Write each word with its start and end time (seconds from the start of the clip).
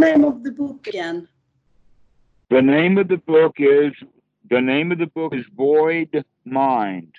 name 0.00 0.24
of 0.24 0.42
the 0.42 0.50
book 0.50 0.86
again? 0.86 1.28
The 2.48 2.62
name 2.62 2.98
of 2.98 3.08
the 3.08 3.18
book 3.18 3.56
is 3.58 3.92
the 4.48 4.60
name 4.60 4.90
of 4.90 4.98
the 4.98 5.06
book 5.06 5.34
is 5.34 5.46
Void 5.54 6.24
Mind. 6.44 7.12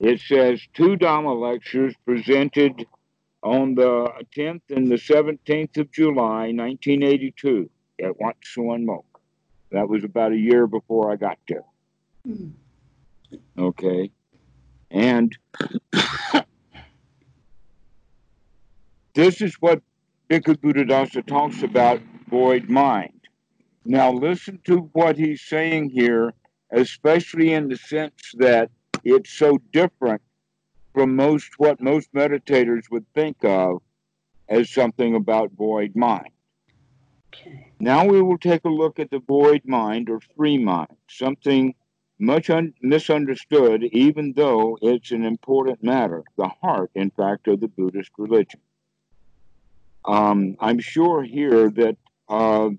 It 0.00 0.20
says 0.20 0.60
two 0.74 0.96
Dhamma 0.96 1.40
lectures 1.40 1.94
presented 2.04 2.84
on 3.42 3.74
the 3.74 4.10
10th 4.36 4.62
and 4.70 4.90
the 4.90 4.96
17th 4.96 5.78
of 5.78 5.90
July, 5.92 6.52
1982, 6.52 7.70
at 8.02 8.20
Wat 8.20 8.36
Suan 8.42 8.84
Mok. 8.84 9.04
That 9.70 9.88
was 9.88 10.04
about 10.04 10.32
a 10.32 10.36
year 10.36 10.66
before 10.66 11.12
I 11.12 11.16
got 11.16 11.38
there. 11.48 11.64
Mm. 12.28 12.52
Okay. 13.56 14.10
And 14.90 15.36
this 19.14 19.40
is 19.40 19.54
what 19.60 19.82
Bhikkhu 20.30 20.56
Buddhadasa 20.56 21.26
talks 21.26 21.62
about 21.62 22.00
void 22.28 22.68
mind. 22.68 23.20
Now, 23.84 24.12
listen 24.12 24.60
to 24.64 24.90
what 24.92 25.16
he's 25.16 25.42
saying 25.42 25.90
here, 25.90 26.32
especially 26.70 27.52
in 27.52 27.68
the 27.68 27.76
sense 27.76 28.32
that 28.38 28.70
it's 29.04 29.30
so 29.30 29.58
different 29.72 30.22
from 30.94 31.16
most 31.16 31.50
what 31.58 31.80
most 31.80 32.12
meditators 32.14 32.90
would 32.90 33.06
think 33.14 33.44
of 33.44 33.82
as 34.48 34.70
something 34.70 35.14
about 35.14 35.52
void 35.52 35.96
mind. 35.96 36.28
Okay. 37.28 37.72
Now 37.80 38.04
we 38.04 38.22
will 38.22 38.38
take 38.38 38.64
a 38.64 38.68
look 38.68 38.98
at 38.98 39.10
the 39.10 39.18
void 39.18 39.62
mind 39.64 40.10
or 40.10 40.20
free 40.36 40.58
mind, 40.58 40.96
something 41.08 41.74
much 42.18 42.50
un- 42.50 42.74
misunderstood, 42.82 43.84
even 43.84 44.34
though 44.36 44.78
it's 44.80 45.10
an 45.10 45.24
important 45.24 45.82
matter, 45.82 46.22
the 46.36 46.48
heart, 46.48 46.90
in 46.94 47.10
fact, 47.10 47.48
of 47.48 47.60
the 47.60 47.68
Buddhist 47.68 48.12
religion. 48.18 48.60
Um, 50.04 50.56
I'm 50.60 50.80
sure 50.80 51.22
here 51.22 51.70
that 51.70 51.96
uh, 52.28 52.70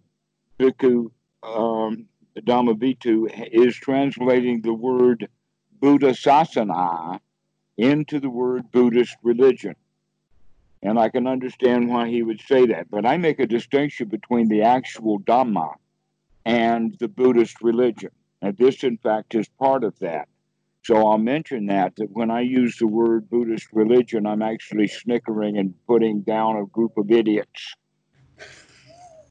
Bhikkhu 0.59 1.11
um, 1.43 2.05
Dhammavidu 2.35 3.29
is 3.51 3.75
translating 3.75 4.61
the 4.61 4.73
word 4.73 5.29
Buddha 5.79 6.11
Sasana 6.11 7.19
into 7.77 8.19
the 8.19 8.29
word 8.29 8.71
Buddhist 8.71 9.15
religion. 9.23 9.75
And 10.81 10.99
I 10.99 11.09
can 11.09 11.27
understand 11.27 11.89
why 11.89 12.09
he 12.09 12.23
would 12.23 12.41
say 12.41 12.65
that. 12.67 12.89
But 12.89 13.05
I 13.05 13.17
make 13.17 13.39
a 13.39 13.47
distinction 13.47 14.09
between 14.09 14.49
the 14.49 14.63
actual 14.63 15.19
Dhamma 15.19 15.75
and 16.45 16.95
the 16.99 17.07
Buddhist 17.07 17.61
religion. 17.61 18.11
And 18.41 18.57
this, 18.57 18.83
in 18.83 18.97
fact, 18.97 19.35
is 19.35 19.47
part 19.47 19.85
of 19.85 19.97
that. 19.99 20.27
So 20.83 21.07
I'll 21.07 21.17
mention 21.17 21.67
that, 21.67 21.95
that 21.95 22.11
when 22.11 22.29
I 22.29 22.41
use 22.41 22.77
the 22.77 22.87
word 22.87 23.29
Buddhist 23.29 23.67
religion, 23.71 24.27
I'm 24.27 24.41
actually 24.41 24.89
snickering 24.89 25.57
and 25.57 25.73
putting 25.87 26.21
down 26.21 26.57
a 26.57 26.65
group 26.65 26.97
of 26.97 27.09
idiots. 27.09 27.75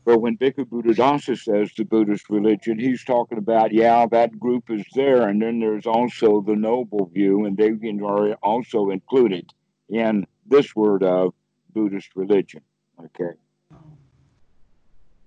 But 0.04 0.20
when 0.20 0.38
Bhikkhu 0.38 0.64
Buddhadasa 0.64 1.38
says 1.38 1.70
the 1.76 1.84
Buddhist 1.84 2.30
religion, 2.30 2.78
he's 2.78 3.04
talking 3.04 3.36
about, 3.36 3.72
yeah, 3.72 4.06
that 4.10 4.38
group 4.40 4.70
is 4.70 4.84
there, 4.94 5.28
and 5.28 5.40
then 5.40 5.60
there's 5.60 5.86
also 5.86 6.40
the 6.40 6.56
noble 6.56 7.10
view, 7.12 7.44
and 7.44 7.56
they 7.56 7.70
are 8.02 8.32
also 8.42 8.88
included 8.88 9.52
in 9.90 10.26
this 10.46 10.74
word 10.74 11.04
of 11.04 11.34
Buddhist 11.74 12.08
religion. 12.16 12.62
Okay. 12.98 13.36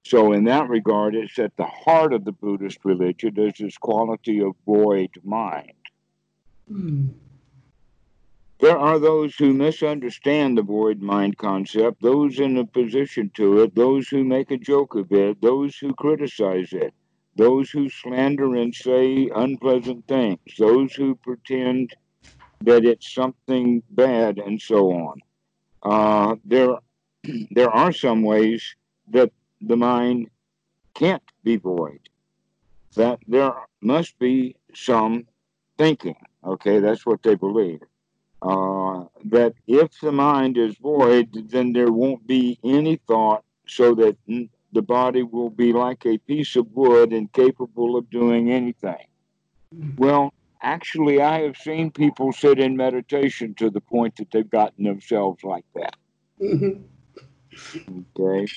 So, 0.03 0.33
in 0.33 0.43
that 0.45 0.69
regard, 0.69 1.15
it's 1.15 1.39
at 1.39 1.55
the 1.55 1.65
heart 1.65 2.13
of 2.13 2.25
the 2.25 2.31
Buddhist 2.31 2.79
religion 2.83 3.33
there's 3.35 3.57
this 3.59 3.77
quality 3.77 4.41
of 4.41 4.53
void 4.65 5.11
mind. 5.23 5.71
There 8.59 8.77
are 8.77 8.97
those 8.97 9.35
who 9.35 9.53
misunderstand 9.53 10.57
the 10.57 10.63
void 10.63 11.01
mind 11.01 11.37
concept, 11.37 12.01
those 12.01 12.39
in 12.39 12.57
opposition 12.57 13.29
to 13.35 13.61
it, 13.61 13.75
those 13.75 14.07
who 14.07 14.23
make 14.23 14.49
a 14.49 14.57
joke 14.57 14.95
of 14.95 15.11
it, 15.11 15.41
those 15.41 15.77
who 15.77 15.93
criticize 15.93 16.73
it, 16.73 16.93
those 17.35 17.69
who 17.69 17.89
slander 17.89 18.55
and 18.55 18.73
say 18.73 19.29
unpleasant 19.35 20.07
things, 20.07 20.39
those 20.57 20.93
who 20.93 21.15
pretend 21.15 21.95
that 22.61 22.85
it's 22.85 23.13
something 23.13 23.83
bad, 23.89 24.39
and 24.39 24.61
so 24.61 24.91
on. 24.91 25.19
Uh, 25.83 26.35
there, 26.45 26.77
there 27.51 27.69
are 27.69 27.91
some 27.91 28.23
ways 28.23 28.75
that 29.09 29.31
the 29.61 29.77
mind 29.77 30.29
can't 30.93 31.23
be 31.43 31.57
void. 31.57 32.09
That 32.95 33.19
there 33.27 33.53
must 33.81 34.17
be 34.17 34.55
some 34.73 35.27
thinking. 35.77 36.15
Okay, 36.45 36.79
that's 36.79 37.05
what 37.05 37.23
they 37.23 37.35
believe. 37.35 37.81
Uh, 38.41 39.05
that 39.25 39.53
if 39.65 39.99
the 40.01 40.11
mind 40.11 40.57
is 40.57 40.77
void, 40.77 41.49
then 41.49 41.73
there 41.73 41.91
won't 41.91 42.27
be 42.27 42.59
any 42.63 42.97
thought, 43.07 43.43
so 43.67 43.95
that 43.95 44.15
the 44.27 44.81
body 44.81 45.23
will 45.23 45.49
be 45.49 45.73
like 45.73 46.05
a 46.05 46.17
piece 46.19 46.55
of 46.55 46.67
wood 46.73 47.11
incapable 47.13 47.95
of 47.95 48.09
doing 48.09 48.51
anything. 48.51 49.07
Well, 49.97 50.33
actually, 50.61 51.21
I 51.21 51.41
have 51.41 51.57
seen 51.57 51.89
people 51.89 52.31
sit 52.31 52.59
in 52.59 52.77
meditation 52.77 53.55
to 53.55 53.69
the 53.69 53.81
point 53.81 54.17
that 54.17 54.29
they've 54.31 54.49
gotten 54.49 54.83
themselves 54.83 55.43
like 55.43 55.65
that. 55.73 55.95
Mm-hmm. 56.39 58.01
Okay. 58.15 58.47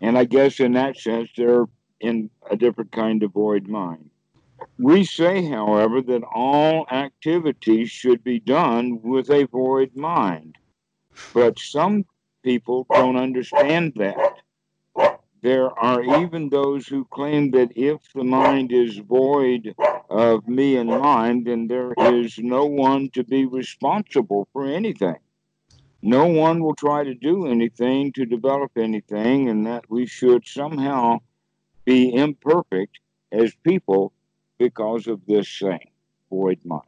And 0.00 0.18
I 0.18 0.24
guess 0.24 0.58
in 0.58 0.72
that 0.72 0.96
sense, 0.96 1.30
they're 1.36 1.66
in 2.00 2.30
a 2.50 2.56
different 2.56 2.92
kind 2.92 3.22
of 3.22 3.32
void 3.32 3.68
mind. 3.68 4.10
We 4.78 5.04
say, 5.04 5.44
however, 5.44 6.02
that 6.02 6.22
all 6.22 6.86
activities 6.90 7.90
should 7.90 8.22
be 8.22 8.40
done 8.40 9.00
with 9.02 9.30
a 9.30 9.46
void 9.46 9.94
mind. 9.96 10.56
But 11.34 11.58
some 11.58 12.04
people 12.42 12.86
don't 12.90 13.16
understand 13.16 13.94
that. 13.96 14.38
There 15.40 15.70
are 15.78 16.02
even 16.22 16.48
those 16.48 16.86
who 16.88 17.04
claim 17.04 17.52
that 17.52 17.70
if 17.76 18.00
the 18.12 18.24
mind 18.24 18.72
is 18.72 18.98
void 18.98 19.74
of 20.10 20.48
me 20.48 20.76
and 20.76 20.90
mine, 20.90 21.44
then 21.44 21.68
there 21.68 21.92
is 21.96 22.38
no 22.38 22.64
one 22.66 23.10
to 23.10 23.22
be 23.22 23.46
responsible 23.46 24.48
for 24.52 24.64
anything. 24.64 25.18
No 26.02 26.26
one 26.26 26.62
will 26.62 26.74
try 26.74 27.04
to 27.04 27.14
do 27.14 27.46
anything 27.46 28.12
to 28.12 28.24
develop 28.24 28.72
anything, 28.76 29.48
and 29.48 29.66
that 29.66 29.88
we 29.88 30.06
should 30.06 30.46
somehow 30.46 31.18
be 31.84 32.14
imperfect 32.14 32.98
as 33.30 33.54
people 33.62 34.12
because 34.58 35.06
of 35.06 35.24
this 35.26 35.58
thing, 35.58 35.90
void 36.30 36.58
mind. 36.64 36.82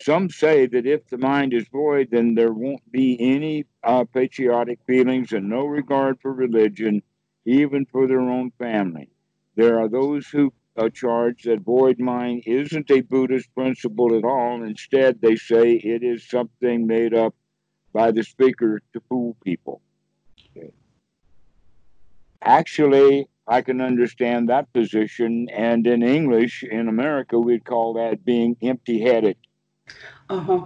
Some 0.00 0.30
say 0.30 0.66
that 0.66 0.86
if 0.86 1.08
the 1.08 1.18
mind 1.18 1.52
is 1.52 1.66
void, 1.68 2.08
then 2.12 2.34
there 2.34 2.52
won't 2.52 2.90
be 2.92 3.16
any 3.20 3.66
uh, 3.82 4.04
patriotic 4.04 4.78
feelings 4.86 5.32
and 5.32 5.48
no 5.48 5.64
regard 5.64 6.20
for 6.20 6.32
religion, 6.32 7.02
even 7.44 7.84
for 7.86 8.06
their 8.06 8.20
own 8.20 8.52
family. 8.58 9.10
There 9.56 9.80
are 9.80 9.88
those 9.88 10.28
who 10.28 10.52
uh, 10.76 10.88
charge 10.88 11.42
that 11.42 11.62
void 11.62 11.98
mind 11.98 12.44
isn't 12.46 12.90
a 12.92 13.00
Buddhist 13.00 13.52
principle 13.56 14.16
at 14.16 14.24
all. 14.24 14.62
Instead, 14.62 15.20
they 15.20 15.34
say 15.34 15.72
it 15.72 16.04
is 16.04 16.28
something 16.28 16.86
made 16.86 17.12
up 17.12 17.34
by 17.92 18.12
the 18.12 18.22
speaker 18.22 18.80
to 18.92 19.00
fool 19.08 19.36
people. 19.42 19.80
Okay. 20.56 20.70
Actually, 22.42 23.26
I 23.48 23.62
can 23.62 23.80
understand 23.80 24.50
that 24.50 24.72
position, 24.74 25.48
and 25.48 25.86
in 25.86 26.02
English, 26.02 26.62
in 26.62 26.86
America, 26.86 27.38
we'd 27.38 27.64
call 27.64 27.94
that 27.94 28.24
being 28.24 28.56
empty 28.62 29.00
headed. 29.00 29.38
Uh 30.28 30.40
huh. 30.40 30.64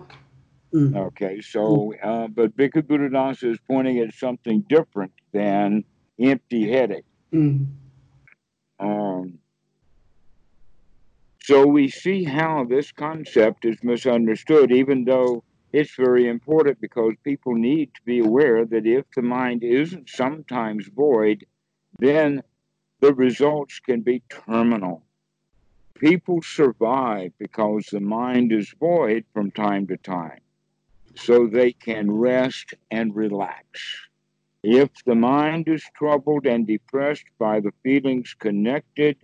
Mm. 0.75 0.97
Okay, 0.97 1.41
so, 1.41 1.95
uh, 2.03 2.27
but 2.29 2.57
Bhikkhu 2.57 2.83
Buddhadasa 2.83 3.53
is 3.53 3.59
pointing 3.69 3.99
at 3.99 4.15
something 4.15 4.63
different 4.69 5.13
than 5.33 5.85
empty 6.19 6.73
headed. 6.73 7.05
Mm. 7.33 7.67
Um, 8.81 9.39
so 11.43 11.67
we 11.67 11.89
see 11.89 12.25
how 12.25 12.65
this 12.65 12.91
concept 12.91 13.65
is 13.65 13.77
misunderstood, 13.83 14.73
even 14.73 15.05
though 15.05 15.45
it's 15.73 15.95
very 15.95 16.29
important 16.29 16.81
because 16.81 17.15
people 17.23 17.55
need 17.55 17.95
to 17.95 18.01
be 18.05 18.19
aware 18.21 18.65
that 18.65 18.87
if 18.87 19.05
the 19.15 19.23
mind 19.23 19.63
isn't 19.63 20.09
sometimes 20.09 20.89
void, 20.89 21.45
then 21.99 22.43
the 23.03 23.13
results 23.13 23.81
can 23.81 24.01
be 24.01 24.23
terminal. 24.29 25.03
People 25.95 26.41
survive 26.41 27.33
because 27.37 27.87
the 27.87 28.01
mind 28.01 28.53
is 28.53 28.73
void 28.79 29.25
from 29.35 29.51
time 29.51 29.89
to 29.89 29.97
time, 29.97 30.39
so 31.17 31.49
they 31.49 31.73
can 31.73 32.09
rest 32.13 32.75
and 32.93 33.15
relax. 33.17 33.65
If 34.63 34.91
the 35.05 35.17
mind 35.17 35.67
is 35.67 35.83
troubled 35.97 36.47
and 36.47 36.65
depressed 36.65 37.27
by 37.41 37.59
the 37.59 37.73
feelings 37.83 38.37
connected 38.39 39.17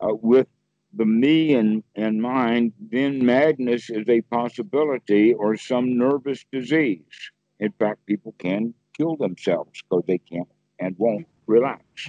uh, 0.00 0.14
with 0.14 0.46
the 0.94 1.04
me 1.04 1.54
and, 1.54 1.84
and 1.94 2.22
mind, 2.22 2.72
then 2.80 3.24
madness 3.24 3.90
is 3.90 4.08
a 4.08 4.22
possibility 4.22 5.34
or 5.34 5.58
some 5.58 5.98
nervous 5.98 6.46
disease. 6.50 7.30
In 7.60 7.72
fact, 7.72 8.06
people 8.06 8.34
can 8.38 8.72
kill 8.96 9.16
themselves 9.16 9.82
because 9.82 10.04
they 10.06 10.18
can't 10.18 10.48
and 10.78 10.96
won't 10.98 11.26
relax. 11.46 12.08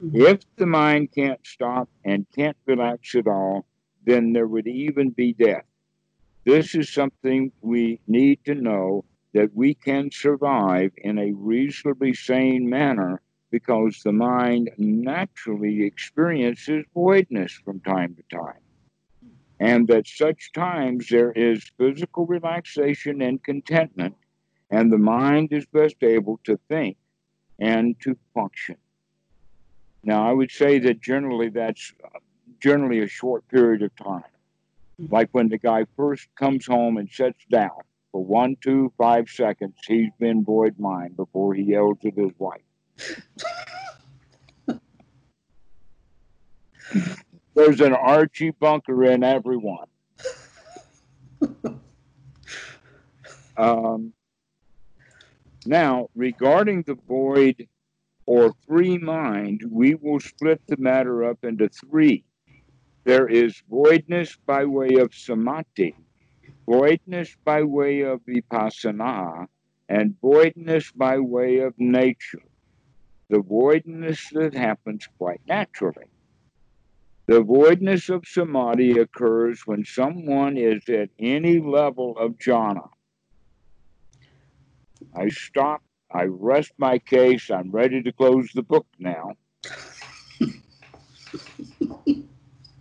If 0.00 0.42
the 0.54 0.66
mind 0.66 1.10
can't 1.12 1.44
stop 1.44 1.88
and 2.04 2.24
can't 2.32 2.56
relax 2.66 3.16
at 3.16 3.26
all, 3.26 3.66
then 4.04 4.32
there 4.32 4.46
would 4.46 4.68
even 4.68 5.10
be 5.10 5.32
death. 5.32 5.64
This 6.44 6.76
is 6.76 6.88
something 6.88 7.50
we 7.62 7.98
need 8.06 8.44
to 8.44 8.54
know 8.54 9.04
that 9.32 9.52
we 9.54 9.74
can 9.74 10.10
survive 10.12 10.92
in 10.98 11.18
a 11.18 11.32
reasonably 11.32 12.14
sane 12.14 12.68
manner 12.68 13.20
because 13.50 14.00
the 14.04 14.12
mind 14.12 14.70
naturally 14.78 15.82
experiences 15.82 16.84
voidness 16.94 17.52
from 17.64 17.80
time 17.80 18.14
to 18.14 18.36
time. 18.36 18.60
And 19.58 19.90
at 19.90 20.06
such 20.06 20.52
times 20.52 21.08
there 21.08 21.32
is 21.32 21.72
physical 21.76 22.24
relaxation 22.24 23.20
and 23.20 23.42
contentment, 23.42 24.14
and 24.70 24.92
the 24.92 24.98
mind 24.98 25.52
is 25.52 25.66
best 25.66 25.96
able 26.02 26.38
to 26.44 26.56
think 26.68 26.96
and 27.58 27.98
to 28.00 28.16
function. 28.32 28.76
Now, 30.02 30.28
I 30.28 30.32
would 30.32 30.50
say 30.50 30.78
that 30.80 31.00
generally 31.00 31.48
that's 31.48 31.92
generally 32.60 33.00
a 33.02 33.08
short 33.08 33.46
period 33.48 33.82
of 33.82 33.94
time. 33.96 34.24
Like 35.10 35.28
when 35.32 35.48
the 35.48 35.58
guy 35.58 35.86
first 35.96 36.28
comes 36.34 36.66
home 36.66 36.96
and 36.96 37.08
sits 37.10 37.44
down 37.50 37.70
for 38.10 38.24
one, 38.24 38.56
two, 38.60 38.92
five 38.98 39.28
seconds, 39.28 39.74
he's 39.86 40.10
been 40.18 40.44
void 40.44 40.78
mind 40.78 41.16
before 41.16 41.54
he 41.54 41.62
yells 41.62 41.98
at 42.04 42.14
his 42.14 42.32
wife. 42.38 42.62
There's 47.54 47.80
an 47.80 47.92
Archie 47.92 48.50
Bunker 48.50 49.04
in 49.04 49.22
everyone. 49.22 49.86
Um, 53.56 54.12
now, 55.66 56.08
regarding 56.14 56.82
the 56.82 56.94
void 56.94 57.68
or 58.28 58.52
free 58.66 58.98
mind, 58.98 59.62
we 59.70 59.94
will 59.94 60.20
split 60.20 60.60
the 60.66 60.76
matter 60.76 61.24
up 61.24 61.42
into 61.44 61.66
three. 61.66 62.22
There 63.04 63.26
is 63.26 63.62
voidness 63.70 64.36
by 64.44 64.66
way 64.66 64.96
of 64.96 65.14
samadhi, 65.14 65.96
voidness 66.66 67.34
by 67.42 67.62
way 67.62 68.02
of 68.02 68.20
vipassana, 68.26 69.46
and 69.88 70.14
voidness 70.20 70.92
by 70.92 71.18
way 71.18 71.60
of 71.60 71.72
nature. 71.78 72.42
The 73.30 73.40
voidness 73.40 74.28
that 74.34 74.52
happens 74.52 75.08
quite 75.16 75.40
naturally. 75.48 76.10
The 77.28 77.42
voidness 77.42 78.10
of 78.10 78.26
samadhi 78.26 78.98
occurs 78.98 79.62
when 79.64 79.86
someone 79.86 80.58
is 80.58 80.86
at 80.90 81.08
any 81.18 81.60
level 81.60 82.14
of 82.18 82.32
jhana. 82.32 82.90
I 85.16 85.30
stop 85.30 85.80
I 86.10 86.24
rest 86.24 86.72
my 86.78 86.98
case. 86.98 87.50
I'm 87.50 87.70
ready 87.70 88.02
to 88.02 88.12
close 88.12 88.50
the 88.54 88.62
book 88.62 88.86
now. 88.98 89.34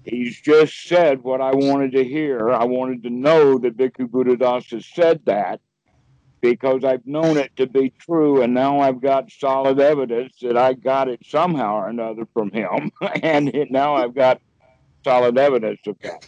He's 0.03 0.39
just 0.39 0.83
said 0.83 1.21
what 1.21 1.41
I 1.41 1.53
wanted 1.53 1.91
to 1.91 2.03
hear. 2.03 2.49
I 2.49 2.63
wanted 2.63 3.03
to 3.03 3.09
know 3.09 3.57
that 3.57 3.75
Bhikkhu 3.75 4.07
Buddhadasa 4.07 4.81
said 4.81 5.21
that 5.25 5.59
because 6.41 6.85
I've 6.85 7.05
known 7.05 7.37
it 7.37 7.51
to 7.57 7.67
be 7.67 7.93
true, 7.99 8.41
and 8.41 8.53
now 8.53 8.79
I've 8.79 9.01
got 9.01 9.31
solid 9.31 9.79
evidence 9.79 10.33
that 10.41 10.55
I 10.57 10.73
got 10.73 11.09
it 11.09 11.19
somehow 11.25 11.75
or 11.75 11.89
another 11.89 12.25
from 12.33 12.51
him, 12.51 12.91
and 13.21 13.53
now 13.69 13.95
I've 13.95 14.15
got 14.15 14.39
solid 15.03 15.37
evidence 15.37 15.81
of 15.87 15.97
that. 16.03 16.25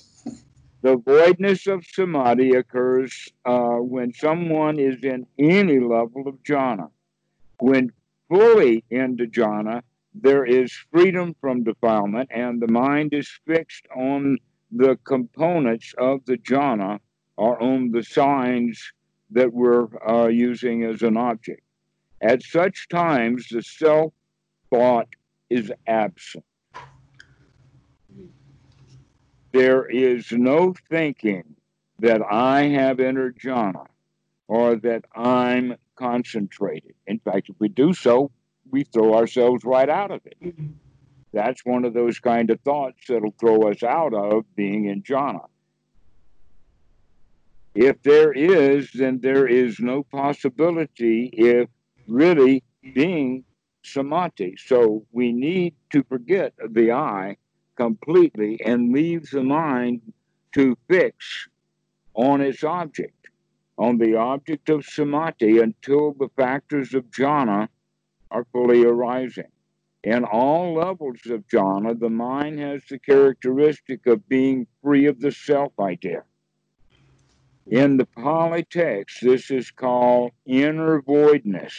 The 0.82 0.96
voidness 0.96 1.68
of 1.68 1.86
samadhi 1.86 2.52
occurs 2.52 3.28
uh, 3.44 3.78
when 3.78 4.14
someone 4.14 4.80
is 4.80 5.04
in 5.04 5.28
any 5.38 5.78
level 5.80 6.28
of 6.28 6.42
jhana. 6.44 6.90
When 7.60 7.92
fully 8.30 8.86
into 8.90 9.26
jhana, 9.26 9.82
there 10.14 10.46
is 10.46 10.72
freedom 10.92 11.36
from 11.42 11.64
defilement, 11.64 12.30
and 12.34 12.62
the 12.62 12.72
mind 12.72 13.14
is 13.14 13.30
fixed 13.46 13.88
on 13.94 14.38
the 14.72 14.98
components 15.04 15.94
of 15.98 16.24
the 16.26 16.38
jhana 16.38 17.00
or 17.36 17.62
on 17.62 17.92
the 17.92 18.04
signs 18.04 18.94
that 19.32 19.52
we're 19.52 19.88
uh, 20.08 20.28
using 20.28 20.86
as 20.86 21.02
an 21.02 21.18
object. 21.18 21.62
At 22.22 22.42
such 22.42 22.88
times, 22.88 23.48
the 23.50 23.62
self 23.62 24.14
thought 24.70 25.08
is 25.50 25.72
absent. 25.88 26.46
There 29.52 29.86
is 29.86 30.32
no 30.32 30.74
thinking 30.90 31.56
that 32.00 32.22
I 32.22 32.64
have 32.64 33.00
entered 33.00 33.38
jhana 33.40 33.88
or 34.48 34.76
that 34.78 35.06
I'm 35.16 35.76
concentrated. 35.96 36.96
In 37.08 37.20
fact, 37.20 37.50
if 37.50 37.56
we 37.60 37.70
do 37.70 37.94
so, 37.94 38.32
we 38.72 38.84
throw 38.84 39.16
ourselves 39.16 39.64
right 39.64 39.90
out 39.90 40.12
of 40.12 40.22
it. 40.26 40.56
That's 41.34 41.66
one 41.66 41.86
of 41.86 41.94
those 41.94 42.20
kind 42.20 42.50
of 42.50 42.60
thoughts 42.62 43.08
that'll 43.08 43.36
throw 43.40 43.70
us 43.70 43.84
out 43.84 44.14
of 44.14 44.44
being 44.56 44.86
in 44.86 45.04
jhana. 45.04 45.46
If 47.76 48.02
there 48.02 48.32
is, 48.32 48.90
then 48.94 49.20
there 49.22 49.48
is 49.48 49.80
no 49.80 50.04
possibility 50.04 51.30
if 51.34 51.70
really 52.08 52.64
being 52.94 53.44
samadhi. 53.84 54.56
So 54.58 55.06
we 55.12 55.32
need 55.32 55.76
to 55.92 56.04
forget 56.04 56.54
the 56.68 56.92
I 56.92 57.38
completely 57.80 58.60
and 58.66 58.92
leave 58.92 59.30
the 59.30 59.44
mind 59.44 60.02
to 60.54 60.78
fix 60.90 61.48
on 62.14 62.42
its 62.42 62.64
object, 62.64 63.30
on 63.78 63.98
the 63.98 64.16
object 64.16 64.70
of 64.70 64.84
samadhi 64.84 65.60
until 65.60 66.12
the 66.14 66.28
factors 66.36 66.94
of 66.94 67.10
jhana 67.10 67.70
are 68.30 68.46
fully 68.52 68.84
arising. 68.84 69.52
In 70.04 70.26
all 70.26 70.74
levels 70.74 71.20
of 71.30 71.48
jhana, 71.48 71.98
the 71.98 72.10
mind 72.10 72.60
has 72.60 72.82
the 72.90 73.00
characteristic 73.00 74.06
of 74.08 74.28
being 74.28 74.68
free 74.84 75.06
of 75.06 75.20
the 75.22 75.32
self 75.32 75.74
idea. 75.80 76.24
In 77.68 77.98
the 77.98 78.06
Pali 78.06 78.64
text, 78.64 79.20
this 79.22 79.52
is 79.52 79.72
called 79.72 80.32
inner 80.46 81.02
voidness. 81.02 81.76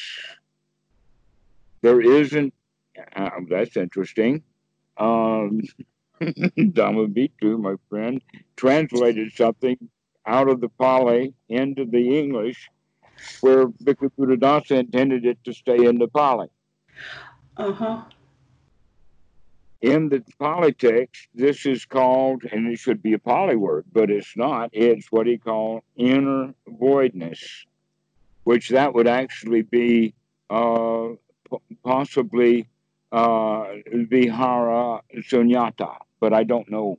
There 1.83 2.01
isn't, 2.01 2.55
uh, 3.17 3.31
that's 3.49 3.77
interesting. 3.77 4.45
Um, 5.01 5.63
Dhammavidu, 6.21 7.59
my 7.59 7.75
friend, 7.89 8.23
translated 8.57 9.33
something 9.33 9.79
out 10.27 10.49
of 10.49 10.61
the 10.61 10.69
Pali 10.69 11.33
into 11.49 11.87
the 11.87 12.19
English 12.19 12.71
where 13.41 13.67
Bhikkhu 13.67 14.11
Buddhadasa 14.19 14.79
intended 14.79 15.25
it 15.25 15.43
to 15.45 15.53
stay 15.53 15.85
in 15.85 15.99
the 15.99 16.09
Pali. 16.09 16.49
Uh-huh. 17.57 18.03
In 19.81 20.11
the 20.11 20.23
Pali 20.39 20.73
text, 20.75 21.29
this 21.35 21.65
is 21.65 21.87
called, 21.87 22.45
and 22.45 22.71
it 22.71 22.79
should 22.79 23.03
be 23.03 23.15
a 23.15 23.19
Pali 23.19 23.57
word, 23.57 23.87
but 23.93 24.11
it's 24.11 24.37
not. 24.37 24.69
It's 24.73 25.11
what 25.11 25.27
he 25.27 25.39
called 25.39 25.83
inner 25.97 26.55
voidness, 26.69 27.65
which 28.45 28.69
that 28.71 28.93
would 28.93 29.09
actually 29.09 29.63
be 29.63 30.15
uh, 30.51 31.09
possibly 31.83 32.69
uh, 33.13 33.65
vihara 33.93 35.01
sunyata, 35.17 35.97
but 36.21 36.33
I 36.33 36.45
don't 36.45 36.71
know. 36.71 36.99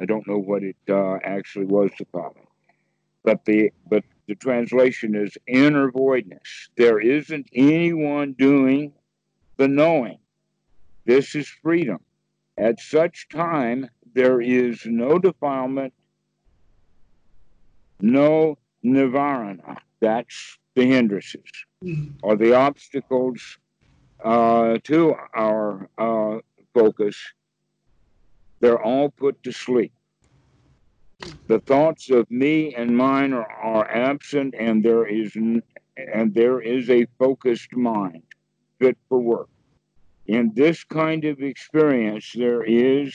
I 0.00 0.04
don't 0.04 0.26
know 0.26 0.38
what 0.38 0.62
it 0.62 0.76
uh, 0.88 1.18
actually 1.22 1.66
was 1.66 1.90
to 1.98 2.04
Pali. 2.06 2.34
But 3.24 3.44
the 3.44 3.70
but 3.88 4.04
the 4.26 4.34
translation 4.34 5.14
is 5.14 5.36
inner 5.46 5.90
voidness. 5.90 6.70
There 6.76 6.98
isn't 6.98 7.48
anyone 7.54 8.32
doing 8.32 8.92
the 9.58 9.68
knowing. 9.68 10.18
This 11.04 11.34
is 11.34 11.48
freedom. 11.48 12.00
At 12.56 12.80
such 12.80 13.28
time, 13.28 13.88
there 14.14 14.40
is 14.40 14.84
no 14.86 15.18
defilement, 15.18 15.92
no 18.00 18.58
nivarana. 18.84 19.78
That's 20.00 20.58
the 20.74 20.86
hindrances 20.86 21.50
or 22.22 22.36
the 22.36 22.54
obstacles 22.54 23.58
uh, 24.24 24.78
to 24.84 25.14
our 25.34 25.88
uh, 25.98 26.38
focus. 26.74 27.16
They're 28.60 28.82
all 28.82 29.10
put 29.10 29.42
to 29.42 29.52
sleep. 29.52 29.92
The 31.48 31.60
thoughts 31.60 32.10
of 32.10 32.30
me 32.30 32.74
and 32.74 32.96
mine 32.96 33.32
are, 33.32 33.50
are 33.50 33.90
absent, 33.90 34.54
and 34.58 34.84
there 34.84 35.06
is 35.06 35.34
and 35.34 36.34
there 36.34 36.60
is 36.60 36.88
a 36.88 37.06
focused 37.18 37.74
mind 37.74 38.22
fit 38.78 38.96
for 39.08 39.18
work. 39.18 39.48
In 40.26 40.52
this 40.54 40.84
kind 40.84 41.24
of 41.24 41.42
experience, 41.42 42.32
there 42.34 42.62
is 42.62 43.14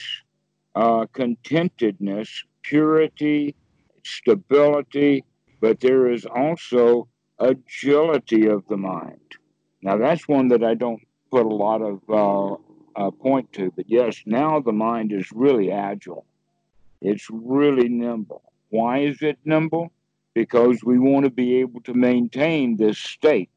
uh, 0.74 1.06
contentedness, 1.12 2.28
purity, 2.62 3.56
stability, 4.04 5.24
but 5.60 5.80
there 5.80 6.10
is 6.12 6.26
also 6.26 7.08
agility 7.38 8.46
of 8.46 8.62
the 8.68 8.76
mind. 8.76 9.20
Now, 9.82 9.96
that's 9.96 10.26
one 10.26 10.48
that 10.48 10.64
I 10.64 10.74
don't 10.74 11.00
put 11.30 11.46
a 11.46 11.48
lot 11.48 11.82
of 11.82 12.00
uh, 12.08 12.56
uh, 12.96 13.10
point 13.10 13.52
to, 13.54 13.72
but 13.76 13.88
yes, 13.88 14.22
now 14.26 14.60
the 14.60 14.72
mind 14.72 15.12
is 15.12 15.30
really 15.32 15.70
agile. 15.70 16.24
It's 17.00 17.28
really 17.30 17.88
nimble. 17.88 18.42
Why 18.70 18.98
is 19.00 19.22
it 19.22 19.38
nimble? 19.44 19.92
Because 20.34 20.82
we 20.84 20.98
want 20.98 21.24
to 21.24 21.30
be 21.30 21.60
able 21.60 21.80
to 21.82 21.94
maintain 21.94 22.76
this 22.76 22.98
state. 22.98 23.50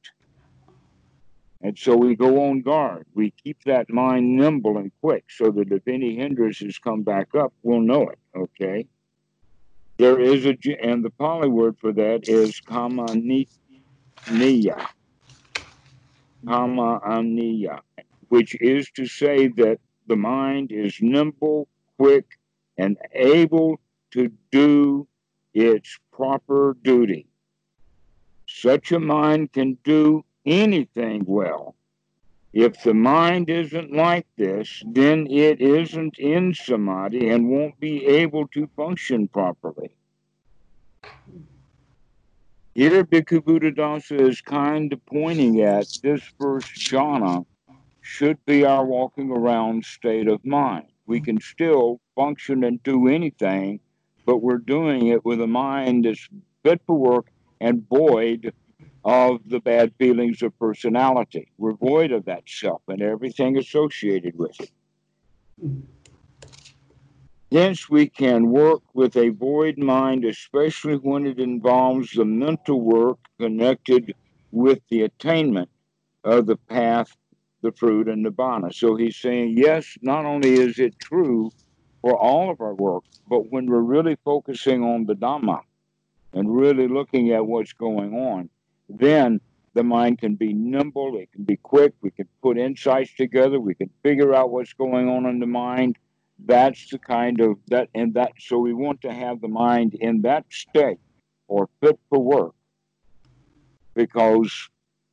And 1.64 1.78
so 1.78 1.96
we 1.96 2.16
go 2.16 2.50
on 2.50 2.62
guard. 2.62 3.06
We 3.14 3.32
keep 3.32 3.64
that 3.66 3.90
mind 3.90 4.36
nimble 4.36 4.78
and 4.78 4.92
quick 5.02 5.26
so 5.30 5.52
that 5.52 5.72
if 5.72 5.88
any 5.88 6.16
hindrances 6.16 6.80
come 6.80 7.04
back 7.04 7.36
up, 7.36 7.54
we'll 7.62 7.82
know 7.82 8.10
it. 8.10 8.20
Okay. 8.36 8.88
There 9.98 10.20
is 10.20 10.48
a, 10.48 10.58
and 10.82 11.06
the 11.06 11.12
Pali 11.12 11.48
word 11.48 11.78
for 11.78 11.94
that 11.94 12.28
is 12.28 12.60
kamaniti, 12.62 13.48
ania, 14.26 14.88
kama 16.48 17.00
ania, 17.06 17.80
which 18.30 18.56
is 18.62 18.90
to 18.92 19.06
say 19.06 19.48
that 19.48 19.80
the 20.08 20.16
mind 20.16 20.72
is 20.72 20.98
nimble, 21.02 21.68
quick, 21.98 22.26
and 22.78 22.98
able 23.14 23.80
to 24.12 24.32
do 24.52 25.08
its 25.54 26.00
proper 26.12 26.76
duty. 26.84 27.28
Such 28.48 28.92
a 28.92 29.00
mind 29.00 29.54
can 29.54 29.78
do 29.84 30.26
anything 30.46 31.24
well. 31.26 31.76
If 32.54 32.84
the 32.84 32.94
mind 32.94 33.50
isn't 33.50 33.94
like 33.94 34.28
this, 34.38 34.84
then 34.86 35.28
it 35.28 35.62
isn't 35.62 36.20
in 36.20 36.54
samadhi 36.54 37.30
and 37.30 37.50
won't 37.50 37.80
be 37.80 38.06
able 38.06 38.48
to 38.50 38.68
function 38.76 39.30
properly. 39.30 39.92
Here, 42.74 43.04
Bhikkhu 43.04 43.42
Buddhadasa 43.42 44.30
is 44.30 44.40
kind 44.40 44.94
of 44.94 45.06
pointing 45.06 45.60
at 45.60 45.88
this 46.02 46.22
first 46.40 46.74
jhana 46.76 47.46
should 48.00 48.38
be 48.46 48.64
our 48.64 48.86
walking 48.86 49.30
around 49.30 49.84
state 49.84 50.30
of 50.30 50.46
mind. 50.46 50.86
We 51.06 51.20
can 51.20 51.42
still 51.42 52.00
function 52.16 52.64
and 52.64 52.82
do 52.82 53.10
anything, 53.10 53.82
but 54.26 54.38
we're 54.38 54.58
doing 54.58 55.08
it 55.08 55.26
with 55.26 55.42
a 55.42 55.48
mind 55.48 56.06
that's 56.06 56.30
fit 56.64 56.82
for 56.88 56.98
work 56.98 57.30
and 57.60 57.86
void 57.90 58.54
of 59.04 59.42
the 59.46 59.60
bad 59.60 59.94
feelings 60.00 60.42
of 60.42 60.58
personality. 60.58 61.52
We're 61.58 61.74
void 61.74 62.14
of 62.14 62.24
that 62.26 62.44
self 62.48 62.84
and 62.88 63.02
everything 63.02 63.58
associated 63.58 64.38
with 64.38 64.56
it. 64.62 64.72
Hence, 67.52 67.90
we 67.90 68.08
can 68.08 68.50
work 68.50 68.82
with 68.94 69.18
a 69.18 69.30
void 69.30 69.78
mind, 69.78 70.24
especially 70.24 70.96
when 70.96 71.28
it 71.28 71.38
involves 71.38 72.12
the 72.12 72.24
mental 72.24 72.80
work 72.80 73.20
connected 73.40 74.16
with 74.52 74.80
the 74.90 75.02
attainment 75.02 75.70
of 76.24 76.46
the 76.46 76.56
path, 76.56 77.16
the 77.62 77.74
fruit, 77.74 78.08
and 78.08 78.26
the 78.26 78.32
bana. 78.32 78.72
So 78.72 78.96
he's 78.96 79.18
saying, 79.18 79.58
yes, 79.58 79.98
not 80.02 80.24
only 80.24 80.54
is 80.54 80.80
it 80.80 80.98
true 81.00 81.52
for 82.02 82.18
all 82.18 82.50
of 82.50 82.62
our 82.62 82.74
work, 82.74 83.04
but 83.28 83.52
when 83.52 83.66
we're 83.66 83.80
really 83.80 84.18
focusing 84.24 84.84
on 84.84 85.06
the 85.06 85.16
Dhamma 85.16 85.60
and 86.32 86.56
really 86.56 86.88
looking 86.88 87.32
at 87.32 87.46
what's 87.46 87.74
going 87.74 88.14
on, 88.14 88.50
then 88.88 89.42
the 89.74 89.84
mind 89.84 90.20
can 90.20 90.36
be 90.36 90.54
nimble, 90.54 91.18
it 91.18 91.32
can 91.34 91.44
be 91.44 91.58
quick, 91.58 91.94
we 92.02 92.12
can 92.12 92.28
put 92.42 92.58
insights 92.58 93.14
together, 93.14 93.60
we 93.60 93.76
can 93.76 93.90
figure 94.04 94.34
out 94.34 94.52
what's 94.52 94.74
going 94.74 95.10
on 95.10 95.26
in 95.26 95.40
the 95.40 95.46
mind. 95.46 95.98
That's 96.46 96.90
the 96.90 97.00
kind 97.00 97.40
of 97.40 97.58
that 97.68 97.90
and 97.94 98.14
that 98.16 98.32
so 98.40 98.58
we 98.60 98.74
want 98.74 99.02
to 99.02 99.14
have 99.14 99.42
the 99.42 99.48
mind 99.48 99.94
in 99.94 100.22
that 100.24 100.46
state 100.50 101.00
or 101.48 101.70
fit 101.82 102.00
for 102.10 102.20
work 102.20 102.56
because 103.94 104.70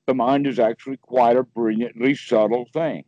the 0.07 0.15
mind 0.15 0.47
is 0.47 0.59
actually 0.59 0.97
quite 0.99 1.37
a 1.37 1.43
brilliantly 1.43 2.15
subtle 2.15 2.67
thing. 2.73 3.05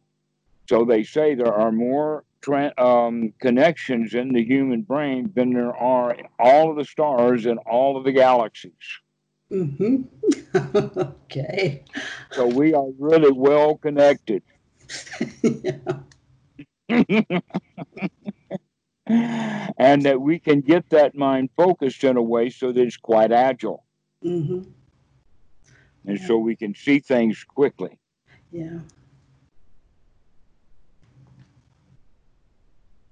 So 0.69 0.85
they 0.85 1.03
say 1.03 1.35
there 1.35 1.53
are 1.53 1.73
more 1.73 2.25
tra- 2.41 2.75
um, 2.79 3.33
connections 3.41 4.15
in 4.15 4.33
the 4.33 4.45
human 4.45 4.83
brain 4.83 5.33
than 5.35 5.53
there 5.53 5.77
are 5.77 6.13
in 6.13 6.27
all 6.39 6.71
of 6.71 6.77
the 6.77 6.85
stars 6.85 7.47
and 7.47 7.59
all 7.61 7.97
of 7.97 8.05
the 8.05 8.13
galaxies. 8.13 8.73
Mm-hmm. 9.51 10.03
okay. 11.25 11.85
So 12.33 12.47
we 12.47 12.75
are 12.75 12.89
really 12.99 13.33
well 13.33 13.77
connected. 13.77 14.43
and 19.07 20.03
that 20.03 20.21
we 20.21 20.39
can 20.39 20.61
get 20.61 20.89
that 20.91 21.15
mind 21.15 21.51
focused 21.57 22.05
in 22.05 22.17
a 22.17 22.23
way 22.23 22.51
so 22.51 22.73
that 22.73 22.81
it's 22.81 22.97
quite 22.97 23.33
agile. 23.33 23.85
Mm-hmm. 24.25 24.63
And 26.07 26.21
so 26.21 26.39
we 26.39 26.57
can 26.57 26.75
see 26.75 26.99
things 27.01 27.45
quickly. 27.45 27.99
Yeah. 28.51 28.81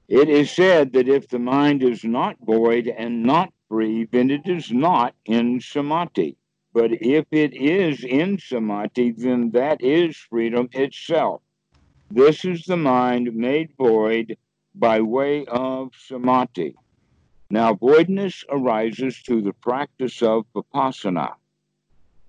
It 0.09 0.29
is 0.31 0.51
said 0.51 0.93
that 0.95 1.09
if 1.09 1.29
the 1.29 1.39
mind 1.39 1.83
is 1.83 2.03
not 2.03 2.37
void 2.41 2.89
and 2.89 3.23
not 3.23 3.53
free, 3.69 4.09
then 4.11 4.31
it 4.31 4.49
is 4.49 4.73
not 4.73 5.15
in 5.27 5.61
samadhi. 5.61 6.37
But 6.73 6.93
if 6.93 7.27
it 7.31 7.55
is 7.55 8.05
in 8.05 8.39
samadhi, 8.39 9.13
then 9.13 9.51
that 9.51 9.83
is 9.83 10.17
freedom 10.17 10.69
itself. 10.73 11.43
This 12.11 12.45
is 12.45 12.65
the 12.65 12.77
mind 12.77 13.35
made 13.35 13.71
void 13.77 14.39
by 14.75 15.03
way 15.03 15.45
of 15.45 15.93
samadhi. 15.95 16.75
Now, 17.51 17.75
voidness 17.75 18.45
arises 18.49 19.19
through 19.19 19.43
the 19.43 19.53
practice 19.53 20.23
of 20.23 20.47
vipassana. 20.55 21.35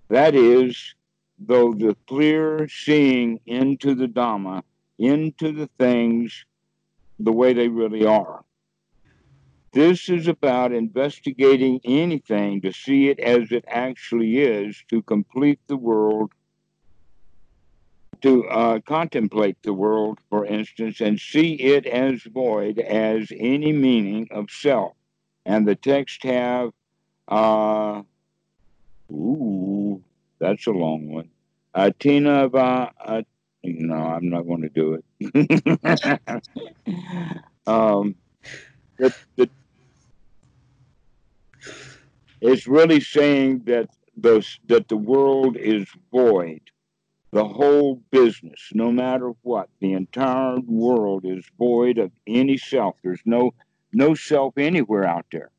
That 0.10 0.36
is, 0.36 0.96
though 1.38 1.74
the 1.74 1.96
clear 2.08 2.68
seeing 2.68 3.40
into 3.46 3.96
the 3.96 4.08
Dhamma, 4.08 4.64
into 4.98 5.54
the 5.54 5.70
things 5.80 6.46
the 7.18 7.32
way 7.32 7.54
they 7.54 7.70
really 7.70 8.06
are. 8.06 8.44
This 9.72 10.10
is 10.10 10.28
about 10.28 10.74
investigating 10.74 11.80
anything 11.86 12.62
to 12.62 12.74
see 12.74 13.10
it 13.10 13.20
as 13.20 13.52
it 13.52 13.64
actually 13.68 14.40
is, 14.40 14.84
to 14.90 15.02
complete 15.04 15.60
the 15.68 15.78
world, 15.78 16.34
to 18.22 18.48
uh, 18.48 18.80
contemplate 18.82 19.58
the 19.64 19.74
world, 19.74 20.20
for 20.30 20.46
instance, 20.46 21.02
and 21.02 21.20
see 21.20 21.54
it 21.54 21.86
as 21.86 22.22
void 22.24 22.80
as 22.80 23.32
any 23.36 23.72
meaning 23.72 24.28
of 24.32 24.50
self. 24.50 24.94
And 25.46 25.68
the 25.68 25.76
text 25.76 26.24
have, 26.24 26.72
uh, 27.28 28.02
ooh, 29.12 30.02
that's 30.40 30.68
a 30.68 30.72
long 30.72 31.10
one. 31.10 31.30
Atina 31.76 32.52
va, 32.52 32.92
uh, 33.04 33.22
no, 33.64 33.96
I'm 33.96 34.30
not 34.30 34.44
going 34.44 34.62
to 34.62 34.70
do 34.70 35.02
it. 35.22 36.32
um, 37.68 38.16
the, 38.98 39.14
the, 39.36 39.50
it's 42.42 42.68
really 42.68 43.00
saying 43.00 43.64
that 43.66 43.90
the, 44.18 44.46
that 44.68 44.88
the 44.88 44.98
world 44.98 45.58
is 45.58 45.88
void. 46.12 46.62
The 47.32 47.46
whole 47.48 48.02
business, 48.10 48.70
no 48.74 48.92
matter 48.92 49.34
what, 49.44 49.70
the 49.80 49.94
entire 49.94 50.60
world 50.60 51.26
is 51.26 51.46
void 51.60 52.00
of 52.00 52.12
any 52.26 52.58
self. 52.58 52.96
There's 53.04 53.22
no 53.26 53.54
no 53.94 54.16
self 54.16 54.58
anywhere 54.58 55.06
out 55.06 55.26
there. 55.32 55.52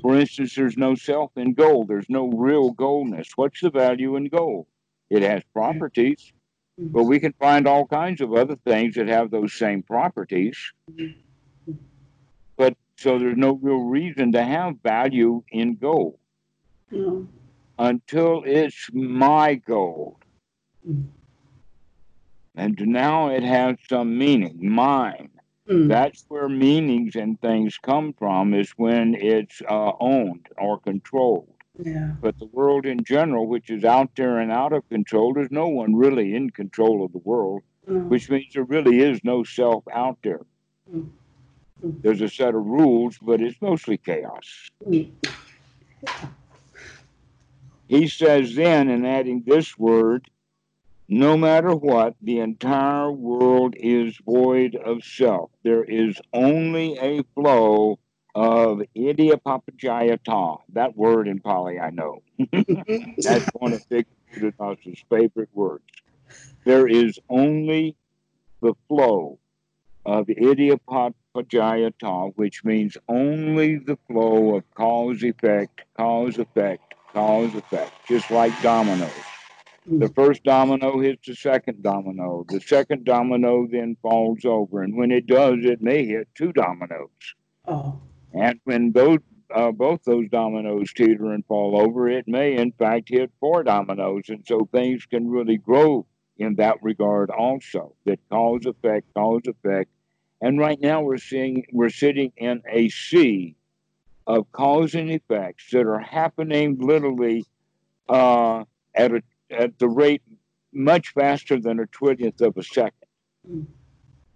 For 0.00 0.16
instance, 0.16 0.54
there's 0.54 0.76
no 0.76 0.94
self 0.94 1.30
in 1.36 1.54
gold. 1.54 1.88
There's 1.88 2.08
no 2.08 2.28
real 2.28 2.70
goldness. 2.72 3.30
What's 3.36 3.60
the 3.60 3.70
value 3.70 4.16
in 4.16 4.28
gold? 4.28 4.66
It 5.10 5.22
has 5.22 5.42
properties, 5.52 6.32
but 6.76 7.04
we 7.04 7.18
can 7.20 7.32
find 7.34 7.66
all 7.66 7.86
kinds 7.86 8.20
of 8.20 8.32
other 8.34 8.56
things 8.56 8.96
that 8.96 9.08
have 9.08 9.30
those 9.30 9.54
same 9.54 9.82
properties. 9.82 10.56
But 12.56 12.76
so 12.96 13.18
there's 13.18 13.36
no 13.36 13.52
real 13.54 13.82
reason 13.82 14.32
to 14.32 14.42
have 14.44 14.80
value 14.82 15.42
in 15.50 15.76
gold 15.76 16.18
No. 16.90 17.28
until 17.78 18.42
it's 18.44 18.88
my 18.92 19.54
gold. 19.54 20.16
And 22.54 22.78
now 22.86 23.28
it 23.28 23.42
has 23.42 23.76
some 23.88 24.18
meaning, 24.18 24.58
mine. 24.60 25.30
Mm. 25.68 25.88
That's 25.88 26.24
where 26.28 26.48
meanings 26.48 27.14
and 27.14 27.40
things 27.40 27.78
come 27.78 28.14
from, 28.14 28.54
is 28.54 28.70
when 28.76 29.14
it's 29.14 29.60
uh, 29.68 29.92
owned 30.00 30.48
or 30.56 30.80
controlled. 30.80 31.52
Yeah. 31.80 32.12
But 32.20 32.38
the 32.38 32.46
world 32.46 32.86
in 32.86 33.04
general, 33.04 33.46
which 33.46 33.70
is 33.70 33.84
out 33.84 34.10
there 34.16 34.38
and 34.38 34.50
out 34.50 34.72
of 34.72 34.88
control, 34.88 35.34
there's 35.34 35.50
no 35.50 35.68
one 35.68 35.94
really 35.94 36.34
in 36.34 36.50
control 36.50 37.04
of 37.04 37.12
the 37.12 37.18
world, 37.18 37.62
No. 37.86 38.00
which 38.00 38.28
means 38.28 38.46
there 38.54 38.64
really 38.64 39.00
is 39.00 39.22
no 39.22 39.44
self 39.44 39.84
out 39.92 40.18
there. 40.22 40.40
Mm. 40.92 41.08
Mm. 41.84 42.02
There's 42.02 42.22
a 42.22 42.28
set 42.28 42.54
of 42.54 42.66
rules, 42.66 43.18
but 43.22 43.40
it's 43.40 43.60
mostly 43.62 43.98
chaos. 43.98 44.70
Mm. 44.84 45.10
He 47.88 48.08
says 48.08 48.54
then, 48.54 48.88
in 48.88 49.04
adding 49.04 49.44
this 49.46 49.78
word, 49.78 50.28
no 51.08 51.36
matter 51.36 51.74
what, 51.74 52.14
the 52.20 52.40
entire 52.40 53.10
world 53.10 53.74
is 53.76 54.18
void 54.24 54.76
of 54.76 55.02
self. 55.02 55.50
There 55.62 55.84
is 55.84 56.20
only 56.34 56.98
a 56.98 57.22
flow 57.34 57.98
of 58.34 58.82
idappaccayata. 58.94 60.58
That 60.74 60.96
word 60.96 61.28
in 61.28 61.40
Pali 61.40 61.80
I 61.80 61.90
know. 61.90 62.22
Mm-hmm. 62.38 63.12
That's 63.22 63.48
one 63.54 63.72
of 63.72 63.88
Bhikkhu 63.88 64.04
Buddhadasa's 64.36 65.02
favorite 65.08 65.48
words. 65.54 65.84
There 66.64 66.86
is 66.86 67.18
only 67.30 67.96
the 68.60 68.74
flow 68.86 69.38
of 70.04 70.26
idappaccayata, 70.26 72.32
which 72.36 72.64
means 72.64 72.98
only 73.08 73.76
the 73.76 73.96
flow 74.06 74.56
of 74.56 74.74
cause 74.74 75.22
effect, 75.22 75.84
cause 75.96 76.38
effect, 76.38 76.94
cause 77.14 77.54
effect, 77.54 77.92
just 78.06 78.30
like 78.30 78.52
dominoes. 78.62 79.10
The 79.90 80.08
first 80.14 80.44
domino 80.44 81.00
hits 81.00 81.26
the 81.26 81.34
second 81.34 81.82
domino. 81.82 82.44
The 82.48 82.60
second 82.60 83.04
domino 83.04 83.66
then 83.70 83.96
falls 84.02 84.44
over. 84.44 84.82
And 84.82 84.96
when 84.96 85.10
it 85.10 85.26
does, 85.26 85.58
it 85.62 85.80
may 85.80 86.04
hit 86.04 86.28
two 86.34 86.52
dominoes. 86.52 87.08
Oh. 87.66 88.00
And 88.34 88.60
when 88.64 88.92
those 88.92 89.20
uh, 89.54 89.72
both 89.72 90.04
those 90.04 90.28
dominoes 90.30 90.92
teeter 90.92 91.32
and 91.32 91.44
fall 91.46 91.80
over. 91.80 92.08
It 92.08 92.28
may, 92.28 92.56
in 92.56 92.72
fact, 92.72 93.08
hit 93.08 93.30
four 93.40 93.62
dominoes, 93.62 94.24
and 94.28 94.44
so 94.46 94.68
things 94.72 95.06
can 95.06 95.28
really 95.28 95.56
grow 95.56 96.06
in 96.36 96.56
that 96.56 96.82
regard 96.82 97.30
also. 97.30 97.94
That 98.04 98.20
cause 98.30 98.66
effect, 98.66 99.06
cause 99.14 99.42
effect, 99.46 99.90
and 100.40 100.58
right 100.58 100.80
now 100.80 101.02
we're 101.02 101.18
seeing 101.18 101.64
we're 101.72 101.90
sitting 101.90 102.32
in 102.36 102.62
a 102.70 102.88
sea 102.90 103.56
of 104.26 104.50
cause 104.52 104.94
and 104.94 105.10
effects 105.10 105.70
that 105.72 105.86
are 105.86 105.98
happening 105.98 106.78
literally 106.78 107.46
uh, 108.08 108.64
at 108.94 109.12
a, 109.12 109.22
at 109.50 109.78
the 109.78 109.88
rate 109.88 110.22
much 110.72 111.08
faster 111.14 111.58
than 111.60 111.80
a 111.80 111.86
twentieth 111.86 112.40
of 112.40 112.56
a 112.56 112.62
second. 112.62 113.08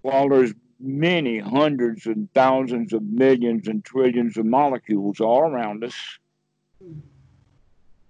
While 0.03 0.29
there's 0.31 0.53
many 0.81 1.39
hundreds 1.39 2.07
and 2.07 2.33
thousands 2.35 2.93
of 2.93 3.03
millions 3.03 3.69
and 3.69 3.85
trillions 3.85 4.37
of 4.37 4.47
molecules 4.47 5.21
all 5.21 5.43
around 5.43 5.85
us, 5.85 5.95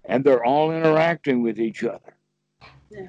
and 0.05 0.23
they're 0.23 0.43
all 0.43 0.71
interacting 0.71 1.43
with 1.43 1.59
each 1.59 1.83
other. 1.83 2.15
Yeah. 2.89 3.07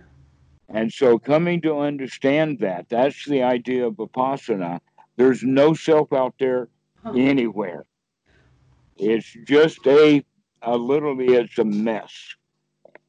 And 0.68 0.92
so, 0.92 1.18
coming 1.18 1.60
to 1.62 1.78
understand 1.78 2.58
that, 2.60 2.88
that's 2.88 3.24
the 3.26 3.42
idea 3.42 3.86
of 3.86 3.94
Vipassana. 3.94 4.80
There's 5.16 5.42
no 5.42 5.74
self 5.74 6.12
out 6.12 6.34
there 6.38 6.68
Huh. 7.02 7.12
anywhere. 7.16 7.84
It's 8.96 9.30
just 9.46 9.86
a, 9.86 10.24
a 10.62 10.76
literally, 10.76 11.34
it's 11.34 11.58
a 11.58 11.64
mess. 11.64 12.12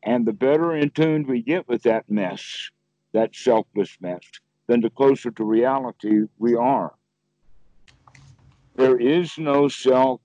And 0.06 0.26
the 0.26 0.34
better 0.34 0.76
in 0.76 0.92
tune 0.92 1.26
we 1.28 1.42
get 1.42 1.68
with 1.68 1.84
that 1.84 2.10
mess, 2.10 2.70
that 3.14 3.36
selfless 3.36 3.98
mess, 4.00 4.22
then 4.68 4.82
the 4.82 4.92
closer 4.92 5.32
to 5.32 5.44
reality 5.44 6.22
we 6.38 6.56
are. 6.56 6.94
There 8.76 8.98
is 8.98 9.38
no 9.38 9.68
self 9.68 10.22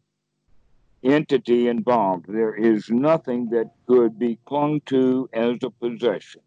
entity 1.02 1.68
involved. 1.68 2.26
There 2.28 2.54
is 2.54 2.90
nothing 2.90 3.48
that 3.50 3.70
could 3.86 4.18
be 4.18 4.38
clung 4.44 4.82
to 4.86 5.28
as 5.32 5.56
a 5.62 5.70
possession. 5.70 6.42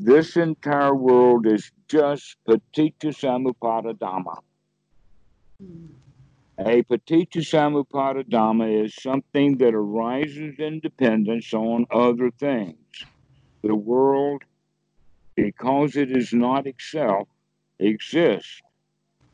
This 0.00 0.36
entire 0.36 0.94
world 0.94 1.46
is 1.46 1.70
just 1.86 2.36
paticca 2.48 3.12
samuppada 3.14 3.94
dhamma. 3.94 4.38
Mm. 5.62 5.90
A 6.58 6.82
paticca 6.84 7.40
samuppada 7.40 8.22
dhamma 8.22 8.84
is 8.84 8.94
something 8.94 9.58
that 9.58 9.74
arises 9.74 10.54
in 10.58 10.78
dependence 10.78 11.52
on 11.52 11.84
other 11.90 12.30
things. 12.30 12.76
The 13.64 13.74
world, 13.74 14.42
because 15.34 15.96
it 15.96 16.16
is 16.16 16.32
not 16.32 16.68
itself, 16.68 17.26
exists. 17.80 18.62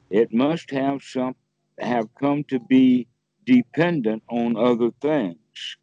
It 0.09 0.33
must 0.33 0.71
have 0.71 1.03
some 1.03 1.37
have 1.79 2.09
come 2.15 2.43
to 2.45 2.59
be 2.59 3.07
dependent 3.45 4.23
on 4.31 4.57
other 4.57 4.91
things. 5.03 5.77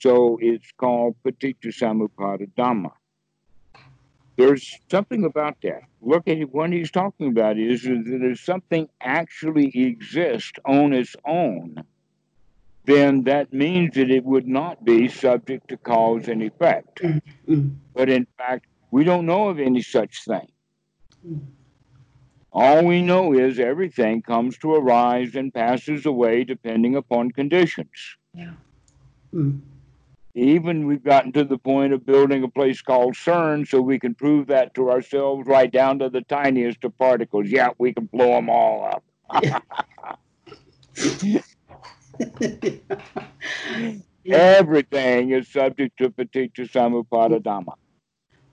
So 0.00 0.38
it's 0.40 0.70
called 0.76 1.16
paticca 1.24 1.72
samuppada 1.72 2.48
dhamma. 2.56 2.92
There's 4.36 4.78
something 4.90 5.24
about 5.24 5.56
that. 5.62 5.82
Look 6.00 6.26
at 6.26 6.38
what 6.52 6.72
he's 6.72 6.90
talking 6.90 7.28
about 7.28 7.58
is 7.58 7.82
that 7.82 8.02
there's 8.04 8.40
something 8.40 8.88
actually 9.00 9.68
exists 9.74 10.58
on 10.64 10.92
its 10.92 11.14
own, 11.24 11.76
then 12.84 13.22
that 13.24 13.52
means 13.52 13.94
that 13.94 14.10
it 14.10 14.24
would 14.24 14.46
not 14.46 14.84
be 14.84 15.08
subject 15.08 15.68
to 15.68 15.76
cause 15.76 16.28
and 16.28 16.42
effect. 16.42 17.00
Mm. 17.48 17.76
But 17.94 18.10
in 18.10 18.26
fact, 18.36 18.66
we 18.90 19.04
don't 19.04 19.26
know 19.26 19.48
of 19.48 19.58
any 19.58 19.82
such 19.82 20.24
thing. 20.24 20.48
Mm. 21.26 21.40
All 22.52 22.84
we 22.84 23.02
know 23.02 23.32
is 23.32 23.58
everything 23.58 24.22
comes 24.22 24.58
to 24.58 24.74
arise 24.74 25.34
and 25.34 25.52
passes 25.52 26.06
away 26.06 26.44
depending 26.44 26.94
upon 26.96 27.32
conditions. 27.32 28.16
Mm. 29.32 29.60
Even 30.34 30.86
we've 30.86 31.04
gotten 31.04 31.30
to 31.32 31.44
the 31.44 31.58
point 31.58 31.92
of 31.92 32.04
building 32.04 32.42
a 32.42 32.48
place 32.48 32.82
called 32.82 33.14
CERN 33.14 33.68
so 33.68 33.80
we 33.80 34.00
can 34.00 34.14
prove 34.14 34.48
that 34.48 34.74
to 34.74 34.90
ourselves 34.90 35.46
right 35.46 35.70
down 35.70 36.00
to 36.00 36.08
the 36.08 36.22
tiniest 36.22 36.82
of 36.84 36.98
particles. 36.98 37.48
Yeah, 37.48 37.70
we 37.78 37.94
can 37.94 38.06
blow 38.06 38.32
them 38.32 38.50
all 38.50 38.84
up. 38.84 39.04
Everything 44.26 45.30
is 45.30 45.48
subject 45.48 45.98
to 45.98 46.10
paticca 46.10 46.68
samuppada 46.68 47.40
dhamma. 47.40 47.74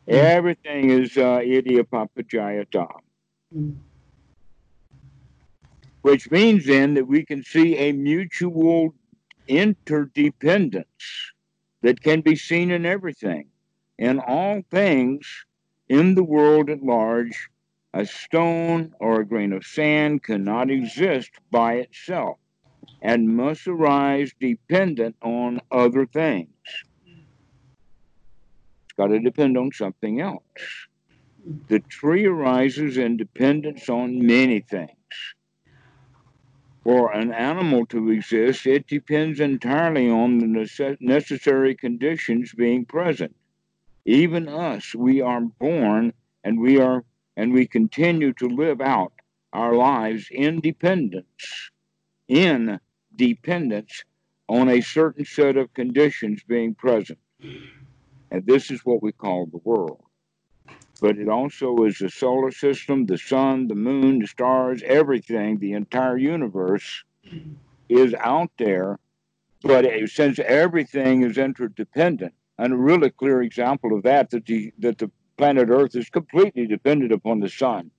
Everything 0.08 0.89
is 0.91 1.17
uh, 1.17 1.39
idappaccayata. 1.39 2.88
Mm. 3.56 3.76
which 6.02 6.32
means 6.32 6.65
then 6.65 6.94
that 6.96 7.06
we 7.06 7.26
can 7.26 7.44
see 7.44 7.76
a 7.78 7.91
mutual 7.91 8.94
interdependence 9.48 11.31
that 11.82 12.02
can 12.02 12.22
be 12.22 12.36
seen 12.36 12.72
in 12.72 12.86
everything. 12.86 13.48
In 13.98 14.20
all 14.20 14.62
things 14.72 15.46
in 15.89 16.15
the 16.15 16.24
world 16.24 16.70
at 16.70 16.82
large, 16.82 17.50
a 17.94 18.06
stone 18.06 18.94
or 19.00 19.22
a 19.22 19.26
grain 19.26 19.52
of 19.52 19.65
sand 19.65 20.24
cannot 20.24 20.72
exist 20.72 21.32
by 21.52 21.74
itself 21.76 22.38
and 23.02 23.36
must 23.36 23.67
arise 23.67 24.32
dependent 24.39 25.15
on 25.22 25.60
other 25.72 26.06
things. 26.06 26.48
It's 28.86 28.94
got 28.98 29.08
to 29.08 29.20
depend 29.20 29.58
on 29.58 29.72
something 29.72 30.22
else. 30.22 30.44
The 31.67 31.80
tree 31.80 32.26
arises 32.26 32.98
in 32.98 33.17
dependence 33.17 33.89
on 33.89 34.26
many 34.26 34.62
things. 34.62 34.91
For 36.84 37.12
an 37.13 37.32
animal 37.32 37.86
to 37.88 38.10
exist, 38.10 38.65
it 38.65 38.88
depends 38.88 39.39
entirely 39.39 40.10
on 40.10 40.39
the 40.39 40.48
nece- 40.48 41.00
necessary 41.00 41.76
conditions 41.76 42.54
being 42.54 42.86
present. 42.86 43.36
Even 44.06 44.48
us, 44.48 44.96
we 44.96 45.22
are 45.22 45.41
born 45.41 46.13
and 46.44 46.60
we 46.60 46.80
are 46.80 47.06
and 47.38 47.54
we 47.54 47.67
continue 47.67 48.34
to 48.34 48.48
live 48.48 48.82
out 48.82 49.13
our 49.54 49.76
lives 49.76 50.28
in 50.32 50.60
dependence, 50.60 51.72
in 52.28 52.80
dependence 53.15 54.04
on 54.50 54.70
a 54.70 54.82
certain 54.82 55.24
set 55.24 55.58
of 55.58 55.74
conditions 55.74 56.44
being 56.44 56.76
present. 56.76 57.20
And 58.32 58.46
this 58.46 58.72
is 58.72 58.84
what 58.84 59.02
we 59.04 59.12
call 59.12 59.46
the 59.46 59.62
world 59.63 60.04
but 61.02 61.18
it 61.18 61.28
also 61.28 61.84
is 61.84 61.98
the 61.98 62.10
solar 62.10 62.52
system, 62.52 63.06
the 63.08 63.18
sun, 63.18 63.68
the 63.68 63.76
moon, 63.76 64.20
the 64.20 64.28
stars, 64.28 64.82
everything, 64.86 65.58
the 65.58 65.74
entire 65.74 66.16
universe 66.18 67.04
is 67.90 68.14
out 68.20 68.52
there. 68.58 69.00
But 69.64 69.86
it- 69.86 70.10
since 70.10 70.40
everything 70.40 71.24
is 71.24 71.38
interdependent, 71.38 72.34
and 72.58 72.72
a 72.74 72.78
really 72.78 73.10
clear 73.10 73.42
example 73.42 73.96
of 73.98 74.04
that 74.04 74.30
that 74.30 74.46
the 74.46 74.72
that 74.80 75.00
the 75.00 75.12
planet 75.38 75.70
Earth 75.70 75.96
is 75.96 76.10
completely 76.10 76.68
dependent 76.68 77.12
upon 77.12 77.40
the 77.40 77.50
sun. 77.50 77.90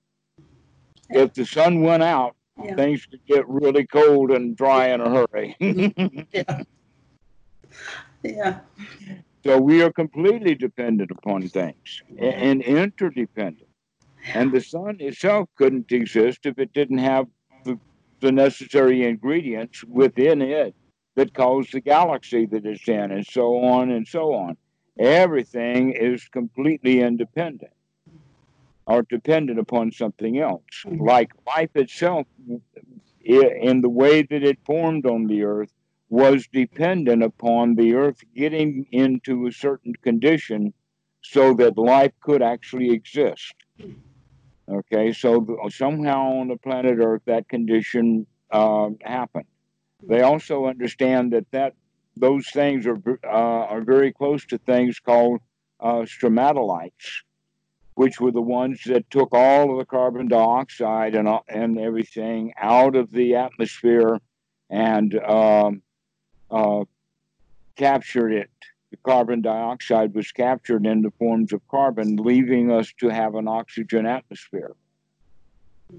If 1.10 1.34
the 1.34 1.44
sun 1.44 1.82
went 1.82 2.02
out, 2.04 2.36
Yeah. 2.62 2.76
things 2.76 3.04
could 3.06 3.24
get 3.26 3.48
really 3.48 3.84
cold 3.86 4.30
and 4.30 4.56
dry 4.56 4.88
in 4.88 5.00
a 5.00 5.10
hurry. 5.10 5.56
Mm-hmm. 5.60 6.20
Yeah. 6.32 6.62
Yeah. 8.22 8.58
So 9.44 9.58
we 9.60 9.82
are 9.82 9.92
completely 9.92 10.54
dependent 10.54 11.10
upon 11.10 11.48
things 11.48 12.02
and 12.18 12.62
interdependent. 12.62 13.68
And 14.34 14.52
the 14.52 14.60
sun 14.60 14.98
itself 15.00 15.48
couldn't 15.56 15.90
exist 15.90 16.46
if 16.46 16.58
it 16.58 16.72
didn't 16.72 16.98
have 16.98 17.26
the, 17.64 17.78
the 18.20 18.30
necessary 18.30 19.04
ingredients 19.04 19.82
within 19.84 20.40
it 20.42 20.74
that 21.16 21.34
cause 21.34 21.68
the 21.72 21.80
galaxy 21.80 22.46
that 22.46 22.64
it's 22.64 22.88
in, 22.88 23.10
and 23.10 23.26
so 23.26 23.58
on 23.58 23.90
and 23.90 24.06
so 24.06 24.32
on. 24.32 24.56
Everything 24.98 25.92
is 25.92 26.26
completely 26.28 27.00
independent 27.00 27.72
or 28.86 29.02
dependent 29.02 29.58
upon 29.58 29.90
something 29.90 30.38
else. 30.38 30.62
Mhm. 30.84 31.00
Like 31.00 31.32
life 31.46 31.74
itself, 31.74 32.26
in 33.24 33.80
the 33.80 33.88
way 33.88 34.22
that 34.22 34.42
it 34.42 34.58
formed 34.64 35.06
on 35.06 35.26
the 35.26 35.42
earth, 35.42 35.72
was 36.12 36.46
dependent 36.52 37.22
upon 37.22 37.74
the 37.74 37.94
earth 37.94 38.22
getting 38.36 38.84
into 38.92 39.46
a 39.46 39.50
certain 39.50 39.94
condition 40.02 40.74
so 41.22 41.54
that 41.54 41.78
life 41.78 42.12
could 42.20 42.42
actually 42.42 42.90
exist. 42.90 43.54
Okay, 44.70 45.14
so 45.14 45.46
somehow 45.70 46.34
on 46.40 46.48
the 46.48 46.58
planet 46.58 46.98
Earth 47.02 47.22
that 47.24 47.48
condition 47.48 48.26
uh, 48.50 48.90
happened. 49.02 49.46
They 50.06 50.20
also 50.20 50.66
understand 50.66 51.32
that 51.32 51.50
that 51.50 51.72
those 52.14 52.46
things 52.50 52.86
are 52.86 53.00
uh, 53.24 53.64
are 53.72 53.80
very 53.80 54.12
close 54.12 54.44
to 54.46 54.58
things 54.58 55.00
called 55.00 55.40
uh, 55.80 56.02
stromatolites, 56.02 57.22
which 57.94 58.20
were 58.20 58.32
the 58.32 58.42
ones 58.42 58.82
that 58.84 59.08
took 59.08 59.30
all 59.32 59.72
of 59.72 59.78
the 59.78 59.86
carbon 59.86 60.28
dioxide 60.28 61.14
and 61.14 61.26
and 61.48 61.78
everything 61.78 62.52
out 62.58 62.96
of 62.96 63.10
the 63.12 63.36
atmosphere 63.36 64.20
and 64.68 65.14
um, 65.20 65.82
uh, 66.52 66.84
captured 67.76 68.32
it. 68.32 68.50
The 68.90 68.98
carbon 68.98 69.40
dioxide 69.40 70.14
was 70.14 70.30
captured 70.32 70.86
in 70.86 71.00
the 71.00 71.10
forms 71.18 71.52
of 71.52 71.66
carbon, 71.68 72.16
leaving 72.16 72.70
us 72.70 72.92
to 72.98 73.08
have 73.08 73.34
an 73.34 73.48
oxygen 73.48 74.04
atmosphere. 74.06 74.72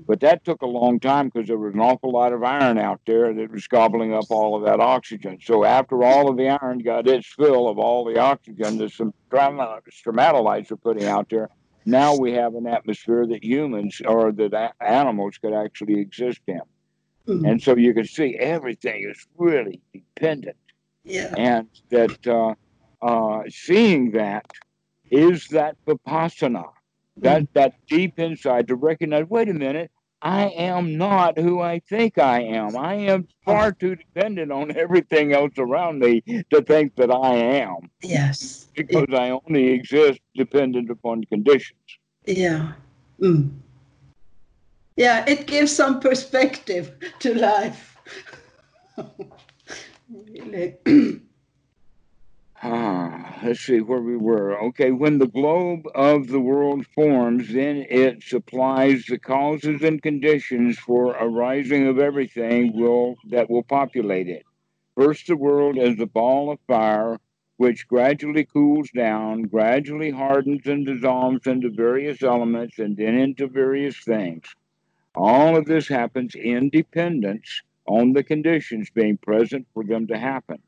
But 0.07 0.21
that 0.21 0.43
took 0.43 0.61
a 0.61 0.67
long 0.67 0.99
time 0.99 1.29
because 1.29 1.47
there 1.47 1.57
was 1.57 1.73
an 1.73 1.79
awful 1.79 2.11
lot 2.11 2.33
of 2.33 2.43
iron 2.43 2.77
out 2.77 3.01
there 3.05 3.33
that 3.33 3.51
was 3.51 3.67
gobbling 3.67 4.13
up 4.13 4.25
all 4.29 4.55
of 4.55 4.63
that 4.65 4.79
oxygen. 4.79 5.39
So 5.41 5.63
after 5.63 6.03
all 6.03 6.29
of 6.29 6.37
the 6.37 6.49
iron 6.49 6.79
got 6.79 7.07
its 7.07 7.27
fill 7.27 7.67
of 7.67 7.77
all 7.77 8.03
the 8.03 8.19
oxygen 8.19 8.77
that 8.79 8.91
some 8.91 9.13
stromatolites 9.31 10.71
are 10.71 10.77
putting 10.77 11.05
out 11.05 11.29
there, 11.29 11.49
now 11.85 12.15
we 12.15 12.31
have 12.33 12.55
an 12.55 12.65
atmosphere 12.65 13.27
that 13.27 13.43
humans 13.43 14.01
or 14.05 14.31
that 14.31 14.73
animals 14.79 15.37
could 15.37 15.53
actually 15.53 15.99
exist 15.99 16.41
in. 16.47 16.61
Mm-hmm. 17.27 17.45
And 17.45 17.61
so 17.61 17.75
you 17.77 17.93
can 17.93 18.05
see 18.05 18.35
everything 18.35 19.09
is 19.09 19.27
really 19.37 19.81
dependent. 19.93 20.57
Yeah. 21.03 21.33
And 21.37 21.67
that 21.89 22.27
uh, 22.27 22.55
uh, 23.01 23.43
seeing 23.49 24.11
that 24.11 24.45
is 25.09 25.47
that 25.49 25.77
vipassana, 25.85 26.65
that, 27.17 27.43
mm. 27.43 27.47
that 27.53 27.75
deep 27.87 28.19
inside 28.19 28.67
to 28.67 28.75
recognize, 28.75 29.25
wait 29.29 29.49
a 29.49 29.53
minute, 29.53 29.91
I 30.21 30.45
am 30.45 30.97
not 30.97 31.37
who 31.37 31.59
I 31.59 31.79
think 31.79 32.17
I 32.17 32.41
am. 32.41 32.77
I 32.77 32.93
am 32.93 33.27
far 33.43 33.73
too 33.73 33.97
dependent 33.97 34.53
on 34.53 34.75
everything 34.75 35.33
else 35.33 35.51
around 35.57 35.99
me 35.99 36.21
to 36.49 36.61
think 36.61 36.95
that 36.95 37.11
I 37.11 37.35
am. 37.35 37.89
Yes. 38.01 38.69
Because 38.73 39.07
it, 39.09 39.13
I 39.13 39.31
only 39.31 39.67
exist 39.67 40.21
dependent 40.33 40.89
upon 40.89 41.25
conditions. 41.25 41.77
Yeah. 42.25 42.71
Mm. 43.19 43.51
Yeah, 44.95 45.25
it 45.27 45.47
gives 45.47 45.75
some 45.75 45.99
perspective 45.99 46.91
to 47.19 47.33
life. 47.33 47.97
really. 50.09 50.75
Ah, 52.65 53.39
let's 53.43 53.59
see 53.59 53.81
where 53.81 54.01
we 54.01 54.15
were. 54.15 54.57
Okay, 54.67 54.91
when 54.91 55.17
the 55.17 55.27
globe 55.27 55.85
of 55.95 56.27
the 56.27 56.39
world 56.39 56.85
forms, 56.95 57.51
then 57.51 57.85
it 57.89 58.23
supplies 58.23 59.03
the 59.05 59.19
causes 59.19 59.81
and 59.83 60.01
conditions 60.01 60.79
for 60.79 61.07
arising 61.07 61.87
of 61.87 61.99
everything 61.99 62.71
will 62.73 63.15
that 63.31 63.49
will 63.49 63.63
populate 63.63 64.29
it. 64.29 64.43
First, 64.95 65.27
the 65.27 65.35
world 65.35 65.77
is 65.77 65.99
a 65.99 66.05
ball 66.05 66.51
of 66.51 66.59
fire, 66.67 67.19
which 67.57 67.87
gradually 67.87 68.45
cools 68.45 68.89
down, 68.91 69.41
gradually 69.43 70.11
hardens 70.11 70.65
and 70.65 70.85
dissolves 70.85 71.47
into 71.47 71.69
various 71.69 72.23
elements, 72.23 72.79
and 72.79 72.95
then 72.95 73.15
into 73.15 73.47
various 73.47 73.97
things. 73.97 74.45
All 75.15 75.55
of 75.55 75.65
this 75.65 75.87
happens 75.87 76.35
in 76.35 76.69
dependence 76.69 77.61
on 77.85 78.13
the 78.13 78.23
conditions 78.23 78.89
being 78.89 79.17
present 79.17 79.67
for 79.73 79.83
them 79.83 80.07
to 80.07 80.17
happen. 80.17 80.59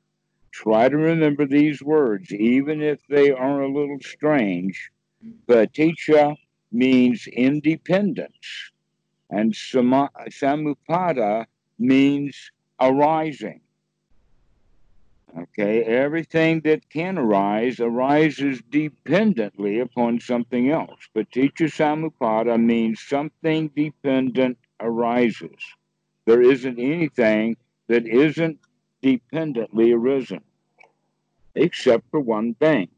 Try 0.51 0.87
to 0.87 0.97
remember 0.97 1.45
these 1.45 1.81
words, 1.81 2.31
even 2.31 2.81
if 2.81 2.99
they 3.07 3.31
are 3.31 3.61
a 3.61 3.71
little 3.71 3.99
strange. 4.01 4.91
Paticca 5.47 6.37
means 6.71 7.27
independence, 7.27 8.71
and 9.29 9.53
Samuppada 9.53 11.45
means 11.79 12.51
arising. 12.79 13.61
Okay, 15.57 15.83
everything 15.83 16.59
that 16.61 16.89
can 16.89 17.17
arise 17.17 17.79
arises 17.79 18.61
dependently 18.69 19.79
upon 19.79 20.19
something 20.19 20.69
else. 20.69 21.07
Paticca 21.15 21.69
Samuppada 21.71 22.61
means 22.61 22.99
something 22.99 23.69
dependent 23.69 24.57
arises. 24.81 25.55
There 26.25 26.41
isn't 26.41 26.77
anything 26.77 27.55
that 27.87 28.05
isn't 28.05 28.59
dependently 29.01 29.93
arisen, 29.93 30.41
except 31.53 32.03
for 32.11 32.19
one 32.19 32.55
thing, 32.55 32.89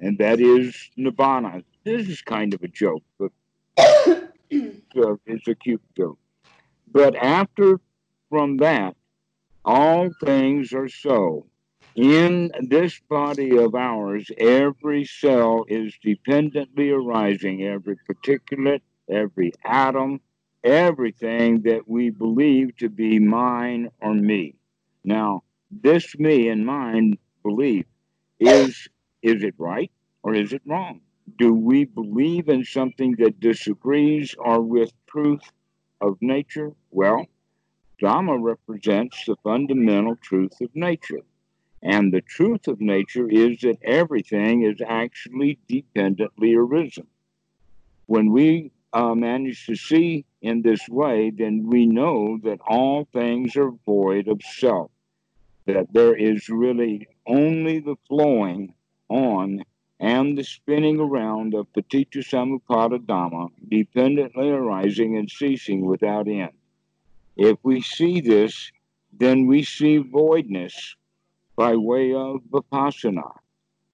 and 0.00 0.18
that 0.18 0.40
is 0.40 0.90
nirvana. 0.96 1.62
This 1.84 2.08
is 2.08 2.20
kind 2.20 2.52
of 2.52 2.64
a 2.64 2.68
joke, 2.68 3.04
but 3.16 3.30
it's 4.50 5.46
a 5.46 5.54
cute 5.54 5.82
joke. 5.96 6.18
But 6.90 7.14
after 7.14 7.78
from 8.28 8.56
that, 8.56 8.96
all 9.66 10.10
things 10.24 10.72
are 10.72 10.88
so. 10.88 11.46
In 11.96 12.52
this 12.60 13.00
body 13.08 13.58
of 13.58 13.74
ours, 13.74 14.30
every 14.38 15.04
cell 15.04 15.64
is 15.68 15.94
dependently 16.02 16.90
arising, 16.90 17.64
every 17.64 17.96
particulate, 18.08 18.82
every 19.10 19.52
atom, 19.64 20.20
everything 20.64 21.62
that 21.62 21.88
we 21.88 22.10
believe 22.10 22.76
to 22.78 22.88
be 22.90 23.18
mine 23.18 23.90
or 24.00 24.14
me. 24.14 24.56
Now, 25.04 25.42
this 25.70 26.18
me 26.18 26.48
and 26.48 26.66
mine 26.66 27.18
belief 27.42 27.86
is 28.40 28.88
is 29.22 29.42
it 29.42 29.54
right 29.58 29.90
or 30.22 30.34
is 30.34 30.52
it 30.52 30.62
wrong? 30.66 31.00
Do 31.38 31.54
we 31.54 31.84
believe 31.84 32.48
in 32.48 32.64
something 32.64 33.16
that 33.18 33.40
disagrees 33.40 34.34
or 34.38 34.60
with 34.62 34.92
truth 35.08 35.42
of 36.00 36.18
nature? 36.20 36.72
Well, 36.90 37.26
Dhamma 38.00 38.36
represents 38.42 39.24
the 39.24 39.36
fundamental 39.42 40.16
truth 40.16 40.60
of 40.60 40.74
nature. 40.74 41.22
And 41.82 42.12
the 42.12 42.20
truth 42.20 42.68
of 42.68 42.80
nature 42.80 43.28
is 43.28 43.60
that 43.60 43.78
everything 43.82 44.62
is 44.62 44.80
actually 44.86 45.58
dependently 45.68 46.54
arisen. 46.54 47.06
When 48.06 48.32
we 48.32 48.72
uh, 48.92 49.14
manage 49.14 49.66
to 49.66 49.76
see 49.76 50.24
in 50.42 50.62
this 50.62 50.88
way, 50.88 51.30
then 51.30 51.66
we 51.66 51.86
know 51.86 52.38
that 52.44 52.60
all 52.66 53.06
things 53.12 53.56
are 53.56 53.70
void 53.84 54.28
of 54.28 54.42
self, 54.42 54.90
that 55.66 55.92
there 55.92 56.14
is 56.14 56.48
really 56.48 57.06
only 57.26 57.78
the 57.78 57.96
flowing 58.08 58.74
on 59.08 59.64
and 59.98 60.36
the 60.36 60.44
spinning 60.44 61.00
around 61.00 61.54
of 61.54 61.72
paticca 61.72 62.18
samuppada 62.18 62.98
dhamma, 62.98 63.48
dependently 63.68 64.50
arising 64.50 65.16
and 65.16 65.30
ceasing 65.30 65.86
without 65.86 66.28
end. 66.28 66.52
If 67.36 67.58
we 67.62 67.82
see 67.82 68.20
this, 68.20 68.72
then 69.12 69.46
we 69.46 69.62
see 69.62 69.98
voidness 69.98 70.96
by 71.54 71.76
way 71.76 72.14
of 72.14 72.40
vipassana. 72.50 73.30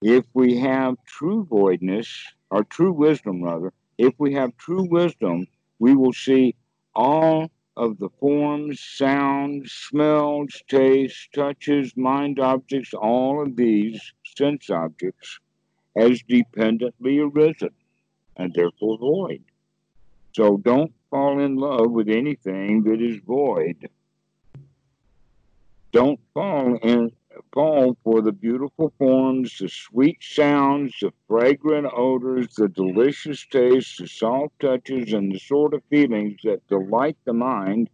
If 0.00 0.24
we 0.34 0.58
have 0.58 0.96
true 1.06 1.44
voidness, 1.44 2.08
or 2.50 2.64
true 2.64 2.92
wisdom 2.92 3.42
rather, 3.42 3.72
if 3.98 4.14
we 4.18 4.34
have 4.34 4.56
true 4.56 4.82
wisdom, 4.88 5.46
we 5.78 5.94
will 5.94 6.12
see 6.12 6.54
all 6.94 7.50
of 7.76 7.98
the 7.98 8.10
forms, 8.20 8.80
sounds, 8.80 9.72
smells, 9.72 10.62
tastes, 10.68 11.28
touches, 11.34 11.96
mind 11.96 12.38
objects, 12.38 12.92
all 12.94 13.42
of 13.42 13.56
these 13.56 14.12
sense 14.36 14.70
objects 14.70 15.40
as 15.96 16.22
dependently 16.28 17.18
arisen 17.18 17.70
and 18.36 18.52
therefore 18.54 18.98
void. 18.98 19.42
So 20.34 20.56
don't 20.58 20.92
fall 21.12 21.40
in 21.40 21.56
love 21.56 21.90
with 21.90 22.08
anything 22.08 22.82
that 22.84 23.02
is 23.02 23.18
void. 23.26 23.90
Don't 25.92 26.18
fall 26.32 26.76
in 26.82 27.12
fall 27.52 27.96
for 28.02 28.22
the 28.22 28.32
beautiful 28.32 28.92
forms, 28.98 29.58
the 29.58 29.68
sweet 29.68 30.16
sounds, 30.22 30.94
the 31.02 31.12
fragrant 31.28 31.86
odors, 31.94 32.54
the 32.54 32.68
delicious 32.68 33.46
tastes, 33.46 33.98
the 33.98 34.08
soft 34.08 34.58
touches, 34.58 35.12
and 35.12 35.30
the 35.30 35.38
sort 35.38 35.74
of 35.74 35.82
feelings 35.90 36.40
that 36.44 36.66
delight 36.68 37.16
the 37.26 37.32
mind, 37.34 37.90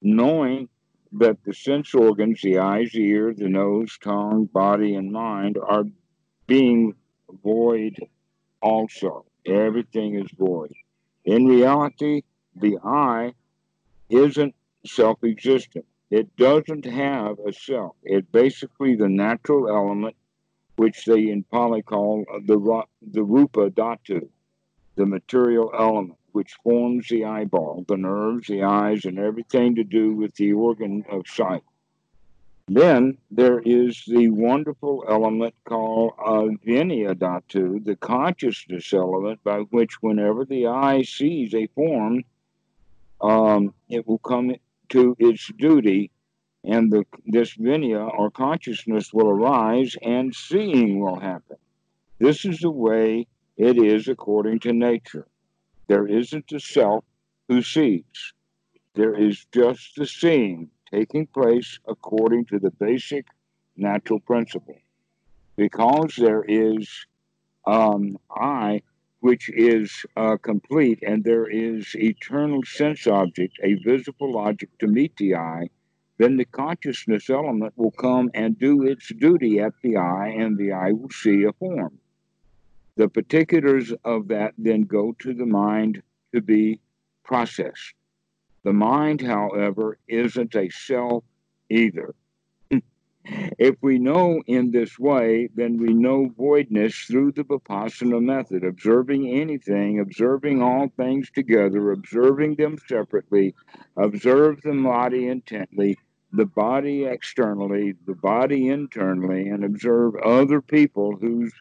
knowing 0.00 0.66
that 1.12 1.36
the 1.44 1.52
sense 1.52 1.94
organs, 1.94 2.40
the 2.42 2.58
eyes, 2.58 2.90
the 2.92 3.04
ear, 3.04 3.34
the 3.36 3.48
nose, 3.48 3.98
tongue, 4.02 4.46
body, 4.46 4.94
and 4.94 5.12
mind, 5.12 5.58
are 5.62 5.84
being 6.46 6.94
void 7.42 7.96
also. 8.62 9.26
Everything 9.44 10.14
is 10.14 10.30
void. 10.38 10.72
In 11.26 11.46
reality, 11.46 12.22
the 12.60 12.78
I 12.82 13.34
isn't 14.08 14.54
self 14.84 15.22
existent 15.24 15.84
it 16.10 16.36
doesn't 16.36 16.84
have 16.84 17.38
a 17.40 17.52
self. 17.52 17.96
It's 18.04 18.28
basically 18.30 18.94
the 18.94 19.08
natural 19.08 19.68
element, 19.68 20.14
which 20.76 21.04
they 21.04 21.30
in 21.30 21.42
Pali 21.42 21.82
call 21.82 22.24
the, 22.46 22.84
the 23.02 23.24
rupa 23.24 23.70
dhatu, 23.70 24.28
the 24.94 25.06
material 25.06 25.72
element, 25.76 26.18
which 26.30 26.54
forms 26.62 27.08
the 27.08 27.24
eyeball, 27.24 27.84
the 27.88 27.96
nerves, 27.96 28.46
the 28.46 28.62
eyes, 28.62 29.04
and 29.04 29.18
everything 29.18 29.74
to 29.74 29.84
do 29.84 30.12
with 30.12 30.34
the 30.36 30.52
organ 30.52 31.04
of 31.10 31.26
sight. 31.26 31.64
Then 32.68 33.18
there 33.30 33.60
is 33.60 34.04
the 34.06 34.28
wonderful 34.28 35.04
element 35.08 35.54
called 35.64 36.14
Vinnana 36.64 37.14
Dhatu, 37.14 37.84
the 37.84 37.96
consciousness 37.96 38.92
element, 38.92 39.42
by 39.44 39.60
which 39.70 40.02
whenever 40.02 40.44
the 40.44 40.66
eye 40.66 41.02
sees 41.02 41.54
a 41.54 41.68
form, 41.68 42.24
um, 43.20 43.74
it 43.88 44.06
will 44.06 44.18
come 44.18 44.54
to 44.90 45.16
its 45.18 45.50
duty, 45.58 46.10
and 46.64 46.92
the, 46.92 47.04
this 47.26 47.56
vinnana 47.56 48.08
or 48.18 48.30
consciousness 48.30 49.12
will 49.12 49.28
arise, 49.28 49.96
and 50.02 50.34
seeing 50.34 51.00
will 51.00 51.18
happen. 51.18 51.56
This 52.18 52.44
is 52.44 52.60
the 52.60 52.70
way 52.70 53.26
it 53.56 53.78
is 53.78 54.08
according 54.08 54.60
to 54.60 54.72
nature. 54.72 55.26
There 55.86 56.06
isn't 56.06 56.52
a 56.52 56.60
self 56.60 57.04
who 57.48 57.62
sees. 57.62 58.32
There 58.94 59.14
is 59.14 59.46
just 59.52 59.96
the 59.96 60.06
seeing 60.06 60.70
taking 60.90 61.26
place 61.26 61.78
according 61.86 62.46
to 62.46 62.58
the 62.58 62.70
basic 62.70 63.26
natural 63.76 64.20
principle. 64.20 64.78
Because 65.56 66.14
there 66.16 66.44
is 66.46 66.88
um, 67.66 68.18
I, 68.30 68.82
which 69.26 69.48
is 69.48 70.06
uh, 70.16 70.36
complete, 70.36 71.00
and 71.02 71.24
there 71.24 71.48
is 71.48 71.96
eternal 71.96 72.62
sense 72.62 73.08
object, 73.08 73.58
a 73.60 73.74
visible 73.74 74.38
object 74.38 74.78
to 74.78 74.86
meet 74.86 75.16
the 75.16 75.34
eye, 75.34 75.68
then 76.18 76.36
the 76.36 76.44
consciousness 76.44 77.28
element 77.28 77.72
will 77.74 77.90
come 77.90 78.30
and 78.34 78.56
do 78.56 78.84
its 78.84 79.08
duty 79.08 79.58
at 79.58 79.72
the 79.82 79.96
eye, 79.96 80.28
and 80.28 80.56
the 80.56 80.70
eye 80.70 80.92
will 80.92 81.10
see 81.10 81.42
a 81.42 81.52
form. 81.54 81.98
The 82.94 83.08
particulars 83.08 83.92
of 84.04 84.28
that 84.28 84.54
then 84.58 84.82
go 84.82 85.16
to 85.18 85.34
the 85.34 85.44
mind 85.44 86.04
to 86.32 86.40
be 86.40 86.78
processed. 87.24 87.94
The 88.62 88.72
mind, 88.72 89.20
however, 89.20 89.98
isn't 90.06 90.54
a 90.54 90.68
self 90.70 91.24
either. 91.68 92.14
If 93.58 93.76
we 93.82 93.98
know 93.98 94.42
in 94.46 94.70
this 94.70 94.98
way, 94.98 95.48
then 95.54 95.78
we 95.78 95.92
know 95.92 96.28
voidness 96.36 97.06
through 97.06 97.32
the 97.32 97.44
Vipassana 97.44 98.22
method, 98.22 98.64
observing 98.64 99.28
anything, 99.28 100.00
observing 100.00 100.62
all 100.62 100.88
things 100.96 101.30
together, 101.30 101.92
observing 101.92 102.56
them 102.56 102.78
separately, 102.88 103.54
observe 103.96 104.60
the 104.62 104.72
body 104.72 105.28
intently, 105.28 105.96
the 106.32 106.46
body 106.46 107.04
externally, 107.04 107.94
the 108.06 108.14
body 108.14 108.68
internally, 108.68 109.48
and 109.48 109.64
observe 109.64 110.14
other 110.16 110.60
people 110.60 111.16
whose 111.16 111.52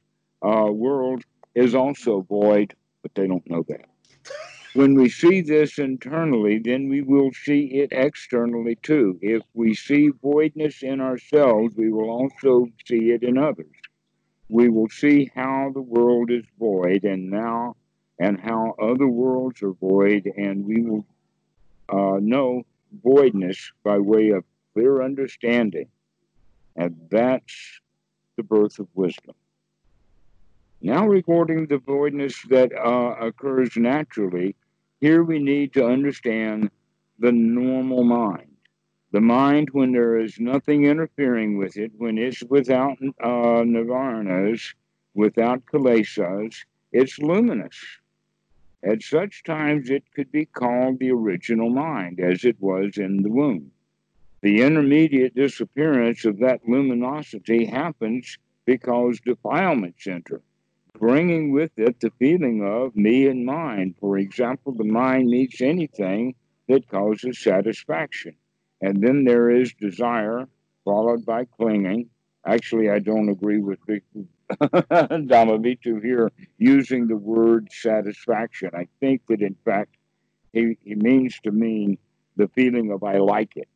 uh, 0.42 0.70
world 0.72 1.24
is 1.56 1.74
also 1.74 2.22
void, 2.22 2.76
but 3.02 3.14
they 3.16 3.28
don't 3.28 3.50
know 3.50 3.64
that. 3.68 3.86
When 4.76 4.96
we 4.96 5.08
see 5.08 5.40
this 5.40 5.80
internally, 5.80 6.60
then 6.60 6.90
we 6.90 7.02
will 7.02 7.32
see 7.32 7.80
it 7.80 7.94
externally 7.94 8.76
too. 8.84 9.18
If 9.22 9.42
we 9.54 9.74
see 9.74 10.10
voidness 10.22 10.84
in 10.84 11.00
ourselves, 11.00 11.74
we 11.78 11.90
will 11.90 12.10
also 12.10 12.68
see 12.86 13.12
it 13.12 13.24
in 13.24 13.38
others. 13.38 13.72
We 14.50 14.68
will 14.68 14.90
see 14.90 15.32
how 15.34 15.72
the 15.74 15.82
world 15.82 16.30
is 16.30 16.44
void 16.60 17.06
and 17.06 17.30
now 17.30 17.78
and 18.20 18.38
how 18.38 18.76
other 18.78 19.08
worlds 19.08 19.64
are 19.64 19.72
void, 19.72 20.30
and 20.36 20.66
we 20.66 20.82
will 20.82 21.06
uh, 21.88 22.20
know 22.20 22.64
voidness 23.02 23.72
by 23.82 23.98
way 23.98 24.32
of 24.32 24.44
clear 24.74 25.02
understanding. 25.02 25.88
And 26.76 26.98
that's 27.10 27.80
the 28.36 28.44
birth 28.44 28.78
of 28.80 28.90
wisdom. 28.94 29.36
Now, 30.82 31.08
regarding 31.08 31.68
the 31.68 31.78
voidness 31.78 32.42
that 32.50 32.74
uh, 32.74 33.16
occurs 33.22 33.78
naturally, 33.78 34.54
here 35.02 35.24
we 35.24 35.40
need 35.40 35.74
to 35.74 35.86
understand 35.86 36.72
the 37.20 37.32
normal 37.32 38.04
mind. 38.04 38.56
The 39.12 39.22
mind, 39.22 39.70
when 39.72 39.92
there 39.92 40.20
is 40.20 40.40
nothing 40.40 40.86
interfering 40.86 41.58
with 41.58 41.78
it, 41.78 41.92
when 41.98 42.18
it's 42.18 42.44
without 42.44 42.98
uh, 43.24 43.64
nivaranas, 43.64 44.74
without 45.14 45.66
kilesas, 45.66 46.56
it's 46.92 47.20
luminous. 47.20 47.78
At 48.84 49.02
such 49.02 49.44
times, 49.44 49.90
it 49.90 50.04
could 50.14 50.32
be 50.32 50.46
called 50.46 51.00
the 51.00 51.12
original 51.12 51.70
mind, 51.70 52.20
as 52.20 52.44
it 52.44 52.58
was 52.60 52.98
in 52.98 53.24
the 53.24 53.30
womb. 53.30 53.72
The 54.42 54.62
intermediate 54.62 55.34
disappearance 55.34 56.26
of 56.26 56.40
that 56.40 56.68
luminosity 56.68 57.66
happens 57.66 58.38
because 58.66 59.20
defilements 59.22 60.08
enter 60.08 60.42
bringing 61.00 61.52
with 61.52 61.72
it 61.78 62.00
the 62.00 62.12
feeling 62.20 62.64
of 62.64 62.96
me 62.96 63.28
and 63.28 63.46
mine. 63.46 63.96
For 64.00 64.18
example, 64.18 64.74
the 64.74 64.84
mind 64.84 65.30
meets 65.30 65.62
anything 65.62 66.36
that 66.68 66.88
causes 66.90 67.40
satisfaction. 67.40 68.36
And 68.82 69.02
then 69.02 69.24
there 69.24 69.50
is 69.50 69.74
desire, 69.74 70.48
followed 70.84 71.26
by 71.26 71.46
clinging. 71.46 72.10
Actually, 72.46 72.90
I 72.90 73.00
don't 73.00 73.30
agree 73.30 73.60
with 73.60 73.80
Dhammavidu 74.52 76.04
here 76.04 76.32
using 76.58 77.08
the 77.08 77.16
word 77.16 77.70
satisfaction. 77.72 78.72
I 78.74 78.88
think 79.00 79.22
that, 79.28 79.42
in 79.42 79.56
fact, 79.66 79.96
he, 80.54 80.78
he 80.84 80.96
means 80.96 81.40
to 81.44 81.52
mean 81.52 81.98
the 82.36 82.48
feeling 82.50 82.92
of 82.92 83.04
I 83.04 83.18
like 83.18 83.58
it. 83.58 83.68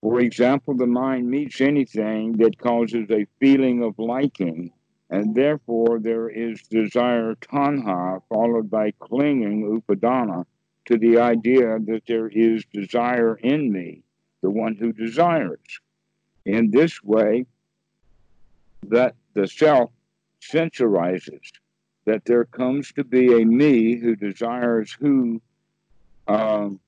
For 0.00 0.20
example, 0.20 0.74
the 0.74 0.86
mind 0.86 1.28
meets 1.28 1.60
anything 1.60 2.36
that 2.36 2.58
causes 2.58 3.10
a 3.10 3.26
feeling 3.40 3.82
of 3.82 3.98
liking 3.98 4.72
and 5.10 5.34
therefore 5.34 5.98
there 6.00 6.28
is 6.28 6.62
desire 6.62 7.34
tanha 7.36 8.20
followed 8.28 8.70
by 8.70 8.90
clinging 8.98 9.80
upadana 9.80 10.44
to 10.84 10.98
the 10.98 11.18
idea 11.18 11.78
that 11.80 12.02
there 12.06 12.28
is 12.28 12.64
desire 12.72 13.36
in 13.36 13.72
me, 13.72 14.02
the 14.42 14.50
one 14.50 14.74
who 14.74 14.92
desires. 14.92 15.80
In 16.44 16.70
this 16.70 17.02
way, 17.02 17.46
that 18.86 19.14
the 19.34 19.46
self 19.46 19.90
sensorizes, 20.40 21.52
that 22.04 22.24
there 22.24 22.44
comes 22.44 22.92
to 22.92 23.04
be 23.04 23.42
a 23.42 23.44
me 23.44 23.96
who 23.96 24.16
desires 24.16 24.96
who, 24.98 25.42
um, 26.26 26.80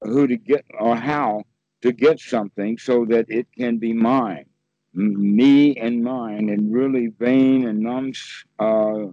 who 0.00 0.26
to 0.26 0.36
get 0.36 0.64
or 0.78 0.96
how 0.96 1.44
to 1.82 1.92
get 1.92 2.18
something 2.18 2.78
so 2.78 3.04
that 3.06 3.26
it 3.28 3.46
can 3.56 3.78
be 3.78 3.92
mine 3.92 4.46
me 4.94 5.76
and 5.76 6.02
mine 6.02 6.48
and 6.48 6.72
really 6.72 7.08
vain 7.18 7.66
and 7.66 7.80
non 7.80 8.12
uh, 8.58 9.06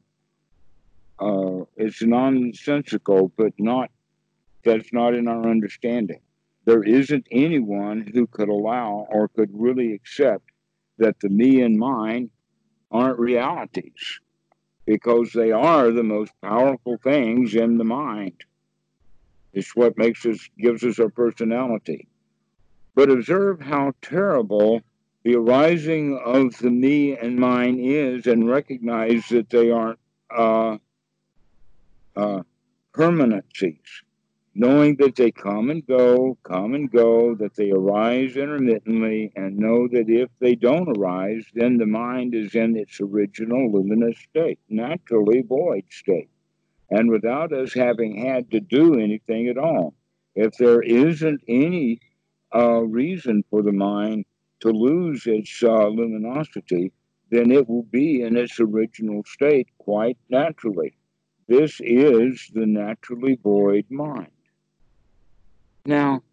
uh, 1.20 1.66
it's 1.78 2.02
nonsensical, 2.02 3.32
but 3.38 3.54
not 3.60 3.92
that's 4.64 4.94
not 4.94 5.14
in 5.16 5.28
our 5.28 5.50
understanding. 5.50 6.22
There 6.66 6.84
isn't 6.84 7.28
anyone 7.32 8.10
who 8.14 8.28
could 8.28 8.50
allow 8.50 9.08
or 9.10 9.28
could 9.28 9.50
really 9.52 9.94
accept 9.94 10.46
that 11.00 11.20
the 11.20 11.30
me 11.30 11.62
and 11.62 11.78
mine 11.78 12.30
aren't 12.92 13.20
realities 13.20 14.20
because 14.86 15.32
they 15.34 15.52
are 15.52 15.92
the 15.92 16.04
most 16.04 16.32
powerful 16.42 16.98
things 17.04 17.56
in 17.56 17.78
the 17.78 17.84
mind. 17.84 18.44
It's 19.54 19.76
what 19.76 19.98
makes 19.98 20.26
us 20.26 20.48
gives 20.58 20.84
us 20.84 21.00
our 21.00 21.10
personality. 21.10 22.08
But 22.94 23.10
observe 23.10 23.62
how 23.62 23.94
terrible 24.02 24.82
the 25.24 25.36
arising 25.36 26.20
of 26.24 26.58
the 26.58 26.72
me 26.72 27.16
and 27.16 27.38
mine 27.38 27.80
is 27.80 28.26
and 28.26 28.50
recognize 28.50 29.28
that 29.30 29.50
they 29.50 29.70
aren't 29.70 30.00
uh, 30.36 30.78
uh, 32.16 32.42
permanencies, 32.94 34.02
knowing 34.56 34.96
that 34.98 35.16
they 35.16 35.32
come 35.32 35.70
and 35.70 35.86
go, 35.86 36.38
come 36.44 36.74
and 36.74 36.92
go, 36.92 37.36
that 37.36 37.56
they 37.56 37.72
arise 37.72 38.36
intermittently, 38.36 39.32
and 39.36 39.58
know 39.58 39.88
that 39.88 40.10
if 40.10 40.30
they 40.40 40.56
don't 40.56 40.98
arise, 40.98 41.46
then 41.54 41.78
the 41.78 41.86
mind 41.86 42.34
is 42.34 42.56
in 42.56 42.76
its 42.76 43.00
original 43.00 43.72
luminous 43.72 44.18
state, 44.18 44.60
naturally 44.70 45.42
void 45.42 45.84
state, 45.90 46.30
and 46.90 47.12
without 47.12 47.54
us 47.54 47.74
having 47.74 48.18
had 48.18 48.50
to 48.52 48.60
do 48.60 49.00
anything 49.00 49.48
at 49.48 49.58
all. 49.58 49.94
If 50.34 50.58
there 50.58 50.82
isn't 50.82 51.42
any 51.48 52.00
uh, 52.54 52.82
reason 52.82 53.44
for 53.50 53.62
the 53.62 53.72
mind 53.72 54.26
to 54.62 54.70
lose 54.70 55.26
its 55.26 55.62
uh, 55.64 55.88
luminosity, 55.88 56.92
then 57.30 57.52
it 57.52 57.68
will 57.68 57.84
be 57.84 58.22
in 58.22 58.38
its 58.38 58.60
original 58.60 59.24
state 59.26 59.68
quite 59.78 60.18
naturally. 60.30 60.96
This 61.48 61.80
is 61.82 62.50
the 62.54 62.66
naturally 62.66 63.38
void 63.44 63.86
mind. 63.90 64.32
Now, 65.86 66.24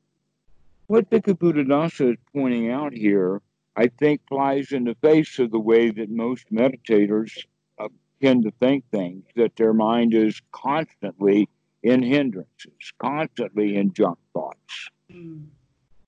what 0.87 1.11
Bhikkhu 1.11 1.39
Buddhadasa 1.39 2.13
is 2.13 2.19
pointing 2.35 2.71
out 2.71 2.93
here, 2.93 3.43
I 3.77 3.89
think, 3.89 4.21
flies 4.29 4.73
in 4.73 4.85
the 4.85 4.97
face 5.03 5.39
of 5.39 5.51
the 5.51 5.59
way 5.59 5.91
that 5.91 6.11
most 6.11 6.53
meditators 6.53 7.33
uh, 7.79 7.89
tend 8.23 8.45
to 8.45 8.53
think 8.61 8.85
things, 8.91 9.25
that 9.37 9.57
their 9.57 9.73
mind 9.73 10.15
is 10.15 10.41
constantly 10.53 11.49
in 11.83 12.03
hindrances, 12.03 12.93
constantly 12.99 13.77
in 13.77 13.93
junk 13.93 14.19
thoughts. 14.33 14.91
Mm. 15.13 15.47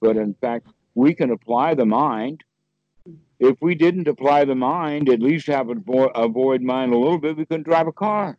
But 0.01 0.17
in 0.17 0.35
fact, 0.35 0.69
we 0.95 1.15
can 1.15 1.31
apply 1.31 1.75
the 1.75 1.87
mind. 1.87 2.43
If 3.39 3.57
we 3.61 3.75
didn't 3.75 4.09
apply 4.09 4.45
the 4.45 4.55
mind, 4.55 5.09
at 5.09 5.21
least 5.21 5.47
have 5.47 5.71
a 5.71 5.77
avoid 6.15 6.63
mind 6.63 6.93
a 6.93 6.99
little 6.99 7.19
bit, 7.19 7.37
we 7.37 7.47
couldn't 7.47 7.65
drive 7.65 7.87
a 7.87 7.93
car. 7.93 8.39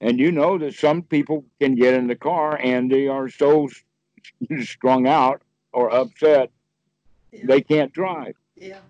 And 0.00 0.20
you 0.20 0.30
know 0.30 0.58
that 0.58 0.74
some 0.74 1.02
people 1.02 1.44
can 1.60 1.74
get 1.74 1.94
in 1.94 2.06
the 2.06 2.14
car 2.14 2.58
and 2.62 2.90
they 2.90 3.08
are 3.08 3.28
so 3.28 3.68
strung 4.60 5.06
out 5.06 5.42
or 5.72 5.92
upset 5.92 6.50
yeah. 7.32 7.40
they 7.46 7.60
can't 7.60 7.92
drive. 7.92 8.34
Yeah. 8.56 8.80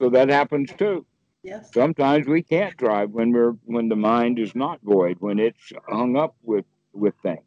So 0.00 0.10
that 0.10 0.28
happens 0.28 0.72
too. 0.76 1.06
Yes. 1.42 1.70
Sometimes 1.72 2.26
we 2.26 2.42
can't 2.42 2.76
drive 2.76 3.10
when 3.10 3.32
we're 3.32 3.52
when 3.64 3.88
the 3.88 3.96
mind 3.96 4.38
is 4.38 4.54
not 4.54 4.80
void, 4.82 5.18
when 5.20 5.38
it's 5.38 5.72
hung 5.86 6.16
up 6.16 6.34
with 6.42 6.64
with 6.92 7.14
things. 7.22 7.40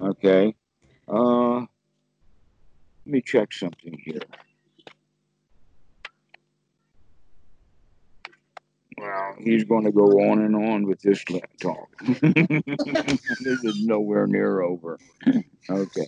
Okay. 0.00 0.54
Uh, 1.08 1.60
let 1.60 1.68
me 3.06 3.22
check 3.22 3.52
something 3.52 3.98
here. 4.04 4.20
Well, 8.98 9.36
he's 9.38 9.64
going 9.64 9.84
to 9.84 9.92
go 9.92 10.06
on 10.30 10.40
and 10.42 10.56
on 10.56 10.86
with 10.86 11.00
this 11.02 11.24
talk. 11.60 11.88
this 12.00 13.64
is 13.64 13.84
nowhere 13.86 14.26
near 14.26 14.60
over. 14.62 14.98
Okay, 15.70 16.06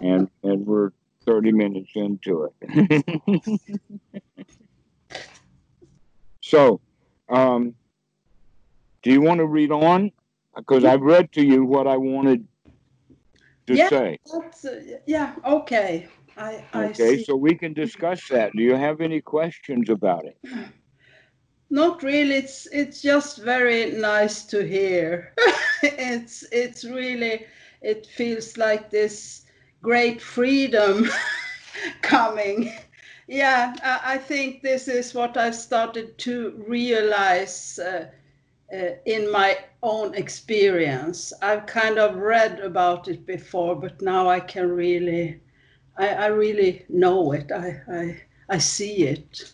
and 0.00 0.28
and 0.44 0.66
we're 0.66 0.92
thirty 1.24 1.52
minutes 1.52 1.90
into 1.94 2.50
it. 2.60 3.60
So, 6.46 6.80
um, 7.28 7.74
do 9.02 9.10
you 9.10 9.20
want 9.20 9.38
to 9.38 9.46
read 9.46 9.72
on? 9.72 10.12
Because 10.54 10.84
I've 10.84 11.00
read 11.02 11.32
to 11.32 11.44
you 11.44 11.64
what 11.64 11.88
I 11.88 11.96
wanted 11.96 12.46
to 13.66 13.76
Yeah. 13.76 13.88
say. 13.88 14.18
That's, 14.32 14.64
uh, 14.64 14.98
yeah, 15.06 15.34
okay. 15.44 16.08
I, 16.36 16.64
I 16.72 16.92
Okay, 16.92 17.16
see. 17.16 17.24
so 17.24 17.36
we 17.36 17.54
can 17.54 17.72
discuss 17.72 18.28
that. 18.28 18.52
Do 18.54 18.62
you 18.62 18.74
have 18.76 19.00
any 19.00 19.20
questions 19.20 19.88
about 19.90 20.24
it? 20.26 20.36
Not 21.70 22.02
really. 22.02 22.36
It's 22.36 22.66
it's 22.72 23.02
just 23.02 23.38
very 23.38 23.92
nice 23.92 24.44
to 24.46 24.64
hear. 24.66 25.32
it's 25.82 26.44
it's 26.52 26.84
really 26.84 27.46
it 27.82 28.06
feels 28.06 28.56
like 28.56 28.90
this 28.90 29.44
great 29.82 30.20
freedom 30.20 31.06
coming. 32.02 32.72
Yeah, 33.28 33.74
I, 33.82 34.14
I 34.14 34.18
think 34.18 34.62
this 34.62 34.88
is 34.88 35.14
what 35.14 35.36
I've 35.36 35.54
started 35.56 36.18
to 36.18 36.64
realize 36.68 37.78
uh, 37.78 38.06
uh, 38.72 38.90
in 39.06 39.30
my 39.30 39.56
own 39.82 40.14
experience. 40.14 41.32
I've 41.42 41.66
kind 41.66 41.98
of 41.98 42.16
read 42.16 42.60
about 42.60 43.08
it 43.08 43.26
before, 43.26 43.74
but 43.76 44.00
now 44.02 44.28
I 44.28 44.40
can 44.40 44.70
really, 44.70 45.40
I, 45.96 46.08
I 46.08 46.26
really 46.26 46.84
know 46.88 47.32
it. 47.32 47.50
I, 47.52 47.82
I 47.90 48.22
I 48.48 48.58
see 48.58 49.06
it. 49.06 49.52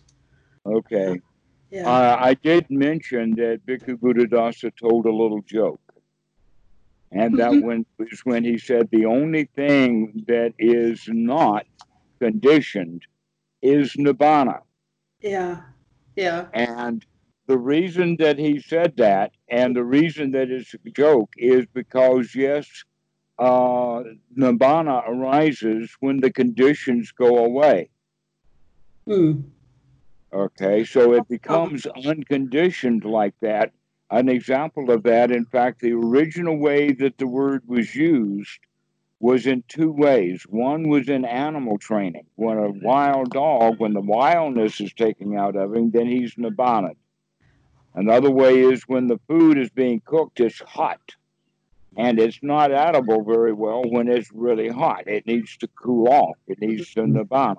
Okay. 0.66 1.20
Yeah. 1.70 1.88
Uh, 1.88 2.16
I 2.20 2.34
did 2.34 2.66
mention 2.70 3.34
that 3.36 3.60
Bhikkhu 3.66 3.96
Buddhadasa 3.98 4.70
told 4.76 5.06
a 5.06 5.12
little 5.12 5.42
joke. 5.42 5.80
And 7.12 7.36
that 7.38 7.52
Mhm. 7.52 7.62
when, 7.62 7.86
was 7.98 8.20
when 8.24 8.44
he 8.44 8.58
said 8.58 8.88
the 8.90 9.04
only 9.06 9.44
thing 9.54 10.24
that 10.26 10.54
is 10.58 11.04
not 11.08 11.66
conditioned 12.20 13.02
is 13.62 13.94
nibbana. 13.96 14.60
Yeah, 15.20 15.62
yeah, 16.16 16.48
And 16.52 17.04
the 17.52 17.58
reason 17.58 18.16
that 18.16 18.38
he 18.38 18.58
said 18.60 18.96
that, 18.96 19.32
and 19.46 19.76
the 19.76 19.84
reason 19.84 20.30
that 20.30 20.50
it's 20.50 20.72
a 20.72 20.90
joke, 20.90 21.34
is 21.36 21.66
because, 21.74 22.34
yes, 22.34 22.66
uh, 23.38 24.02
nibbana 24.34 25.06
arises 25.06 25.94
when 26.00 26.20
the 26.20 26.32
conditions 26.32 27.12
go 27.12 27.44
away. 27.44 27.90
mm, 29.06 29.42
Okay, 30.32 30.82
so 30.84 31.12
it 31.12 31.28
becomes 31.28 31.86
unconditioned 32.06 33.04
like 33.04 33.34
that. 33.42 33.72
An 34.10 34.30
example 34.30 34.90
of 34.90 35.02
that, 35.02 35.30
in 35.30 35.44
fact, 35.44 35.82
the 35.82 35.92
original 35.92 36.56
way 36.56 36.92
that 36.92 37.18
the 37.18 37.26
word 37.26 37.64
was 37.66 37.94
used 37.94 38.60
was 39.20 39.46
in 39.46 39.62
two 39.68 39.92
ways. 39.92 40.46
One 40.48 40.88
was 40.88 41.10
in 41.10 41.26
animal 41.26 41.76
training. 41.76 42.28
When 42.36 42.56
a 42.56 42.70
wild 42.70 43.30
dog, 43.30 43.78
when 43.78 43.92
the 43.92 44.00
wildness 44.00 44.80
is 44.80 44.94
taken 44.94 45.36
out 45.36 45.54
of 45.54 45.74
him, 45.74 45.90
then 45.90 46.06
he's 46.06 46.34
nibbana. 46.36 46.94
Another 47.94 48.30
way 48.30 48.60
is 48.60 48.82
when 48.86 49.06
the 49.06 49.20
food 49.28 49.58
is 49.58 49.70
being 49.70 50.00
cooked, 50.04 50.40
it's 50.40 50.60
hot. 50.60 51.00
And 51.96 52.18
it's 52.18 52.38
not 52.42 52.72
edible 52.72 53.22
very 53.22 53.52
well 53.52 53.82
when 53.86 54.08
it's 54.08 54.30
really 54.32 54.68
hot. 54.68 55.06
It 55.06 55.26
needs 55.26 55.58
to 55.58 55.68
cool 55.68 56.08
off. 56.08 56.36
It 56.46 56.58
needs 56.60 56.94
to 56.94 57.02
nibbana. 57.02 57.58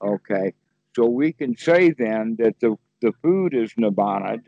Okay. 0.00 0.54
So 0.94 1.06
we 1.06 1.32
can 1.32 1.56
say 1.56 1.90
then 1.90 2.36
that 2.38 2.60
the, 2.60 2.76
the 3.02 3.12
food 3.20 3.54
is 3.54 3.72
nibbana 3.74 4.40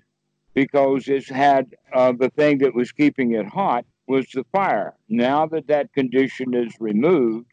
because 0.54 1.08
it's 1.08 1.28
had 1.28 1.74
uh, 1.92 2.12
the 2.12 2.30
thing 2.30 2.58
that 2.58 2.74
was 2.74 2.92
keeping 2.92 3.32
it 3.32 3.46
hot 3.46 3.84
was 4.06 4.26
the 4.32 4.44
fire. 4.52 4.94
Now 5.08 5.46
that 5.46 5.66
that 5.66 5.92
condition 5.92 6.54
is 6.54 6.72
removed, 6.78 7.46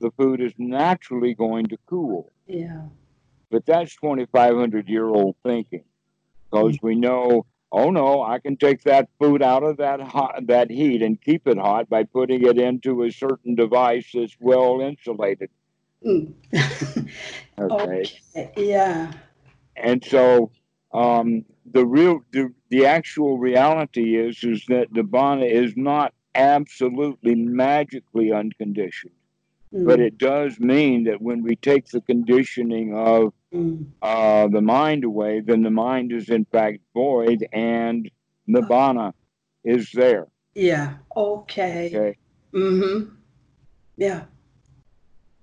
the 0.00 0.10
food 0.18 0.40
is 0.42 0.52
naturally 0.58 1.34
going 1.34 1.66
to 1.66 1.78
cool. 1.86 2.30
yeah, 2.46 2.82
But 3.50 3.64
that's 3.66 3.94
2,500 3.96 4.88
year 4.88 5.06
old 5.06 5.36
thinking 5.42 5.84
because 6.50 6.78
we 6.82 6.94
know, 6.94 7.46
oh 7.72 7.90
no, 7.90 8.22
I 8.22 8.38
can 8.38 8.56
take 8.56 8.82
that 8.84 9.08
food 9.18 9.42
out 9.42 9.62
of 9.62 9.76
that 9.78 10.00
hot, 10.00 10.46
that 10.46 10.70
heat 10.70 11.02
and 11.02 11.20
keep 11.20 11.46
it 11.46 11.58
hot 11.58 11.88
by 11.88 12.04
putting 12.04 12.44
it 12.44 12.58
into 12.58 13.02
a 13.02 13.10
certain 13.10 13.54
device 13.54 14.10
that's 14.14 14.36
well 14.40 14.80
insulated. 14.80 15.50
mm. 16.04 16.32
Okay. 17.60 18.04
okay, 18.36 18.52
yeah, 18.56 19.12
And 19.74 20.04
so 20.04 20.52
um, 20.92 21.44
the 21.66 21.84
real, 21.84 22.20
the, 22.32 22.52
the 22.70 22.86
actual 22.86 23.36
reality 23.36 24.16
is, 24.16 24.42
is 24.44 24.64
that 24.68 24.86
the 24.92 25.02
Nibbana 25.02 25.50
is 25.50 25.76
not 25.76 26.14
absolutely 26.34 27.34
magically 27.34 28.32
unconditioned, 28.32 29.12
mm, 29.74 29.84
but 29.84 30.00
it 30.00 30.18
does 30.18 30.58
mean 30.60 31.04
that 31.04 31.20
when 31.20 31.42
we 31.42 31.56
take 31.56 31.86
the 31.88 32.00
conditioning 32.00 32.94
of 32.94 33.32
mm, 33.54 33.86
uh, 34.02 34.48
the 34.48 34.60
mind 34.62 35.04
away, 35.04 35.40
then 35.40 35.62
the 35.62 35.70
mind 35.70 36.12
is 36.12 36.28
in 36.28 36.44
fact 36.46 36.78
void 36.94 37.46
and 37.52 38.10
Nibbana 38.48 39.12
is 39.64 39.90
there. 39.92 40.26
yeah, 40.54 40.94
okay, 41.16 41.86
Okay. 41.94 42.16
mm-hmm, 42.54 43.14
yeah, 43.96 44.24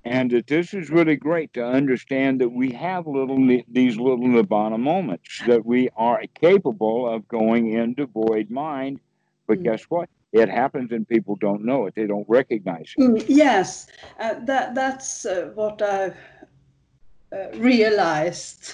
And 0.04 0.32
that 0.32 0.48
this 0.48 0.74
is 0.74 0.90
really 0.90 1.16
great 1.16 1.54
to 1.54 1.66
understand 1.66 2.42
that 2.42 2.50
we 2.50 2.72
have 2.72 3.08
little 3.08 3.38
these 3.68 3.98
little 3.98 4.20
nibbana 4.28 4.80
moments 4.80 5.42
that 5.48 5.66
we 5.66 5.90
are 5.96 6.22
capable 6.36 7.08
of 7.10 7.28
going 7.28 7.72
into 7.74 8.06
void 8.06 8.50
mind. 8.52 9.00
But 9.48 9.60
Mm. 9.60 9.64
guess 9.64 9.84
what? 9.90 10.10
It 10.36 10.50
happens 10.50 10.92
and 10.92 11.08
people 11.08 11.38
don't 11.38 11.64
know 11.64 11.86
it. 11.86 11.96
They 11.96 12.08
don't 12.08 12.28
recognize 12.28 12.94
it. 12.98 13.02
Mm, 13.02 13.26
yes, 13.30 13.88
uh, 14.20 14.34
that 14.42 14.76
that's 14.76 15.26
uh, 15.26 15.52
what 15.56 15.82
I've 15.82 16.18
uh, 17.32 17.52
realized 17.54 18.74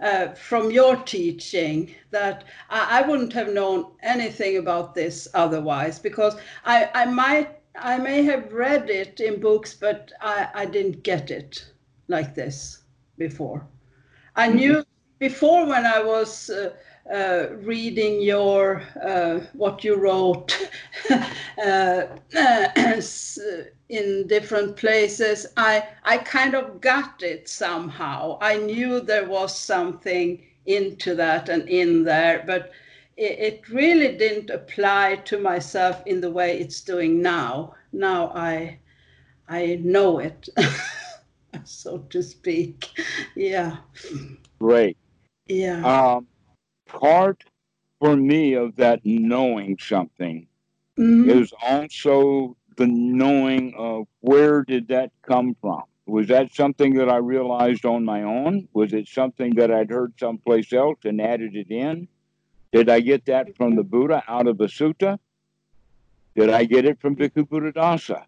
uh, 0.00 0.28
from 0.34 0.70
your 0.70 0.96
teaching 0.96 1.94
that 2.10 2.44
I, 2.68 2.98
I 2.98 3.08
wouldn't 3.08 3.32
have 3.32 3.54
known 3.54 3.92
anything 4.02 4.58
about 4.58 4.94
this 4.94 5.26
otherwise 5.32 5.98
because 5.98 6.36
I, 6.66 6.90
I 6.92 7.06
might 7.06 7.58
I 7.78 7.96
may 7.96 8.22
have 8.24 8.52
read 8.52 8.90
it 8.90 9.18
in 9.20 9.40
books, 9.40 9.72
but 9.72 10.12
I, 10.20 10.48
I 10.52 10.66
didn't 10.66 11.04
get 11.04 11.30
it 11.30 11.72
like 12.08 12.34
this 12.34 12.82
before. 13.16 13.66
I 14.36 14.48
knew 14.48 14.84
before 15.20 15.64
when 15.64 15.86
I 15.86 16.02
was 16.02 16.50
uh, 17.12 17.46
reading 17.62 18.20
your 18.20 18.82
uh, 19.02 19.40
what 19.54 19.84
you 19.84 19.96
wrote 19.96 20.56
uh, 21.64 22.06
in 23.88 24.26
different 24.26 24.76
places, 24.76 25.46
I 25.56 25.84
I 26.04 26.18
kind 26.18 26.54
of 26.54 26.80
got 26.80 27.22
it 27.22 27.48
somehow. 27.48 28.38
I 28.40 28.56
knew 28.58 29.00
there 29.00 29.26
was 29.26 29.58
something 29.58 30.42
into 30.66 31.14
that 31.14 31.48
and 31.48 31.68
in 31.68 32.04
there, 32.04 32.44
but 32.46 32.70
it, 33.16 33.38
it 33.38 33.68
really 33.68 34.16
didn't 34.16 34.50
apply 34.50 35.16
to 35.24 35.38
myself 35.38 36.02
in 36.06 36.20
the 36.20 36.30
way 36.30 36.58
it's 36.58 36.80
doing 36.82 37.22
now. 37.22 37.74
Now 37.92 38.32
I 38.34 38.78
I 39.48 39.80
know 39.82 40.18
it, 40.18 40.48
so 41.64 41.98
to 42.10 42.22
speak. 42.22 42.90
Yeah, 43.34 43.78
Great. 44.60 44.96
yeah. 45.46 45.88
Um, 45.88 46.26
part 46.88 47.44
for 48.00 48.16
me 48.16 48.54
of 48.54 48.76
that 48.76 49.00
knowing 49.04 49.78
something 49.78 50.46
Mhm. 50.98 51.28
is 51.28 51.52
also 51.62 52.56
the 52.76 52.86
knowing 52.86 53.74
of 53.76 54.06
where 54.20 54.64
did 54.64 54.88
that 54.88 55.12
come 55.22 55.54
from? 55.60 55.82
Was 56.06 56.28
that 56.28 56.54
something 56.54 56.94
that 56.94 57.08
I 57.08 57.16
realized 57.16 57.84
on 57.84 58.04
my 58.04 58.22
own? 58.22 58.68
Was 58.72 58.92
it 58.94 59.08
something 59.08 59.54
that 59.56 59.70
I'd 59.70 59.90
heard 59.90 60.14
someplace 60.18 60.72
else 60.72 61.00
and 61.04 61.20
added 61.20 61.54
it 61.54 61.70
in? 61.70 62.08
Did 62.72 62.88
I 62.88 63.00
get 63.00 63.26
that 63.26 63.54
from 63.56 63.76
the 63.76 63.82
Buddha 63.82 64.22
out 64.26 64.46
of 64.46 64.58
the 64.58 64.66
sutta? 64.66 65.18
Did 66.34 66.50
I 66.50 66.64
get 66.64 66.84
it 66.84 67.00
from 67.00 67.16
Bhikkhu 67.16 67.48
Buddhadasa? 67.48 68.24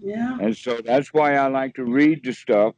Yeah. 0.00 0.38
And 0.40 0.56
so 0.56 0.80
that's 0.84 1.12
why 1.12 1.36
I 1.36 1.46
like 1.48 1.74
to 1.76 1.84
read 1.84 2.24
the 2.24 2.32
stuff 2.32 2.74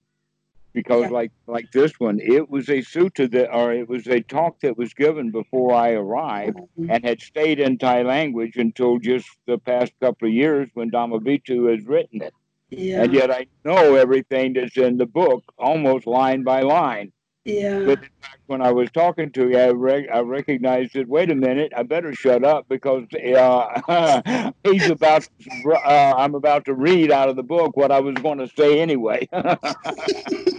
because 0.72 1.11
like 1.11 1.33
like 1.46 1.70
this 1.72 1.92
one, 1.98 2.20
it 2.20 2.48
was 2.50 2.68
a 2.68 2.78
sutta 2.83 3.31
that 3.31 3.52
or 3.52 3.72
it 3.72 3.88
was 3.88 4.07
a 4.07 4.20
talk 4.20 4.61
that 4.61 4.76
was 4.76 4.94
given 4.94 5.31
before 5.31 5.74
I 5.74 5.92
arrived 5.92 6.59
Mhm. 6.78 6.88
and 6.90 7.04
had 7.04 7.20
stayed 7.20 7.59
in 7.61 7.78
Thai 7.78 8.02
language 8.02 8.57
until 8.57 8.98
just 8.98 9.28
the 9.46 9.59
past 9.59 9.92
couple 10.00 10.28
of 10.28 10.35
years 10.35 10.69
when 10.75 10.90
Dhammavidu 10.90 11.71
has 11.75 11.85
written 11.87 12.23
it. 12.23 12.35
Yeah. 12.71 13.02
And 13.04 13.12
yet 13.14 13.31
I 13.31 13.46
know 13.64 13.94
everything 13.94 14.52
that's 14.52 14.77
in 14.77 14.98
the 14.98 15.06
book 15.06 15.42
almost 15.58 16.06
line 16.06 16.42
by 16.44 16.60
line. 16.60 17.12
Yeah. 17.44 17.79
But 17.79 18.00
in 18.02 18.10
fact, 18.21 18.40
when 18.46 18.60
I 18.60 18.73
was 18.73 18.90
talking 18.90 19.33
to 19.33 19.48
you, 19.48 19.56
I, 19.56 19.69
re- 19.69 20.08
I 20.08 20.21
recognized 20.21 20.92
that, 20.92 21.08
wait 21.08 21.31
a 21.31 21.35
minute, 21.35 21.73
I 21.75 21.83
better 21.83 22.12
shut 22.12 22.44
up 22.44 22.66
because 22.69 23.04
uh, 23.14 24.52
he's 24.64 24.90
about, 24.90 25.27
uh, 25.66 26.14
I'm 26.14 26.35
about 26.35 26.66
to 26.66 26.75
read 26.75 27.10
out 27.10 27.31
of 27.31 27.37
the 27.37 27.42
book 27.42 27.75
what 27.75 27.90
I 27.90 28.00
was 28.00 28.16
going 28.16 28.37
to 28.38 28.48
say 28.48 28.81
anyway. 28.81 29.27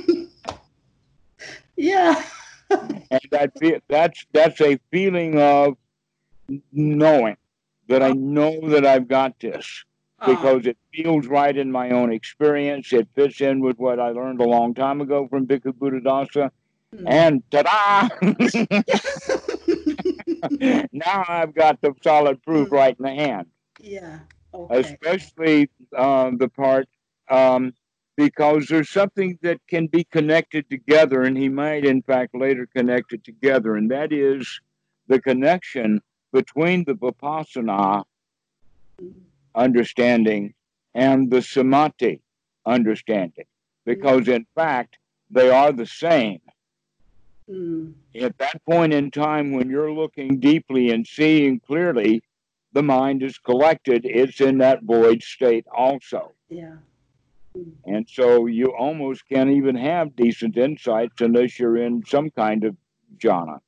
yeah. 1.79 2.23
and 2.69 3.21
that 3.31 3.81
that's 3.87 4.25
that's 4.31 4.61
a 4.61 4.79
feeling 4.91 5.39
of 5.39 5.75
knowing 6.71 7.37
that 7.87 8.03
I 8.03 8.11
know 8.11 8.69
that 8.69 8.85
I've 8.85 9.07
got 9.07 9.39
this 9.39 9.85
Ah, 10.19 10.27
because 10.27 10.67
it 10.67 10.77
feels 10.93 11.27
right 11.27 11.55
in 11.55 11.71
my 11.71 11.91
own 11.91 12.11
experience. 12.11 12.91
It 12.91 13.07
fits 13.15 13.41
in 13.41 13.61
with 13.61 13.79
what 13.79 13.99
I 13.99 14.09
learned 14.09 14.41
a 14.41 14.47
long 14.47 14.73
time 14.73 15.01
ago 15.01 15.27
from 15.27 15.47
Bhikkhu 15.47 15.73
Buddhadasa, 15.73 16.51
Mm. 16.95 17.03
And 17.07 17.43
ta-da! 17.51 18.09
now 20.91 21.23
I've 21.27 21.53
got 21.53 21.79
the 21.81 21.93
solid 22.03 22.41
proof 22.41 22.69
mm. 22.69 22.71
right 22.71 22.95
in 22.97 23.03
the 23.03 23.13
hand. 23.13 23.45
Yeah. 23.79 24.21
Okay. 24.53 24.79
Especially 24.79 25.69
uh, 25.95 26.31
the 26.37 26.49
part 26.49 26.89
um, 27.29 27.73
because 28.19 28.67
there's 28.67 28.89
something 28.89 29.39
that 29.41 29.61
can 29.69 29.87
be 29.87 30.03
connected 30.03 30.69
together, 30.69 31.23
and 31.23 31.37
he 31.37 31.47
might, 31.47 31.85
in 31.85 32.01
fact, 32.01 32.35
later 32.35 32.67
connect 32.75 33.13
it 33.13 33.23
together, 33.23 33.77
and 33.77 33.89
that 33.91 34.11
is 34.11 34.59
the 35.07 35.21
connection 35.21 36.01
between 36.33 36.83
the 36.83 36.95
Vipassana 36.95 38.03
understanding 39.55 40.53
and 40.93 41.31
the 41.31 41.41
Samadhi 41.41 42.21
understanding, 42.65 43.45
because 43.85 44.27
in 44.27 44.45
fact, 44.53 44.97
they 45.31 45.49
are 45.49 45.71
the 45.71 45.85
same. 45.85 46.41
Mm. 47.49 47.93
At 48.19 48.37
that 48.39 48.61
point 48.69 48.91
in 48.91 49.11
time, 49.11 49.53
when 49.53 49.69
you're 49.69 49.93
looking 49.93 50.41
deeply 50.41 50.89
and 50.91 51.07
seeing 51.07 51.61
clearly, 51.61 52.21
the 52.73 52.83
mind 52.83 53.23
is 53.23 53.37
collected, 53.37 54.01
it's 54.03 54.41
in 54.41 54.57
that 54.57 54.83
void 54.83 55.23
state 55.23 55.65
also. 55.73 56.33
Yeah. 56.49 56.75
And 57.85 58.07
so 58.07 58.45
you 58.45 58.67
almost 58.77 59.27
can't 59.27 59.49
even 59.49 59.75
have 59.75 60.15
decent 60.15 60.57
insights 60.57 61.21
unless 61.21 61.59
you're 61.59 61.77
in 61.77 62.03
some 62.05 62.29
kind 62.31 62.63
of 62.63 62.75
jhana. 63.17 63.59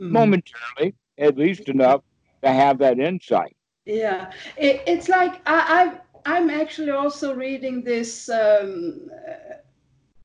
Mm. 0.00 0.10
Momentarily, 0.10 0.94
at 1.18 1.36
least 1.36 1.68
enough 1.68 2.02
to 2.42 2.50
have 2.50 2.78
that 2.78 2.98
insight. 2.98 3.56
Yeah, 3.84 4.30
it, 4.56 4.82
it's 4.86 5.08
like 5.08 5.40
I, 5.46 5.98
I 6.26 6.34
I'm 6.36 6.50
actually 6.50 6.90
also 6.90 7.34
reading 7.34 7.82
this 7.82 8.28
um, 8.28 9.10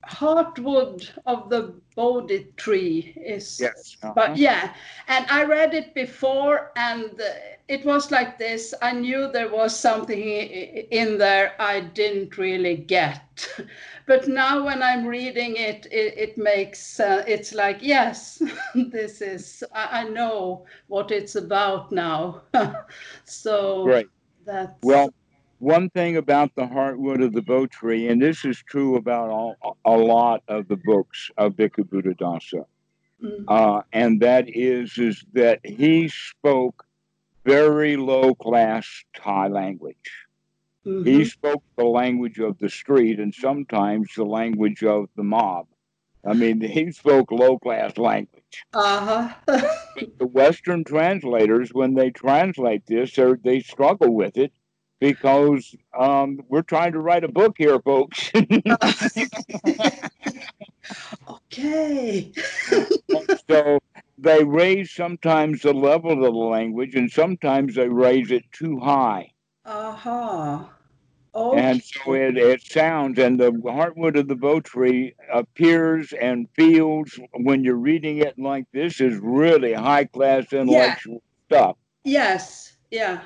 heartwood 0.07 1.09
of 1.25 1.49
the 1.49 1.73
Bodhi 1.95 2.47
tree 2.55 3.13
is 3.17 3.59
yes 3.59 3.97
uh-huh. 4.03 4.13
but 4.15 4.37
yeah 4.37 4.73
and 5.07 5.25
i 5.29 5.43
read 5.43 5.73
it 5.73 5.93
before 5.93 6.71
and 6.75 7.21
it 7.67 7.83
was 7.85 8.11
like 8.11 8.37
this. 8.37 8.73
I 8.81 8.93
knew 8.93 9.29
there 9.31 9.49
was 9.49 9.77
something 9.77 10.21
in 10.21 11.17
there 11.17 11.53
i 11.59 11.81
didn't 11.81 12.37
really 12.37 12.77
get. 12.77 13.47
But 14.05 14.27
now 14.29 14.63
when 14.63 14.81
i'm 14.81 15.05
reading 15.05 15.57
it 15.57 15.85
it, 15.91 16.17
it 16.17 16.37
makes 16.37 16.99
uh, 16.99 17.25
it's 17.27 17.53
like 17.53 17.79
yes 17.81 18.41
this 18.75 19.21
is 19.21 19.63
I, 19.73 20.01
I, 20.01 20.03
know 20.09 20.65
what 20.87 21.11
it's 21.11 21.35
about 21.35 21.91
now. 21.91 22.43
So 23.25 23.85
right. 23.85 24.07
that's 24.45 24.81
well 24.81 25.13
one 25.59 25.89
thing 25.89 26.17
about 26.17 26.53
the 26.55 26.63
heartwood 26.63 27.23
of 27.23 27.33
the 27.33 27.41
bo 27.41 27.65
tree, 27.65 28.07
and 28.07 28.21
this 28.21 28.45
is 28.45 28.61
true 28.67 28.95
about 28.95 29.29
all, 29.29 29.77
a 29.85 29.97
lot 29.97 30.43
of 30.47 30.67
the 30.67 30.77
books 30.77 31.31
of 31.37 31.53
Bhikkhu 31.53 31.85
Buddhadasa, 31.89 32.65
mm-hmm. 33.23 33.43
uh, 33.47 33.81
and 33.91 34.21
that 34.21 34.45
is 34.47 34.97
is 34.97 35.23
that 35.33 35.59
he 35.63 36.09
spoke 36.09 36.85
very 37.43 37.97
low 37.97 38.35
class 38.35 38.87
Thai 39.15 39.47
language. 39.47 40.11
Mm-hmm. 40.85 41.07
He 41.07 41.25
spoke 41.25 41.63
the 41.75 41.85
language 41.85 42.39
of 42.39 42.57
the 42.59 42.69
street 42.69 43.19
and 43.19 43.33
sometimes 43.33 44.09
the 44.15 44.25
language 44.25 44.83
of 44.83 45.09
the 45.15 45.23
mob. 45.23 45.67
I 46.25 46.33
mean, 46.33 46.59
he 46.61 46.91
spoke 46.91 47.31
low 47.31 47.57
class 47.57 47.97
language. 47.97 48.65
Uh 48.73 49.31
huh. 49.47 49.61
the 50.17 50.27
Western 50.27 50.83
translators, 50.83 51.73
when 51.73 51.93
they 51.93 52.11
translate 52.11 52.85
this, 52.85 53.17
they 53.43 53.61
struggle 53.61 54.13
with 54.13 54.37
it 54.37 54.51
because 54.99 55.75
um, 55.97 56.39
we're 56.49 56.61
trying 56.61 56.91
to 56.93 56.99
write 56.99 57.23
a 57.23 57.27
book 57.27 57.55
here, 57.57 57.79
folks. 57.79 58.31
okay. 61.29 62.31
so 63.49 63.79
they 64.17 64.43
raise 64.43 64.91
sometimes 64.91 65.61
the 65.61 65.73
level 65.73 66.11
of 66.11 66.19
the 66.19 66.31
language, 66.31 66.95
and 66.95 67.11
sometimes 67.11 67.75
they 67.75 67.87
raise 67.87 68.31
it 68.31 68.43
too 68.51 68.79
high. 68.79 69.31
Uh 69.65 69.91
huh. 69.91 70.63
Okay. 71.35 71.61
And 71.61 71.83
so 71.83 72.13
it, 72.13 72.37
it 72.37 72.63
sounds, 72.63 73.19
and 73.19 73.39
the 73.39 73.51
heartwood 73.51 74.17
of 74.17 74.27
the 74.27 74.35
bo 74.35 74.59
tree 74.59 75.13
appears 75.31 76.11
and 76.13 76.49
feels 76.55 77.19
when 77.33 77.63
you're 77.63 77.75
reading 77.75 78.17
it 78.17 78.39
like 78.39 78.65
this 78.73 78.99
is 78.99 79.19
really 79.21 79.73
high 79.73 80.05
class 80.05 80.51
intellectual 80.51 81.21
yeah. 81.49 81.57
stuff. 81.57 81.77
Yes, 82.03 82.77
yeah 82.89 83.19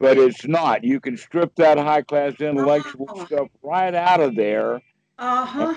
but 0.00 0.18
it's 0.18 0.48
not. 0.48 0.82
You 0.82 0.98
can 0.98 1.16
strip 1.16 1.54
that 1.56 1.78
high 1.78 2.02
class 2.02 2.34
intellectual 2.40 3.06
uh-huh. 3.08 3.26
stuff 3.26 3.48
right 3.62 3.94
out 3.94 4.20
of 4.20 4.34
there. 4.34 4.80
Uh 5.18 5.44
huh. 5.44 5.74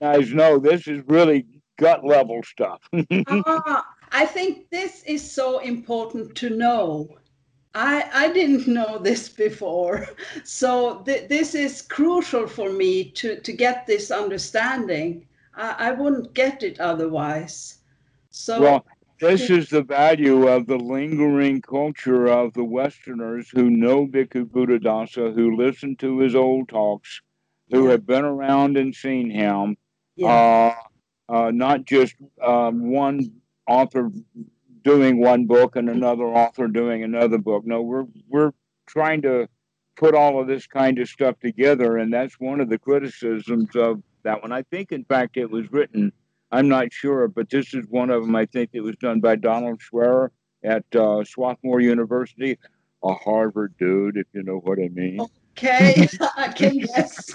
Guys, 0.00 0.32
know 0.32 0.58
this 0.58 0.88
is 0.88 1.02
really 1.06 1.46
gut 1.78 2.04
level 2.04 2.42
stuff. 2.42 2.80
uh, 3.10 3.82
I 4.10 4.26
think 4.26 4.70
this 4.70 5.02
is 5.04 5.30
so 5.30 5.58
important 5.58 6.34
to 6.36 6.50
know. 6.50 7.08
I, 7.74 8.08
I 8.14 8.32
didn't 8.32 8.66
know 8.66 8.98
this 8.98 9.28
before. 9.28 10.08
So 10.44 11.02
th- 11.02 11.28
this 11.28 11.54
is 11.54 11.82
crucial 11.82 12.46
for 12.46 12.72
me 12.72 13.10
to, 13.10 13.40
to 13.40 13.52
get 13.52 13.86
this 13.86 14.10
understanding. 14.10 15.26
I, 15.54 15.74
I 15.78 15.90
wouldn't 15.90 16.32
get 16.32 16.62
it 16.62 16.80
otherwise. 16.80 17.78
So 18.30 18.60
well, 18.60 18.86
this 19.18 19.50
is 19.50 19.68
the 19.68 19.82
value 19.82 20.48
of 20.48 20.66
the 20.66 20.76
lingering 20.76 21.62
culture 21.62 22.26
of 22.26 22.52
the 22.54 22.64
Westerners 22.64 23.48
who 23.50 23.70
know 23.70 24.06
Bhikkhu 24.06 24.46
Buddhadasa, 24.46 25.34
who 25.34 25.56
listen 25.56 25.96
to 25.96 26.18
his 26.18 26.34
old 26.34 26.68
talks, 26.68 27.20
who 27.70 27.86
have 27.88 28.06
been 28.06 28.24
around 28.24 28.76
and 28.76 28.94
seen 28.94 29.30
him. 29.30 29.76
Yeah. 30.16 30.28
Uh, 30.28 30.74
uh, 31.28 31.50
not 31.50 31.84
just 31.84 32.14
um, 32.42 32.90
one 32.90 33.20
author 33.66 34.10
doing 34.82 35.20
one 35.20 35.46
book 35.46 35.76
and 35.76 35.88
another 35.88 36.24
author 36.24 36.68
doing 36.68 37.02
another 37.02 37.38
book. 37.38 37.66
No, 37.66 37.82
we're 37.82 38.06
we're 38.28 38.52
trying 38.86 39.22
to 39.22 39.48
put 39.96 40.14
all 40.14 40.40
of 40.40 40.46
this 40.46 40.66
kind 40.66 40.98
of 40.98 41.08
stuff 41.08 41.38
together, 41.40 41.96
and 41.96 42.12
that's 42.12 42.38
one 42.38 42.60
of 42.60 42.68
the 42.68 42.78
criticisms 42.78 43.74
of 43.74 44.02
that 44.22 44.42
one. 44.42 44.52
I 44.52 44.62
think, 44.62 44.92
in 44.92 45.04
fact, 45.04 45.36
it 45.36 45.50
was 45.50 45.70
written 45.72 46.12
I'm 46.52 46.68
not 46.68 46.92
sure, 46.92 47.28
but 47.28 47.50
this 47.50 47.74
is 47.74 47.86
one 47.88 48.10
of 48.10 48.22
them. 48.22 48.36
I 48.36 48.46
think 48.46 48.70
it 48.72 48.80
was 48.80 48.96
done 48.96 49.20
by 49.20 49.36
Donald 49.36 49.80
Swearer 49.82 50.32
at 50.62 50.84
uh, 50.94 51.24
Swarthmore 51.24 51.80
University, 51.80 52.58
a 53.02 53.12
Harvard 53.14 53.74
dude, 53.78 54.16
if 54.16 54.26
you 54.32 54.42
know 54.42 54.58
what 54.58 54.78
I 54.78 54.88
mean. 54.88 55.20
Okay, 55.58 56.06
I 56.36 56.48
can 56.48 56.78
guess. 56.78 57.34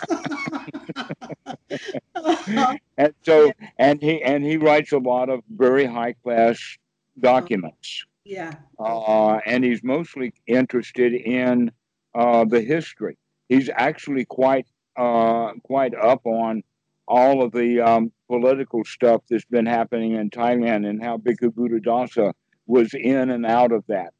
and 2.98 3.14
so, 3.24 3.52
and 3.78 4.02
he 4.02 4.22
and 4.22 4.44
he 4.44 4.58
writes 4.58 4.92
a 4.92 5.00
lot 5.00 5.30
of 5.30 5.42
very 5.50 5.86
high 5.86 6.14
class 6.14 6.78
documents. 7.20 8.06
Yeah. 8.24 8.54
Uh, 8.80 9.38
and 9.46 9.64
he's 9.64 9.84
mostly 9.84 10.34
interested 10.46 11.14
in 11.14 11.72
uh, 12.14 12.46
the 12.46 12.62
history. 12.62 13.18
He's 13.50 13.70
actually 13.74 14.26
quite 14.26 14.68
uh, 14.96 15.54
quite 15.64 15.96
up 15.96 16.26
on 16.26 16.64
all 17.08 17.44
of 17.44 17.52
the 17.52 17.82
um, 17.82 18.12
political 18.30 18.84
stuff 18.84 19.22
that's 19.30 19.46
been 19.46 19.66
happening 19.66 20.14
in 20.14 20.30
Thailand 20.30 20.88
and 20.88 21.04
how 21.04 21.18
Bhikkhu 21.18 21.50
Buddhadasa 21.50 22.34
was 22.68 22.94
in 22.94 23.30
and 23.30 23.46
out 23.46 23.72
of 23.72 23.84
that. 23.88 24.14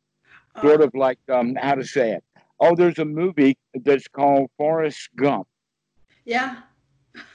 Sort 0.62 0.82
of 0.82 0.94
like, 0.94 1.20
um, 1.30 1.56
how 1.56 1.76
to 1.76 1.86
say 1.86 2.12
it? 2.12 2.24
Oh, 2.60 2.76
there's 2.76 3.00
a 3.00 3.06
movie 3.06 3.58
that's 3.74 4.08
called 4.08 4.50
Forrest 4.58 5.10
Gump. 5.16 5.48
Yeah. 6.26 6.58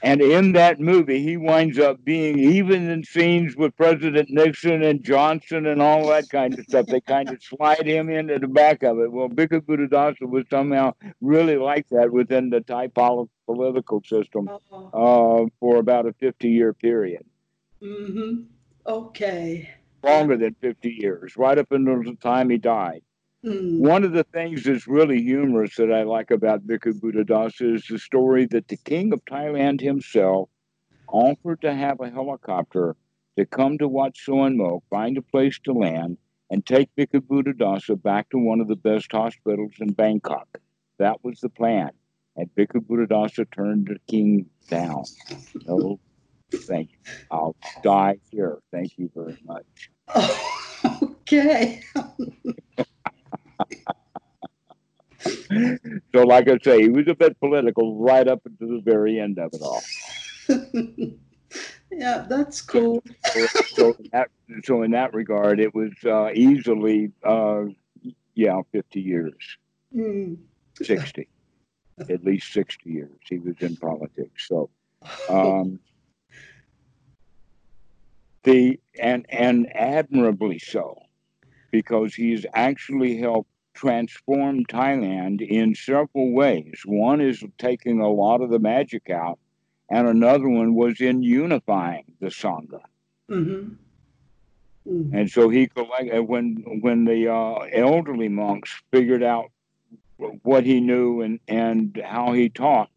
And 0.01 0.21
in 0.21 0.53
that 0.53 0.79
movie, 0.79 1.21
he 1.21 1.37
winds 1.37 1.77
up 1.77 2.03
being 2.03 2.39
even 2.39 2.89
in 2.89 3.03
scenes 3.03 3.55
with 3.55 3.75
President 3.75 4.29
Nixon 4.29 4.83
and 4.83 5.03
Johnson 5.03 5.67
and 5.67 5.81
all 5.81 6.07
that 6.07 6.29
kind 6.29 6.57
of 6.57 6.65
stuff. 6.65 6.87
They 6.87 7.01
kind 7.01 7.29
of 7.29 7.41
slide 7.41 7.85
him 7.85 8.09
into 8.09 8.39
the 8.39 8.47
back 8.47 8.83
of 8.83 8.99
it. 8.99 9.11
Well, 9.11 9.29
Bhikkhu 9.29 9.61
Buddhadasa 9.61 10.29
was 10.29 10.45
somehow 10.49 10.93
really 11.21 11.57
like 11.57 11.87
that 11.89 12.11
within 12.11 12.49
the 12.49 12.61
Thai 12.61 12.87
political 13.45 14.01
system 14.03 14.49
uh, 14.71 15.45
for 15.59 15.77
about 15.77 16.07
a 16.07 16.13
50 16.13 16.49
year 16.49 16.73
period. 16.73 17.25
Mm-hmm. 17.81 18.43
Okay. 18.85 19.69
Longer 20.03 20.37
than 20.37 20.55
50 20.61 20.89
years, 20.89 21.35
right 21.37 21.57
up 21.57 21.71
until 21.71 22.03
the 22.03 22.15
time 22.15 22.49
he 22.49 22.57
died. 22.57 23.01
Mm. 23.45 23.79
One 23.79 24.03
of 24.03 24.13
the 24.13 24.23
things 24.23 24.63
that's 24.63 24.87
really 24.87 25.21
humorous 25.21 25.75
that 25.75 25.91
I 25.91 26.03
like 26.03 26.31
about 26.31 26.65
Bhikkhu 26.65 26.99
Buddhadasa 26.99 27.75
is 27.75 27.85
the 27.87 27.99
story 27.99 28.45
that 28.47 28.67
the 28.67 28.77
king 28.77 29.13
of 29.13 29.23
Thailand 29.25 29.79
himself 29.79 30.49
offered 31.07 31.61
to 31.61 31.73
have 31.73 31.99
a 31.99 32.09
helicopter 32.09 32.95
to 33.37 33.45
come 33.45 33.77
to 33.77 33.87
Wat 33.87 34.17
Suan 34.17 34.57
Mok, 34.57 34.83
find 34.89 35.17
a 35.17 35.21
place 35.21 35.59
to 35.65 35.73
land, 35.73 36.17
and 36.49 36.65
take 36.65 36.89
Bhikkhu 36.97 37.21
Buddhadasa 37.21 38.01
back 38.01 38.29
to 38.31 38.37
one 38.39 38.59
of 38.59 38.67
the 38.67 38.75
best 38.75 39.11
hospitals 39.11 39.73
in 39.79 39.93
Bangkok. 39.93 40.57
That 40.97 41.23
was 41.23 41.39
the 41.39 41.49
plan. 41.49 41.91
And 42.35 42.49
Bhikkhu 42.55 42.81
Buddhadasa 42.81 43.51
turned 43.51 43.87
the 43.87 43.99
king 44.11 44.47
down. 44.67 45.03
No, 45.67 45.99
thank 46.51 46.91
you. 46.91 46.97
I'll 47.29 47.55
die 47.83 48.17
here. 48.31 48.59
Thank 48.71 48.97
you 48.97 49.11
very 49.15 49.37
much. 49.45 49.89
Oh, 50.15 51.07
okay. 51.21 51.83
so, 56.13 56.23
like 56.23 56.47
I 56.47 56.57
say, 56.63 56.81
he 56.83 56.89
was 56.89 57.07
a 57.07 57.15
bit 57.15 57.39
political 57.39 57.97
right 57.97 58.27
up 58.27 58.43
to 58.43 58.51
the 58.59 58.81
very 58.83 59.19
end 59.19 59.39
of 59.39 59.53
it 59.53 59.61
all. 59.61 59.81
yeah, 61.91 62.25
that's 62.29 62.61
cool. 62.61 63.03
So, 63.33 63.45
so, 63.45 63.95
in 63.99 64.09
that, 64.11 64.29
so 64.63 64.83
in 64.83 64.91
that 64.91 65.13
regard, 65.13 65.59
it 65.59 65.73
was 65.73 65.91
uh, 66.05 66.29
easily, 66.33 67.11
uh, 67.23 67.65
yeah, 68.35 68.61
50 68.71 69.01
years, 69.01 69.33
Mm. 69.95 70.37
60, 70.75 71.27
at 71.97 72.23
least 72.23 72.51
60 72.51 72.89
years. 72.89 73.17
He 73.27 73.39
was 73.39 73.55
in 73.61 73.77
politics. 73.77 74.47
So, 74.47 74.69
um, 75.29 75.79
the 78.43 78.79
and 78.99 79.25
and 79.29 79.75
admirably 79.75 80.59
so, 80.59 80.97
because 81.71 82.13
he's 82.13 82.45
actually 82.53 83.17
helped 83.17 83.49
transform 83.73 84.65
Thailand 84.65 85.41
in 85.47 85.75
several 85.75 86.33
ways. 86.33 86.81
One 86.85 87.21
is 87.21 87.43
taking 87.57 87.99
a 87.99 88.09
lot 88.09 88.41
of 88.41 88.49
the 88.49 88.59
magic 88.59 89.09
out, 89.09 89.39
and 89.89 90.07
another 90.07 90.49
one 90.49 90.73
was 90.73 90.99
in 90.99 91.21
unifying 91.21 92.05
the 92.19 92.27
sangha. 92.27 92.81
Mm-hmm. 93.29 93.73
Mm. 94.89 95.13
And 95.13 95.29
so 95.29 95.49
he 95.49 95.67
collected 95.67 96.21
when 96.21 96.63
when 96.81 97.05
the 97.05 97.31
uh, 97.31 97.59
elderly 97.71 98.29
monks 98.29 98.81
figured 98.91 99.23
out 99.23 99.51
what 100.43 100.63
he 100.63 100.79
knew 100.79 101.21
and 101.21 101.39
and 101.47 102.01
how 102.03 102.33
he 102.33 102.49
taught. 102.49 102.89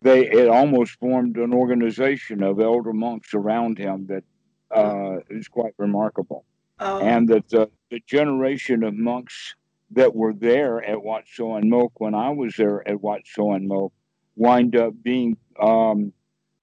They 0.00 0.26
it 0.26 0.48
almost 0.48 0.98
formed 0.98 1.36
an 1.36 1.52
organization 1.52 2.42
of 2.42 2.60
elder 2.60 2.92
monks 2.92 3.34
around 3.34 3.78
him 3.78 4.06
that 4.06 4.24
uh, 4.70 5.18
is 5.28 5.48
quite 5.48 5.74
remarkable. 5.76 6.44
Oh, 6.80 7.00
and 7.00 7.28
that 7.28 7.48
the, 7.48 7.70
the 7.90 8.00
generation 8.06 8.82
of 8.84 8.94
monks 8.94 9.54
that 9.92 10.14
were 10.14 10.32
there 10.32 10.82
at 10.82 11.02
Wat 11.02 11.24
Suan 11.26 11.68
Mok 11.68 11.92
when 11.98 12.14
I 12.14 12.30
was 12.30 12.54
there 12.56 12.86
at 12.86 13.00
Wat 13.00 13.22
Suan 13.24 13.66
Mok 13.66 13.92
wind 14.36 14.76
up 14.76 14.94
being, 15.02 15.36
um, 15.60 16.12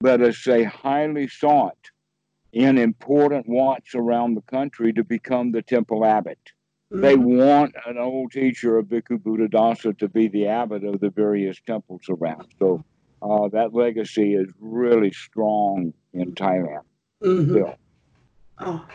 let 0.02 0.22
us 0.22 0.38
say, 0.38 0.64
highly 0.64 1.28
sought 1.28 1.78
in 2.54 2.78
important 2.78 3.48
Wats 3.50 3.96
around 3.96 4.36
the 4.36 4.42
country 4.42 4.94
to 4.94 5.04
become 5.04 5.52
the 5.52 5.62
temple 5.62 6.06
abbot. 6.06 6.40
They 6.92 7.16
mm. 7.16 7.24
want 7.24 7.76
an 7.86 7.98
old 7.98 8.32
teacher 8.32 8.78
of 8.78 8.86
Bhikkhu 8.86 9.20
Buddhadasa 9.20 9.98
to 9.98 10.08
be 10.08 10.28
the 10.30 10.48
abbot 10.48 10.84
of 10.86 11.02
the 11.02 11.10
various 11.10 11.60
temples 11.66 12.04
around. 12.10 12.48
So 12.60 12.86
uh, 13.22 13.50
that 13.50 13.74
legacy 13.74 14.36
is 14.36 14.48
really 14.60 15.12
strong 15.12 15.94
in 16.14 16.34
Thailand 16.34 16.84
Mhm. 17.24 17.50
still 17.50 17.76
Oh, 18.60 18.88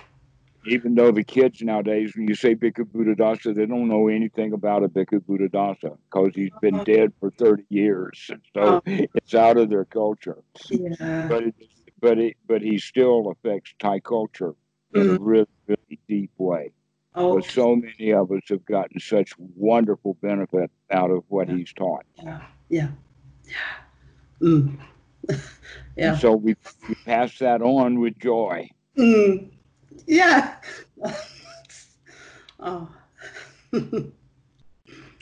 even 0.67 0.95
though 0.95 1.11
the 1.11 1.25
kids 1.25 1.63
nowadays, 1.63 2.13
when 2.15 2.29
you 2.29 2.35
say 2.35 2.55
Bhikkhu 2.55 2.85
Buddhadasa, 2.87 3.55
they 3.55 3.67
don't 3.67 3.89
know 3.89 4.09
anything 4.09 4.53
about 4.53 4.83
a 4.85 4.89
Bhikkhu 4.89 5.21
Buddhadasa 5.23 5.97
because 6.11 6.33
he's 6.35 6.51
been 6.61 6.75
Uh-huh. 6.77 6.85
dead 6.85 7.13
for 7.21 7.31
30 7.31 7.65
years. 7.71 8.31
And 8.31 8.43
so 8.55 8.83
it's 8.87 9.35
out 9.35 9.57
of 9.57 9.71
their 9.71 9.85
culture. 9.87 10.43
yeah. 10.71 11.27
But 11.29 11.45
it, 11.45 11.55
but 12.01 12.19
it, 12.19 12.37
but 12.47 12.63
he 12.63 12.79
still 12.79 13.29
affects 13.31 13.75
Thai 13.79 14.01
culture 14.01 14.55
in 14.95 15.09
a 15.11 15.19
really, 15.19 15.47
really 15.67 15.99
deep 16.09 16.31
way. 16.39 16.73
Oh, 17.15 17.37
But 17.37 17.45
so 17.45 17.75
many 17.77 18.13
of 18.13 18.31
us 18.31 18.43
have 18.49 18.65
gotten 18.67 19.01
such 19.01 19.33
wonderful 19.39 20.15
benefit 20.21 20.71
out 20.91 21.11
of 21.11 21.25
what 21.29 21.49
Yeah. 21.49 21.57
he's 21.57 21.73
taught. 21.73 22.05
yeah. 22.23 22.41
Yeah. 22.69 22.89
Mm. 24.41 24.79
yeah. 25.97 26.13
And 26.13 26.19
so 26.19 26.33
we, 26.35 26.55
we 26.89 26.95
pass 27.05 27.39
that 27.39 27.63
on 27.63 27.99
with 28.01 28.19
joy. 28.19 28.69
Mm. 28.97 29.51
Yeah. 30.07 30.57
oh. 32.61 32.89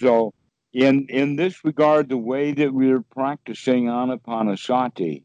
So, 0.00 0.32
in 0.72 1.06
in 1.08 1.36
this 1.36 1.64
regard, 1.64 2.08
the 2.08 2.16
way 2.18 2.52
that 2.52 2.72
we're 2.72 3.00
practicing 3.02 3.86
anapanasati 3.86 5.24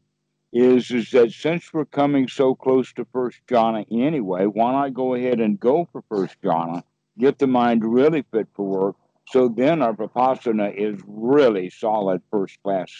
is 0.52 0.90
is 0.90 1.10
that 1.10 1.30
since 1.32 1.72
we're 1.72 1.84
coming 1.84 2.28
so 2.28 2.54
close 2.54 2.92
to 2.94 3.04
first 3.12 3.40
jhana 3.46 3.84
anyway, 3.90 4.46
why 4.46 4.72
not 4.72 4.94
go 4.94 5.14
ahead 5.14 5.40
and 5.40 5.60
go 5.60 5.88
for 5.92 6.02
first 6.08 6.40
jhana, 6.42 6.82
get 7.18 7.38
the 7.38 7.46
mind 7.46 7.84
really 7.84 8.24
fit 8.32 8.48
for 8.54 8.64
work, 8.66 8.96
so 9.28 9.48
then 9.48 9.82
our 9.82 9.94
vipassana 9.94 10.74
is 10.74 11.00
really 11.06 11.70
solid 11.70 12.20
first 12.30 12.60
class 12.62 12.90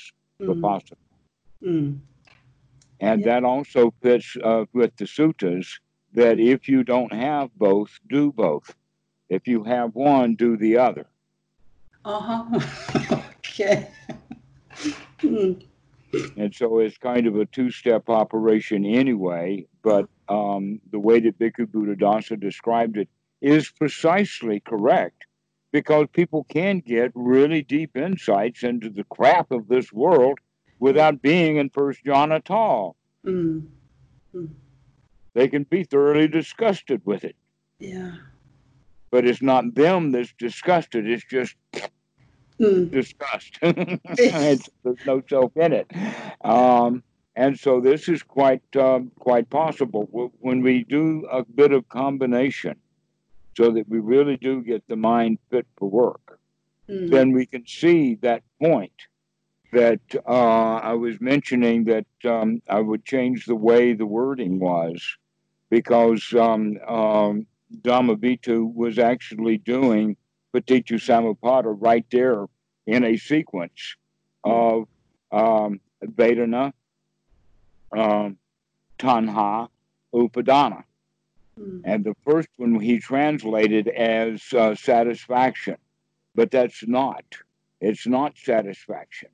Mm. 0.41 0.49
vipassana, 0.49 0.97
Mm. 1.63 1.99
and 3.01 3.25
Yeah. 3.25 3.35
that 3.35 3.45
also 3.45 3.93
fits 4.03 4.37
uh, 4.43 4.65
with 4.73 4.97
the 4.97 5.07
suttas 5.07 5.67
that 6.15 6.39
if 6.39 6.69
you 6.69 6.85
don't 6.85 7.13
have 7.13 7.51
both, 7.57 7.99
do 8.09 8.33
both. 8.33 8.75
If 9.29 9.47
you 9.47 9.65
have 9.65 9.95
one, 9.95 10.35
do 10.35 10.57
the 10.57 10.79
other. 10.79 11.07
Uh-huh. 12.05 13.21
okay. 13.39 13.89
Mm. 15.19 15.65
And 16.37 16.55
so 16.55 16.79
it's 16.79 16.99
kind 16.99 17.27
of 17.27 17.37
a 17.37 17.47
two 17.47 17.71
step 17.71 18.09
operation 18.09 18.85
anyway. 18.85 19.67
But 19.83 20.09
um, 20.29 20.81
the 20.91 20.99
way 20.99 21.21
that 21.21 21.39
Bhikkhu 21.39 21.67
Buddhadasa 21.67 22.39
described 22.39 22.97
it 22.97 23.09
is 23.41 23.71
precisely 23.71 24.61
correct 24.61 25.27
because 25.73 26.07
people 26.13 26.45
can 26.45 26.79
get 26.79 27.11
really 27.15 27.63
deep 27.63 27.97
insights 27.97 28.63
into 28.63 28.89
the 28.89 29.05
crap 29.05 29.51
of 29.51 29.67
this 29.69 29.93
world 29.93 30.39
without 30.79 31.21
being 31.21 31.57
in 31.57 31.69
first 31.71 32.05
jhana 32.05 32.37
at 32.37 32.51
all. 32.51 32.97
Mm. 33.27 33.67
They 35.35 35.49
can 35.49 35.65
be 35.65 35.85
thoroughly 35.85 36.29
disgusted 36.29 37.03
with 37.05 37.25
it. 37.25 37.37
Yeah. 37.79 38.13
But 39.11 39.27
it's 39.27 39.43
not 39.43 39.75
them 39.75 40.13
that's 40.13 40.33
disgusted, 40.39 41.09
it's 41.09 41.25
just 41.25 41.57
Mm. 42.61 42.91
disgust. 42.91 43.59
it's, 43.63 44.71
there's 44.85 45.05
no 45.05 45.23
self 45.29 45.57
in 45.57 45.73
it. 45.73 45.91
Um, 46.45 47.03
and 47.35 47.59
so 47.59 47.81
this 47.81 48.09
is 48.09 48.23
quite 48.23 48.63
um, 48.77 49.11
quite 49.19 49.51
possible 49.51 50.31
when 50.39 50.63
we 50.63 50.85
do 50.85 51.27
a 51.33 51.45
bit 51.45 51.73
of 51.73 51.89
combination, 51.89 52.77
so 53.57 53.73
that 53.73 53.89
we 53.89 53.99
really 53.99 54.37
do 54.37 54.63
get 54.63 54.87
the 54.87 54.95
mind 54.95 55.39
fit 55.51 55.67
for 55.77 55.91
work. 55.91 56.39
Mm. 56.89 57.11
Then 57.11 57.33
we 57.33 57.47
can 57.47 57.67
see 57.67 58.15
that 58.23 58.45
point 58.63 58.93
that 59.73 60.01
uh, 60.29 60.77
I 60.77 60.93
was 60.93 61.21
mentioning 61.21 61.85
that 61.85 62.07
um, 62.25 62.63
I 62.69 62.79
would 62.79 63.05
change 63.05 63.47
the 63.47 63.57
way 63.57 63.95
the 63.95 64.07
wording 64.07 64.61
was 64.61 65.03
because 65.71 66.33
um, 66.35 66.79
um, 66.87 67.47
Dhammavidu 67.83 68.73
was 68.75 68.99
actually 68.99 69.59
doing 69.59 70.17
Paticca 70.55 70.95
Samuppada 70.95 71.77
right 71.79 72.07
there 72.11 72.47
in 72.87 73.05
a 73.05 73.17
sequence 73.17 73.97
of 74.45 74.87
um, 75.33 75.81
Vedana, 76.05 76.73
um, 77.97 78.37
Tanha, 78.99 79.69
Upadana. 80.15 80.85
Mm. 81.59 81.83
And 81.85 82.05
the 82.05 82.15
first 82.25 82.49
one 82.57 82.79
he 82.81 82.99
translated 82.99 83.89
as 83.89 84.43
uh, 84.53 84.75
satisfaction, 84.75 85.77
but 86.35 86.51
that's 86.51 86.87
not. 86.87 87.25
It's 87.81 88.07
not 88.07 88.37
satisfaction 88.37 89.29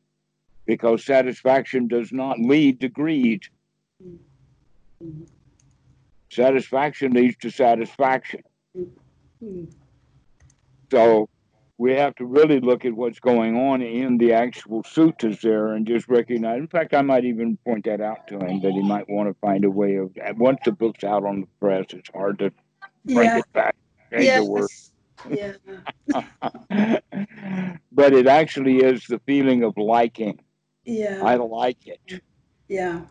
because 0.67 1.05
satisfaction 1.05 1.89
does 1.89 2.13
not 2.13 2.39
lead 2.39 2.81
to 2.81 2.89
greed. 2.89 3.43
Mm. 4.03 5.27
Satisfaction 6.31 7.13
leads 7.13 7.37
to 7.39 7.51
satisfaction. 7.51 8.43
So 10.91 11.29
we 11.79 11.93
have 11.93 12.15
to 12.17 12.27
really 12.27 12.61
look 12.61 12.85
at 12.85 12.93
what's 12.93 13.19
going 13.21 13.57
on 13.57 13.81
in 13.83 14.19
the 14.19 14.33
actual 14.33 14.83
suttas 14.83 15.41
there 15.41 15.69
and 15.69 15.87
just 15.87 16.09
recognize. 16.09 16.59
In 16.59 16.69
fact, 16.69 16.95
I 16.95 17.03
might 17.03 17.25
even 17.25 17.57
point 17.65 17.85
that 17.87 18.01
out 18.01 18.29
to 18.29 18.35
him 18.39 18.61
that 18.61 18.73
he 18.73 18.83
might 18.83 19.09
want 19.09 19.29
to 19.29 19.35
find 19.41 19.65
a 19.65 19.71
way 19.71 19.97
of. 19.97 20.13
Once 20.37 20.59
the 20.65 20.73
book's 20.73 21.05
out 21.05 21.25
on 21.25 21.41
the 21.43 21.47
press, 21.59 21.87
it's 21.91 22.11
hard 22.15 22.39
to 22.41 22.53
bring 23.05 23.27
Yeah. 23.27 23.39
it 23.39 23.53
back. 23.53 23.77
change 24.13 24.45
the 24.45 24.45
word. 24.45 24.69
Yes. 25.31 25.59
Yeah. 26.09 27.01
but 27.93 28.13
it 28.13 28.27
actually 28.27 28.79
is 28.79 29.05
the 29.07 29.19
feeling 29.21 29.63
of 29.65 29.77
liking. 29.77 30.41
Yeah. 30.85 31.23
I 31.25 31.37
like 31.37 31.87
it, 31.87 32.23
yeah. 32.69 33.03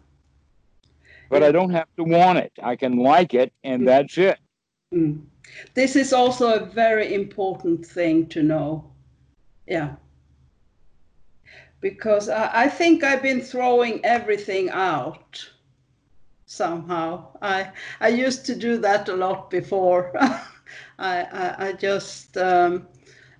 But 1.29 1.43
I 1.43 1.51
don't 1.51 1.69
have 1.69 1.87
to 1.97 2.03
want 2.03 2.39
it. 2.39 2.51
I 2.61 2.75
can 2.75 2.97
like 2.97 3.33
it, 3.33 3.53
and 3.63 3.87
that's 3.87 4.17
it. 4.17 4.39
Mm. 4.93 5.21
This 5.73 5.95
is 5.95 6.13
also 6.13 6.53
a 6.53 6.65
very 6.65 7.13
important 7.13 7.85
thing 7.85 8.27
to 8.27 8.43
know. 8.43 8.91
Yeah. 9.67 9.95
Because 11.81 12.29
I, 12.29 12.63
I 12.63 12.67
think 12.69 13.03
I've 13.03 13.21
been 13.21 13.41
throwing 13.41 14.03
everything 14.03 14.69
out 14.69 15.49
somehow. 16.45 17.27
I 17.41 17.71
I 18.01 18.09
used 18.09 18.45
to 18.47 18.55
do 18.55 18.77
that 18.79 19.07
a 19.09 19.15
lot 19.15 19.49
before. 19.49 20.11
I, 20.19 20.43
I 20.99 21.67
I 21.67 21.73
just 21.73 22.37
um, 22.37 22.87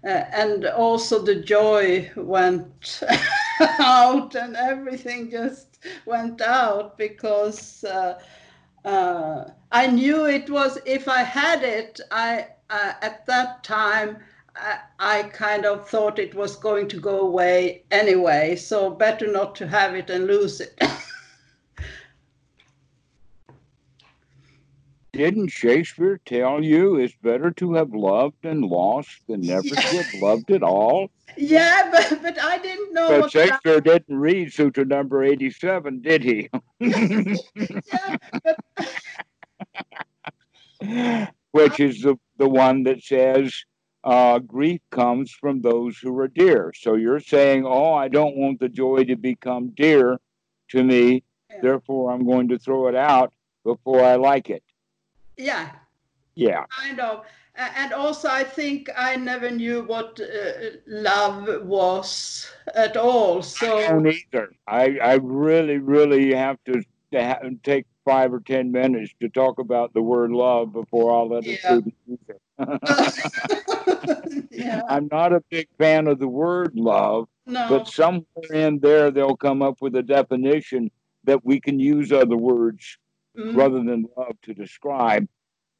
uh, 0.04 0.08
and 0.08 0.66
also 0.66 1.22
the 1.22 1.36
joy 1.36 2.10
went 2.16 3.04
out 3.80 4.36
and 4.36 4.56
everything 4.56 5.30
just 5.30 5.68
went 6.05 6.41
out 6.41 6.97
because 6.97 7.84
uh, 7.84 8.19
uh, 8.86 9.45
I 9.71 9.88
knew 9.88 10.25
it 10.25 10.49
was 10.49 10.80
if 10.86 11.07
I 11.07 11.23
had 11.23 11.63
it, 11.63 11.99
I 12.11 12.47
uh, 12.69 12.93
at 13.01 13.25
that 13.25 13.63
time 13.63 14.17
I, 14.55 14.80
I 14.99 15.23
kind 15.23 15.65
of 15.65 15.89
thought 15.89 16.19
it 16.19 16.36
was 16.36 16.55
going 16.55 16.88
to 16.89 16.99
go 16.99 17.21
away 17.21 17.84
anyway, 17.91 18.55
so 18.55 18.89
better 18.89 19.32
not 19.32 19.55
to 19.57 19.67
have 19.67 19.95
it 19.95 20.09
and 20.09 20.27
lose 20.27 20.61
it. 20.61 20.77
Didn't 25.20 25.49
Shakespeare 25.49 26.22
tell 26.26 26.63
you 26.63 26.95
it's 26.95 27.13
better 27.22 27.51
to 27.51 27.74
have 27.74 27.93
loved 27.93 28.45
and 28.45 28.63
lost 28.63 29.28
than 29.28 29.41
never 29.45 29.67
yeah. 29.67 29.82
to 29.82 29.97
have 30.01 30.22
loved 30.22 30.49
at 30.49 30.63
all? 30.63 31.11
Yeah, 31.36 31.89
but, 31.91 32.22
but 32.22 32.41
I 32.41 32.57
didn't 32.57 32.93
know. 32.93 33.22
But 33.22 33.32
Shakespeare 33.32 33.82
that... 33.82 33.84
didn't 33.84 34.17
read 34.17 34.53
Sutra 34.53 34.86
number 34.86 35.22
87, 35.22 36.01
did 36.01 36.24
he? 36.24 36.49
yeah, 36.80 38.15
but... 38.43 38.59
Which 41.51 41.82
is 41.82 42.01
the, 42.01 42.15
the 42.38 42.47
one 42.47 42.84
that 42.84 43.03
says, 43.03 43.53
uh, 44.05 44.39
grief 44.39 44.80
comes 44.89 45.32
from 45.32 45.59
those 45.59 45.97
who 45.97 46.17
are 46.17 46.30
dear. 46.30 46.72
So 46.78 46.95
you're 46.95 47.20
saying, 47.20 47.65
oh, 47.65 47.93
I 47.93 48.07
don't 48.07 48.38
want 48.38 48.61
the 48.61 48.70
joy 48.70 49.03
to 49.03 49.17
become 49.17 49.72
dear 49.76 50.17
to 50.70 50.82
me, 50.82 51.26
yeah. 51.49 51.57
therefore 51.61 52.13
I'm 52.13 52.26
going 52.26 52.47
to 52.49 52.57
throw 52.57 52.88
it 52.88 52.95
out 52.95 53.34
before 53.65 54.01
I 54.01 54.15
like 54.15 54.49
it. 54.49 54.63
Yeah. 55.40 55.72
Yeah. 56.36 56.66
Kind 56.70 57.00
of. 57.00 57.26
And 57.56 57.94
also, 57.94 58.30
I 58.30 58.44
think 58.44 58.90
I 58.96 59.16
never 59.16 59.50
knew 59.50 59.84
what 59.84 60.20
uh, 60.22 60.78
love 60.88 61.66
was 61.66 62.50
at 62.76 62.96
all. 62.96 63.42
So 63.42 63.80
I 63.80 63.88
don't 63.88 64.08
either. 64.08 64.54
I, 64.68 64.98
I 65.02 65.14
really, 65.16 65.78
really 65.78 66.34
have 66.34 66.58
to, 66.66 66.84
to 67.12 67.26
ha- 67.26 67.40
take 67.64 67.86
five 68.06 68.34
or 68.34 68.40
ten 68.40 68.72
minutes 68.72 69.14
to 69.22 69.30
talk 69.30 69.60
about 69.60 69.94
the 69.94 70.02
word 70.02 70.32
love 70.32 70.72
before 70.72 71.12
I'll 71.18 71.30
let 71.30 71.46
it 71.46 71.60
yeah. 71.64 71.80
use 72.08 72.20
yeah. 74.52 74.82
I'm 74.90 75.10
not 75.12 75.34
a 75.34 75.42
big 75.50 75.68
fan 75.78 76.08
of 76.08 76.20
the 76.20 76.28
word 76.28 76.76
love, 76.76 77.28
no. 77.46 77.68
but 77.68 77.88
somewhere 77.88 78.26
in 78.54 78.80
there 78.80 79.12
they'll 79.12 79.36
come 79.36 79.62
up 79.62 79.82
with 79.82 79.96
a 79.96 80.04
definition 80.04 80.92
that 81.26 81.44
we 81.46 81.60
can 81.60 81.80
use 81.80 82.12
other 82.12 82.38
words 82.38 82.98
mm. 83.40 83.56
rather 83.56 83.78
than 83.78 84.06
love 84.18 84.36
to 84.44 84.54
describe. 84.54 85.28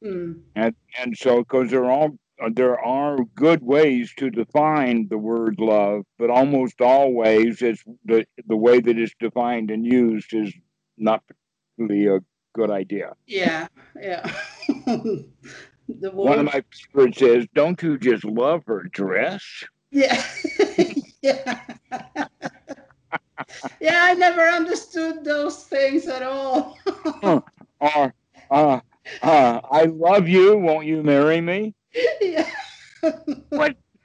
Mm. 0.04 0.40
And 0.56 0.74
and 0.98 1.16
so 1.16 1.40
because 1.40 1.70
there 1.70 1.90
are 1.90 2.10
there 2.52 2.80
are 2.80 3.18
good 3.34 3.62
ways 3.62 4.12
to 4.16 4.30
define 4.30 5.08
the 5.08 5.18
word 5.18 5.56
love, 5.58 6.04
but 6.18 6.30
almost 6.30 6.80
always 6.80 7.60
it's 7.60 7.84
the 8.04 8.24
the 8.46 8.56
way 8.56 8.80
that 8.80 8.98
it's 8.98 9.14
defined 9.20 9.70
and 9.70 9.84
used 9.84 10.32
is 10.32 10.52
not 10.96 11.22
particularly 11.26 12.06
a 12.06 12.20
good 12.54 12.70
idea. 12.70 13.12
Yeah, 13.26 13.68
yeah. 14.00 14.32
the 14.68 16.10
One 16.12 16.38
of 16.38 16.46
my 16.46 16.62
favorites 16.72 17.20
is, 17.20 17.46
"Don't 17.54 17.82
you 17.82 17.98
just 17.98 18.24
love 18.24 18.64
her 18.66 18.84
dress?" 18.84 19.44
Yeah, 19.90 20.24
yeah. 21.22 21.60
yeah, 23.80 24.00
I 24.04 24.14
never 24.14 24.42
understood 24.42 25.24
those 25.24 25.64
things 25.64 26.06
at 26.06 26.22
all. 26.22 26.78
uh, 27.22 27.40
uh, 27.80 28.10
uh, 28.50 29.60
I 29.70 29.84
love 29.84 30.28
you. 30.28 30.56
Won't 30.58 30.86
you 30.86 31.02
marry 31.02 31.40
me? 31.40 31.74
Yeah. 32.20 32.48
what? 33.50 33.76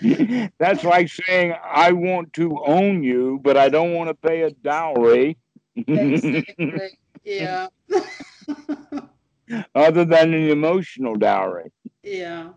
That's 0.58 0.84
like 0.84 1.08
saying 1.08 1.54
I 1.62 1.92
want 1.92 2.32
to 2.34 2.58
own 2.64 3.02
you, 3.02 3.40
but 3.42 3.56
I 3.56 3.68
don't 3.68 3.94
want 3.94 4.08
to 4.08 4.14
pay 4.14 4.42
a 4.42 4.50
dowry. 4.50 5.38
exactly. 5.76 6.98
Yeah 7.24 7.68
other 9.74 10.04
than 10.04 10.34
an 10.34 10.48
emotional 10.50 11.14
dowry. 11.16 11.70
Yeah. 12.02 12.52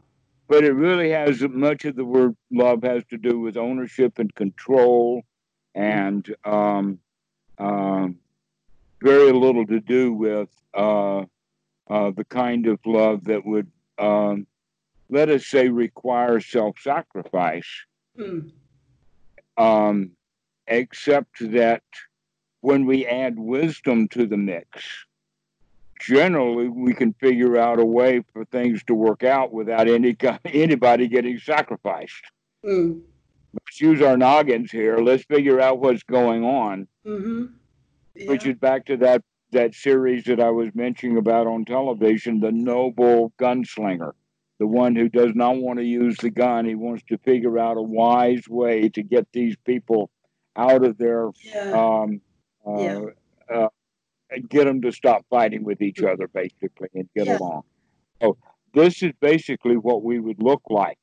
But 0.49 0.63
it 0.63 0.73
really 0.73 1.11
has 1.11 1.41
much 1.43 1.85
of 1.85 1.95
the 1.95 2.03
word 2.03 2.35
love 2.51 2.81
has 2.81 3.03
to 3.11 3.17
do 3.17 3.39
with 3.39 3.55
ownership 3.55 4.17
and 4.17 4.33
control, 4.33 5.21
and 5.75 6.27
um, 6.43 6.99
um, 7.59 8.17
very 9.01 9.31
little 9.31 9.67
to 9.67 9.79
do 9.79 10.11
with 10.11 10.49
uh, 10.73 11.19
uh, 11.87 12.11
the 12.11 12.25
kind 12.27 12.65
of 12.65 12.79
love 12.83 13.25
that 13.25 13.45
would, 13.45 13.71
um, 13.99 14.47
let 15.07 15.29
us 15.29 15.45
say, 15.45 15.69
require 15.69 16.39
self 16.39 16.79
sacrifice. 16.79 17.69
Mm. 18.19 18.51
except 20.67 21.51
that 21.51 21.83
when 22.61 22.85
we 22.85 23.05
add 23.05 23.37
wisdom 23.37 24.07
to 24.09 24.25
the 24.25 24.35
mix, 24.35 25.05
generally 25.99 26.69
we 26.69 26.93
can 26.93 27.13
figure 27.13 27.57
out 27.57 27.79
a 27.79 27.85
way 27.85 28.23
for 28.33 28.45
things 28.45 28.83
to 28.85 28.95
work 28.95 29.23
out 29.23 29.51
without 29.51 29.87
any 29.87 30.15
anybody 30.45 31.07
getting 31.07 31.37
sacrificed. 31.37 32.23
Mm. 32.65 33.01
Let's 33.53 33.81
use 33.81 34.01
our 34.01 34.17
noggins 34.17 34.71
here. 34.71 34.97
Let's 34.97 35.23
figure 35.23 35.59
out 35.59 35.79
what's 35.79 36.03
going 36.03 36.43
on. 36.43 36.87
Mm-hmm. 37.05 37.45
Yeah. 38.15 38.29
Which 38.29 38.45
is 38.45 38.55
back 38.57 38.85
to 38.85 38.97
that 38.97 39.23
that 39.51 39.73
series 39.73 40.25
that 40.25 40.39
I 40.39 40.51
was 40.51 40.69
mentioning 40.75 41.17
about 41.17 41.47
on 41.47 41.65
television, 41.65 42.39
the 42.39 42.51
noble 42.51 43.33
gunslinger, 43.39 44.11
the 44.59 44.67
one 44.67 44.95
who 44.95 45.09
does 45.09 45.31
not 45.33 45.57
want 45.57 45.79
to 45.79 45.85
use 45.85 46.17
the 46.17 46.29
gun. 46.29 46.65
He 46.65 46.75
wants 46.75 47.03
to 47.09 47.17
figure 47.19 47.57
out 47.57 47.77
a 47.77 47.81
wise 47.81 48.47
way 48.47 48.89
to 48.89 49.01
get 49.01 49.27
these 49.33 49.55
people 49.65 50.11
out 50.55 50.83
of 50.83 50.97
their 50.97 51.29
yeah. 51.43 51.71
um, 51.71 52.21
uh, 52.67 52.79
yeah. 52.79 53.01
uh, 53.51 53.69
get 54.49 54.65
them 54.65 54.81
to 54.81 54.91
stop 54.91 55.25
fighting 55.29 55.63
with 55.63 55.81
each 55.81 56.01
other, 56.01 56.27
basically, 56.27 56.89
and 56.93 57.09
get 57.15 57.27
yeah. 57.27 57.37
along. 57.37 57.63
So 58.21 58.37
this 58.73 59.01
is 59.01 59.11
basically 59.19 59.77
what 59.77 60.03
we 60.03 60.19
would 60.19 60.41
look 60.41 60.61
like. 60.69 60.99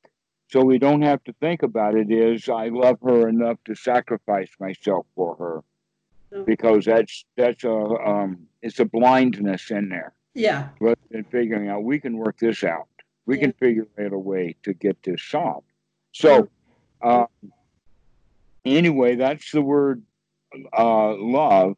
So 0.49 0.63
we 0.63 0.77
don't 0.77 1.01
have 1.01 1.23
to 1.25 1.33
think 1.41 1.63
about 1.63 1.95
it. 1.95 2.09
Is 2.09 2.47
I 2.47 2.69
love 2.69 2.97
her 3.03 3.27
enough 3.27 3.57
to 3.65 3.75
sacrifice 3.75 4.49
myself 4.59 5.05
for 5.15 5.35
her, 5.35 6.43
because 6.45 6.85
that's 6.85 7.25
that's 7.35 7.63
a 7.63 7.71
um, 7.71 8.47
it's 8.61 8.79
a 8.79 8.85
blindness 8.85 9.71
in 9.71 9.89
there. 9.89 10.13
Yeah. 10.33 10.69
But 10.79 10.99
in 11.11 11.23
figuring 11.25 11.67
out, 11.67 11.83
we 11.83 11.99
can 11.99 12.15
work 12.15 12.37
this 12.37 12.63
out. 12.63 12.87
We 13.25 13.35
yeah. 13.35 13.41
can 13.41 13.53
figure 13.53 13.87
out 13.99 14.13
a 14.13 14.17
way 14.17 14.55
to 14.63 14.73
get 14.73 15.01
this 15.03 15.21
solved. 15.21 15.65
So, 16.13 16.47
uh, 17.01 17.25
anyway, 18.63 19.15
that's 19.15 19.51
the 19.51 19.61
word 19.61 20.03
uh, 20.77 21.15
love. 21.15 21.75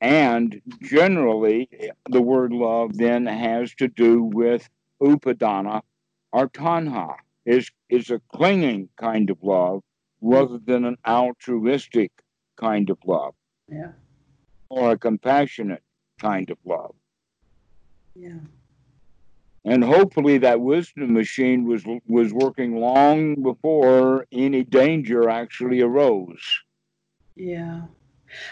And 0.00 0.60
generally, 0.82 1.68
the 2.08 2.22
word 2.22 2.52
love 2.52 2.96
then 2.96 3.26
has 3.26 3.74
to 3.76 3.88
do 3.88 4.22
with 4.22 4.68
upadana 5.02 5.82
or 6.32 6.48
tanha, 6.48 7.16
is, 7.44 7.70
is 7.88 8.10
a 8.10 8.20
clinging 8.32 8.88
kind 8.96 9.30
of 9.30 9.38
love 9.42 9.82
rather 10.20 10.58
than 10.58 10.84
an 10.84 10.98
altruistic 11.06 12.12
kind 12.56 12.90
of 12.90 12.98
love. 13.04 13.34
Yeah. 13.68 13.92
Or 14.68 14.92
a 14.92 14.98
compassionate 14.98 15.82
kind 16.20 16.50
of 16.50 16.58
love. 16.64 16.94
Yeah. 18.14 18.40
And 19.64 19.84
hopefully 19.84 20.38
that 20.38 20.60
wisdom 20.60 21.12
machine 21.12 21.66
was 21.66 21.84
was 22.06 22.32
working 22.32 22.76
long 22.76 23.42
before 23.42 24.26
any 24.32 24.64
danger 24.64 25.28
actually 25.28 25.80
arose. 25.82 26.60
Yeah. 27.36 27.82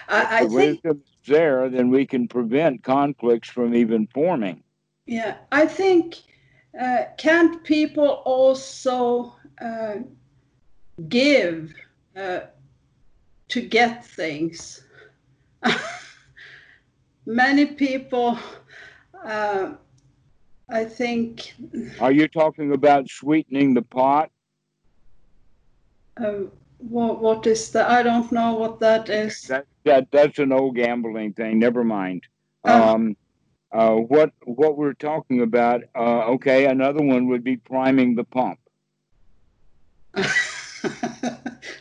I, 0.09 0.41
I 0.41 0.47
think 0.47 0.83
there, 1.27 1.69
then 1.69 1.91
we 1.91 2.07
can 2.07 2.29
prevent 2.29 2.83
conflicts 2.83 3.49
from 3.49 3.75
even 3.75 4.07
forming. 4.09 4.63
Yeah, 5.07 5.37
I 5.53 5.67
think 5.67 6.17
uh, 6.79 7.05
can't 7.17 7.63
people 7.65 8.23
also 8.25 9.35
uh, 9.61 9.97
give 11.09 11.73
uh, 12.17 12.41
to 13.49 13.61
get 13.61 14.05
things? 14.05 14.85
Many 17.27 17.67
people, 17.67 18.39
uh, 19.25 19.75
I 20.69 20.85
think. 20.85 21.55
Are 22.01 22.13
you 22.13 22.29
talking 22.29 22.73
about 22.73 23.09
sweetening 23.09 23.75
the 23.75 23.83
pot? 23.83 24.31
Um, 26.19 26.51
what 26.79 27.21
what 27.21 27.47
is 27.47 27.71
that? 27.73 27.89
I 27.91 28.03
don't 28.03 28.31
know 28.33 28.55
what 28.55 28.81
that 28.81 29.09
is. 29.09 29.43
That, 29.43 29.67
that 29.87 30.09
that's 30.13 30.39
an 30.39 30.53
old 30.53 30.77
gambling 30.77 31.33
thing. 31.33 31.59
Never 31.59 31.83
mind. 31.83 32.25
Oh. 32.65 32.95
Um, 32.95 33.17
uh, 33.73 33.95
what 33.95 34.31
what 34.45 34.77
we're 34.77 34.95
talking 34.95 35.43
about? 35.43 35.83
Uh, 35.95 36.27
okay, 36.35 36.67
another 36.67 37.03
one 37.03 37.29
would 37.29 37.43
be 37.43 37.57
priming 37.57 38.15
the 38.15 38.25
pump. 38.25 38.59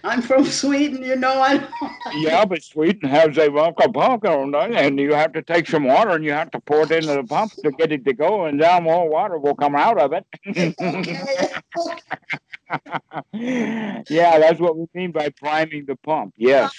I'm 0.03 0.22
from 0.22 0.45
Sweden, 0.45 1.03
you 1.03 1.16
know. 1.16 1.41
I 1.41 1.68
yeah, 2.16 2.45
but 2.45 2.64
Sweden 2.64 3.10
has 3.10 3.38
a 3.38 3.49
vodka 3.49 3.89
pump, 3.89 4.24
and 4.26 4.99
you 4.99 5.14
have 5.14 5.34
to 5.34 5.41
take 5.41 5.68
some 5.68 5.86
water 5.86 6.12
and 6.12 6.24
you 6.24 6.32
have 6.32 6.51
to 6.51 6.60
pour 6.60 6.84
it 6.84 6.91
into 6.91 7.14
the 7.14 7.24
pump 7.24 7.53
to 7.64 7.72
get 7.72 7.91
it 7.91 8.06
to 8.06 8.14
go, 8.14 8.45
and 8.45 8.62
then 8.62 8.84
more 8.84 9.10
water 9.10 9.38
will 9.38 9.56
come 9.56 9.76
out 9.76 9.99
of 9.99 10.14
it. 10.14 10.26
yeah, 14.10 14.39
that's 14.39 14.60
what 14.60 14.78
we 14.78 14.88
mean 14.93 15.12
by 15.12 15.30
priming 15.30 15.86
the 15.86 15.95
pump. 15.97 16.34
Yes. 16.38 16.72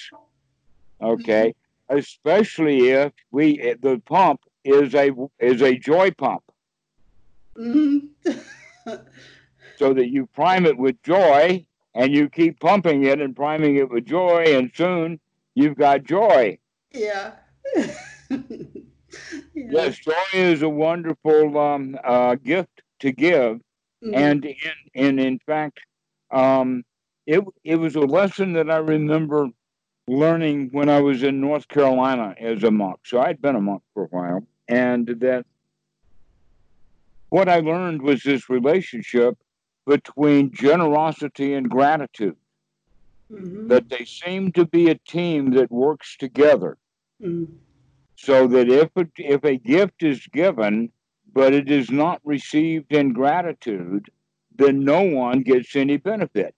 Okay. 1.01 1.55
Especially 1.88 2.90
if 2.90 3.12
we 3.30 3.74
the 3.80 4.03
pump 4.07 4.40
is 4.64 4.94
a 4.94 5.11
is 5.38 5.62
a 5.62 5.76
joy 5.76 6.11
pump. 6.11 6.42
Mm-hmm. 7.57 8.32
so 9.76 9.94
that 9.94 10.11
you 10.11 10.26
prime 10.26 10.66
it 10.66 10.76
with 10.76 11.01
joy 11.03 11.64
and 11.94 12.12
you 12.12 12.28
keep 12.28 12.61
pumping 12.61 13.05
it 13.05 13.20
and 13.20 13.34
priming 13.34 13.76
it 13.76 13.90
with 13.90 14.05
joy 14.05 14.44
and 14.47 14.70
soon 14.74 15.20
you've 15.55 15.76
got 15.76 16.05
joy. 16.05 16.59
Yeah. 16.92 17.32
yeah. 17.76 17.88
yes, 19.55 19.99
joy 19.99 20.12
is 20.32 20.62
a 20.62 20.68
wonderful 20.68 21.59
um, 21.59 21.99
uh, 22.05 22.36
gift 22.36 22.82
to 23.01 23.12
give, 23.12 23.57
mm-hmm. 24.05 24.14
and 24.14 24.44
in, 24.44 24.55
and 24.94 25.20
in 25.20 25.38
fact, 25.40 25.80
um, 26.30 26.84
it 27.26 27.42
it 27.64 27.76
was 27.76 27.97
a 27.97 28.01
lesson 28.01 28.53
that 28.55 28.70
I 28.70 28.76
remember 28.76 29.49
learning 30.09 30.68
when 30.72 30.88
I 30.88 31.00
was 31.00 31.22
in 31.22 31.40
North 31.40 31.68
Carolina 31.68 32.34
as 32.40 32.62
a 32.62 32.70
monk. 32.70 33.00
So 33.04 33.20
I'd 33.20 33.42
been 33.42 33.57
a 33.57 33.61
monk 33.61 33.82
for 33.92 34.04
a 34.04 34.09
while, 34.09 34.46
and 34.68 35.07
that 35.20 35.46
what 37.28 37.48
I 37.48 37.61
learned 37.61 38.02
was 38.02 38.22
this 38.22 38.48
relationship 38.48 39.36
between 39.86 40.52
generosity 40.52 41.54
and 41.54 41.68
gratitude. 41.68 42.36
Mm-hmm. 43.30 43.68
That 43.68 43.88
they 43.88 44.04
seem 44.04 44.52
to 44.52 44.64
be 44.64 44.88
a 44.88 44.94
team 44.94 45.50
that 45.52 45.70
works 45.70 46.16
together. 46.16 46.78
Mm-hmm. 47.20 47.54
So 48.16 48.46
that 48.46 48.68
if 48.68 48.90
a, 48.96 49.07
if 49.16 49.44
a 49.44 49.57
gift 49.57 50.02
is 50.02 50.26
given, 50.28 50.92
but 51.32 51.52
it 51.52 51.70
is 51.70 51.90
not 51.90 52.20
received 52.24 52.92
in 52.92 53.12
gratitude, 53.12 54.09
then 54.54 54.84
no 54.84 55.02
one 55.02 55.42
gets 55.42 55.74
any 55.76 55.96
benefit. 55.96 56.54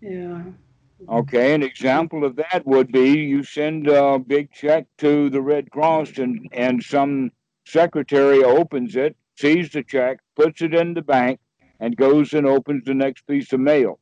Yeah. 0.00 0.42
Okay, 1.08 1.54
an 1.54 1.62
example 1.62 2.24
of 2.24 2.36
that 2.36 2.62
would 2.64 2.90
be 2.90 3.10
you 3.10 3.42
send 3.42 3.86
a 3.88 4.18
big 4.18 4.50
check 4.52 4.86
to 4.98 5.28
the 5.30 5.40
Red 5.40 5.70
Cross 5.70 6.18
and, 6.18 6.48
and 6.52 6.82
some 6.82 7.30
secretary 7.66 8.42
opens 8.42 8.96
it, 8.96 9.16
sees 9.36 9.70
the 9.70 9.82
check, 9.82 10.18
puts 10.34 10.62
it 10.62 10.74
in 10.74 10.94
the 10.94 11.02
bank, 11.02 11.38
and 11.80 11.96
goes 11.96 12.32
and 12.32 12.46
opens 12.46 12.84
the 12.84 12.94
next 12.94 13.26
piece 13.26 13.52
of 13.52 13.60
mail. 13.60 13.98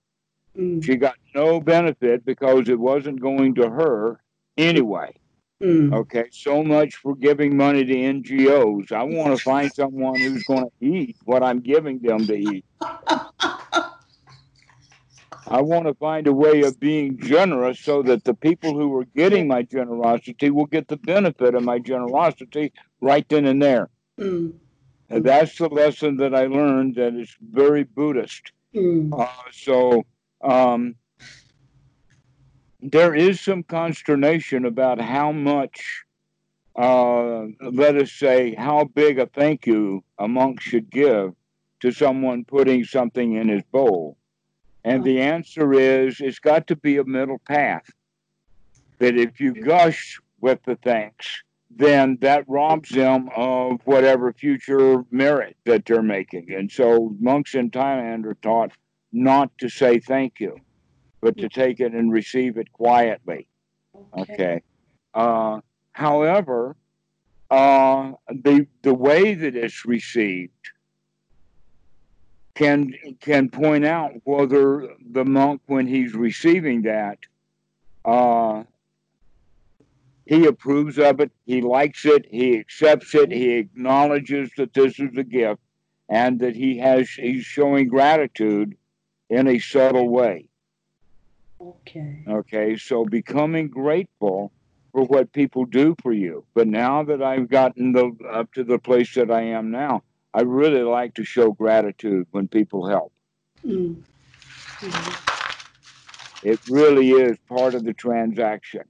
Mm. 0.57 0.84
She 0.84 0.97
got 0.97 1.16
no 1.34 1.61
benefit 1.61 2.24
because 2.24 2.68
it 2.68 2.78
wasn't 2.78 3.20
going 3.20 3.57
to 3.57 3.68
her 3.68 4.20
anyway. 4.57 5.14
Mm. 5.62 5.95
Okay, 5.95 6.26
so 6.30 6.62
much 6.62 6.97
for 6.97 7.14
giving 7.16 7.57
money 7.57 7.84
to 7.84 7.95
NGOs. 7.95 8.92
I 8.92 9.03
want 9.03 9.36
to 9.36 9.42
find 9.42 9.72
someone 9.72 10.18
who's 10.20 10.45
going 10.45 10.64
to 10.64 10.86
eat 10.86 11.16
what 11.24 11.42
I'm 11.42 11.61
giving 11.61 11.99
them 12.01 12.26
to 12.26 12.34
eat. 12.34 12.64
I 15.47 15.61
want 15.61 15.86
to 15.86 15.95
find 15.95 16.26
a 16.26 16.32
way 16.32 16.62
of 16.62 16.80
being 16.80 17.18
generous 17.18 17.78
so 17.78 18.03
that 18.03 18.24
the 18.24 18.34
people 18.34 18.74
who 18.74 18.95
are 18.99 19.05
getting 19.16 19.47
my 19.47 19.62
generosity 19.62 20.51
will 20.51 20.66
get 20.66 20.88
the 20.88 20.97
benefit 20.97 21.55
of 21.55 21.62
my 21.62 21.78
generosity 21.78 22.72
right 23.01 23.28
then 23.28 23.45
and 23.45 23.62
there. 23.62 23.90
Mm. 24.18 24.55
And 25.11 25.24
that's 25.24 25.59
the 25.59 25.68
lesson 25.68 26.16
that 26.16 26.34
I 26.34 26.47
learned 26.47 26.95
that 26.97 27.14
is 27.14 27.36
very 27.40 27.84
Buddhist. 27.84 28.53
Mm. 28.74 29.18
Uh, 29.18 29.28
so 29.53 30.05
um, 30.42 30.95
there 32.80 33.14
is 33.14 33.40
some 33.40 33.62
consternation 33.62 34.64
about 34.64 35.01
how 35.01 35.30
much, 35.30 36.05
uh, 36.76 37.47
let 37.61 37.97
us 37.97 38.12
say, 38.12 38.55
how 38.55 38.84
big 38.84 39.18
a 39.18 39.26
thank 39.26 39.66
you 39.66 40.03
a 40.18 40.26
monk 40.26 40.61
should 40.61 40.90
give 40.90 41.34
to 41.80 41.90
someone 41.90 42.45
putting 42.45 42.84
something 42.84 43.34
in 43.34 43.49
his 43.49 43.62
bowl. 43.70 44.16
And 44.85 45.03
the 45.03 45.20
answer 45.20 45.72
is 45.72 46.20
it's 46.20 46.39
got 46.39 46.66
to 46.66 46.76
be 46.76 46.99
a 46.99 47.05
middle 47.05 47.41
path. 47.47 47.91
That 48.99 49.16
if 49.16 49.41
you 49.41 49.55
gush 49.55 50.20
with 50.41 50.62
the 50.64 50.76
thanks, 50.76 51.43
then 51.70 52.18
that 52.20 52.45
robs 52.47 52.91
them 52.91 53.28
of 53.35 53.80
whatever 53.85 54.32
future 54.32 55.05
merit 55.11 55.57
that 55.64 55.87
they're 55.87 56.03
making. 56.03 56.53
And 56.53 56.70
so 56.70 57.16
monks 57.18 57.55
in 57.55 57.70
Thailand 57.70 58.26
are 58.26 58.35
taught 58.35 58.72
not 59.12 59.51
to 59.59 59.68
say 59.68 59.99
thank 59.99 60.39
you, 60.39 60.57
but 61.20 61.37
to 61.39 61.49
take 61.49 61.80
it 61.80 61.93
and 61.93 62.12
receive 62.12 62.59
it 62.59 62.72
quietly. 62.72 63.49
Okay. 64.16 64.32
okay. 64.35 64.62
Uh, 65.14 65.61
however, 65.93 66.76
uh, 67.51 68.12
the 68.28 68.66
the 68.82 68.95
way 68.95 69.35
that 69.35 69.55
it's 69.55 69.85
received 69.85 70.70
can 72.55 72.92
can 73.20 73.48
point 73.48 73.84
out 73.84 74.12
whether 74.24 74.88
the 75.11 75.24
monk, 75.24 75.61
when 75.66 75.86
he's 75.86 76.14
receiving 76.14 76.82
that, 76.82 77.18
uh, 78.05 78.62
he 80.26 80.46
approves 80.46 80.98
of 80.98 81.20
it, 81.20 81.32
he 81.46 81.61
likes 81.61 82.05
it, 82.05 82.26
he 82.30 82.59
accepts 82.59 83.14
it, 83.14 83.30
he 83.30 83.55
acknowledges 83.55 84.50
that 84.57 84.72
this 84.72 84.98
is 84.98 85.16
a 85.16 85.24
gift, 85.24 85.61
and 86.09 86.40
that 86.40 86.55
he 86.55 86.78
has 86.78 87.11
he's 87.11 87.44
showing 87.44 87.88
gratitude 87.88 88.76
in 89.28 89.48
a 89.48 89.59
subtle 89.59 90.09
way. 90.09 90.48
Okay. 91.61 92.24
Okay, 92.28 92.76
so 92.76 93.05
becoming 93.05 93.68
grateful 93.68 94.52
for 94.92 95.05
what 95.05 95.32
people 95.32 95.64
do 95.64 95.96
for 96.02 96.12
you. 96.12 96.44
But 96.55 96.68
now 96.68 97.02
that 97.05 97.22
I've 97.22 97.48
gotten 97.48 97.92
the, 97.92 98.12
up 98.30 98.52
to 98.55 98.64
the 98.64 98.78
place 98.78 99.14
that 99.14 99.30
I 99.30 99.42
am 99.42 99.70
now, 99.70 100.02
I 100.35 100.43
really 100.43 100.82
like 100.82 101.14
to 101.14 101.24
show 101.24 101.53
gratitude 101.53 102.26
when 102.32 102.49
people 102.49 102.89
help. 102.89 103.12
Mm. 103.64 104.03
Mm-hmm. 104.80 106.49
It 106.49 106.61
really 106.68 107.12
is 107.12 107.39
part 107.49 107.74
of 107.74 107.85
the 107.85 107.95
transaction. 107.95 108.82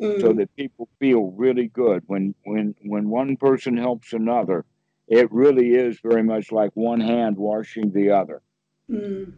Mm. 0.00 0.20
So 0.20 0.32
that 0.34 0.54
people 0.56 0.88
feel 0.98 1.32
really 1.36 1.68
good 1.68 2.02
when 2.06 2.34
when 2.44 2.74
when 2.82 3.08
one 3.08 3.38
person 3.38 3.78
helps 3.78 4.12
another, 4.12 4.66
it 5.08 5.32
really 5.32 5.70
is 5.70 5.98
very 6.02 6.22
much 6.22 6.52
like 6.52 6.70
one 6.74 7.00
hand 7.00 7.38
washing 7.38 7.92
the 7.92 8.10
other. 8.10 8.42
Mm. 8.90 9.32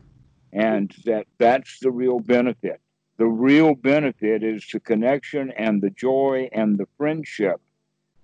And 0.52 0.92
that 1.04 1.26
that's 1.38 1.78
the 1.78 1.92
real 1.92 2.18
benefit. 2.18 2.80
The 3.18 3.26
real 3.26 3.76
benefit 3.76 4.42
is 4.42 4.66
the 4.72 4.80
connection 4.80 5.52
and 5.52 5.80
the 5.80 5.90
joy 5.90 6.48
and 6.52 6.76
the 6.76 6.88
friendship 6.96 7.60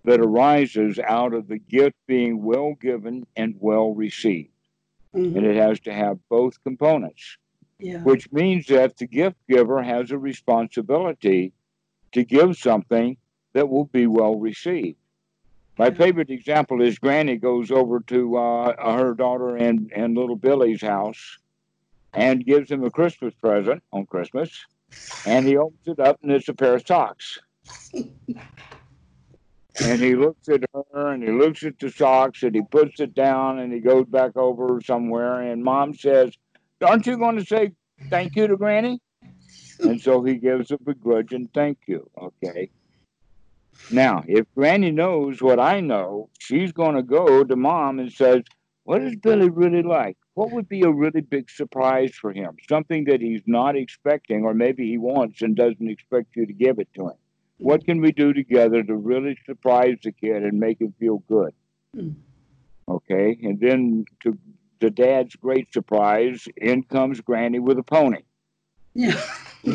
that 0.04 0.20
arises 0.20 0.98
out 0.98 1.32
of 1.32 1.48
the 1.48 1.58
gift 1.58 1.96
being 2.06 2.42
well 2.42 2.74
given 2.80 3.26
and 3.36 3.56
well 3.58 3.94
received. 3.94 4.50
Mm-hmm. 5.14 5.36
And 5.36 5.46
it 5.46 5.56
has 5.56 5.80
to 5.80 5.92
have 5.92 6.18
both 6.28 6.62
components, 6.62 7.38
yeah. 7.78 8.02
which 8.02 8.30
means 8.32 8.66
that 8.66 8.96
the 8.98 9.06
gift 9.06 9.36
giver 9.48 9.82
has 9.82 10.10
a 10.10 10.18
responsibility 10.18 11.52
to 12.12 12.24
give 12.24 12.56
something 12.56 13.16
that 13.54 13.68
will 13.68 13.86
be 13.86 14.06
well 14.06 14.36
received. 14.36 14.98
My 15.78 15.86
yeah. 15.86 15.94
favorite 15.94 16.30
example 16.30 16.82
is 16.82 16.98
Granny 16.98 17.36
goes 17.36 17.70
over 17.70 18.00
to 18.00 18.36
uh, 18.36 18.96
her 18.96 19.14
daughter 19.14 19.56
and, 19.56 19.90
and 19.94 20.16
little 20.16 20.36
Billy's 20.36 20.82
house 20.82 21.38
and 22.12 22.44
gives 22.44 22.70
him 22.70 22.84
a 22.84 22.90
Christmas 22.90 23.34
present 23.34 23.82
on 23.92 24.06
Christmas. 24.06 24.64
And 25.26 25.46
he 25.46 25.56
opens 25.56 25.86
it 25.86 25.98
up 25.98 26.18
and 26.22 26.30
it's 26.30 26.48
a 26.48 26.54
pair 26.54 26.74
of 26.74 26.86
socks. 26.86 27.38
and 29.80 30.00
he 30.00 30.14
looks 30.14 30.48
at 30.48 30.64
her 30.72 31.12
and 31.12 31.22
he 31.22 31.30
looks 31.30 31.64
at 31.64 31.78
the 31.78 31.90
socks 31.90 32.42
and 32.42 32.54
he 32.54 32.62
puts 32.62 33.00
it 33.00 33.14
down 33.14 33.58
and 33.58 33.72
he 33.72 33.80
goes 33.80 34.06
back 34.06 34.36
over 34.36 34.80
somewhere. 34.80 35.40
And 35.40 35.64
mom 35.64 35.94
says 35.94 36.36
aren't 36.82 37.06
you 37.06 37.16
going 37.16 37.36
to 37.36 37.44
say 37.44 37.72
thank 38.08 38.36
you 38.36 38.46
to 38.46 38.56
granny? 38.56 39.00
And 39.80 40.00
so 40.00 40.22
he 40.22 40.36
gives 40.36 40.70
a 40.70 40.78
begrudging 40.78 41.48
thank 41.54 41.78
you. 41.86 42.08
Okay. 42.16 42.70
Now 43.90 44.22
if 44.28 44.46
granny 44.54 44.92
knows 44.92 45.42
what 45.42 45.58
i 45.58 45.80
know 45.80 46.30
she's 46.38 46.72
going 46.72 46.94
to 46.94 47.02
go 47.02 47.42
to 47.42 47.56
mom 47.56 47.98
and 47.98 48.12
says 48.12 48.42
what 48.84 49.00
does 49.00 49.16
billy 49.16 49.48
really 49.48 49.82
like? 49.82 50.16
What 50.34 50.50
would 50.50 50.68
be 50.68 50.82
a 50.82 50.90
really 50.90 51.22
big 51.22 51.48
surprise 51.48 52.14
for 52.14 52.32
him? 52.32 52.56
Something 52.68 53.04
that 53.04 53.20
he's 53.20 53.40
not 53.46 53.76
expecting 53.76 54.44
or 54.44 54.52
maybe 54.52 54.86
he 54.86 54.98
wants 54.98 55.42
and 55.42 55.56
doesn't 55.56 55.88
expect 55.88 56.36
you 56.36 56.44
to 56.44 56.52
give 56.52 56.78
it 56.78 56.88
to 56.94 57.08
him 57.08 57.16
what 57.58 57.84
can 57.84 58.00
we 58.00 58.12
do 58.12 58.32
together 58.32 58.82
to 58.82 58.96
really 58.96 59.38
surprise 59.46 59.96
the 60.02 60.12
kid 60.12 60.42
and 60.42 60.58
make 60.58 60.80
him 60.80 60.94
feel 60.98 61.18
good? 61.28 61.52
Mm. 61.96 62.14
Okay, 62.88 63.38
and 63.42 63.60
then 63.60 64.04
to 64.22 64.38
the 64.80 64.90
dad's 64.90 65.36
great 65.36 65.72
surprise, 65.72 66.46
in 66.56 66.82
comes 66.82 67.20
Granny 67.20 67.58
with 67.58 67.78
a 67.78 67.82
pony. 67.82 68.22
Yeah. 68.94 69.20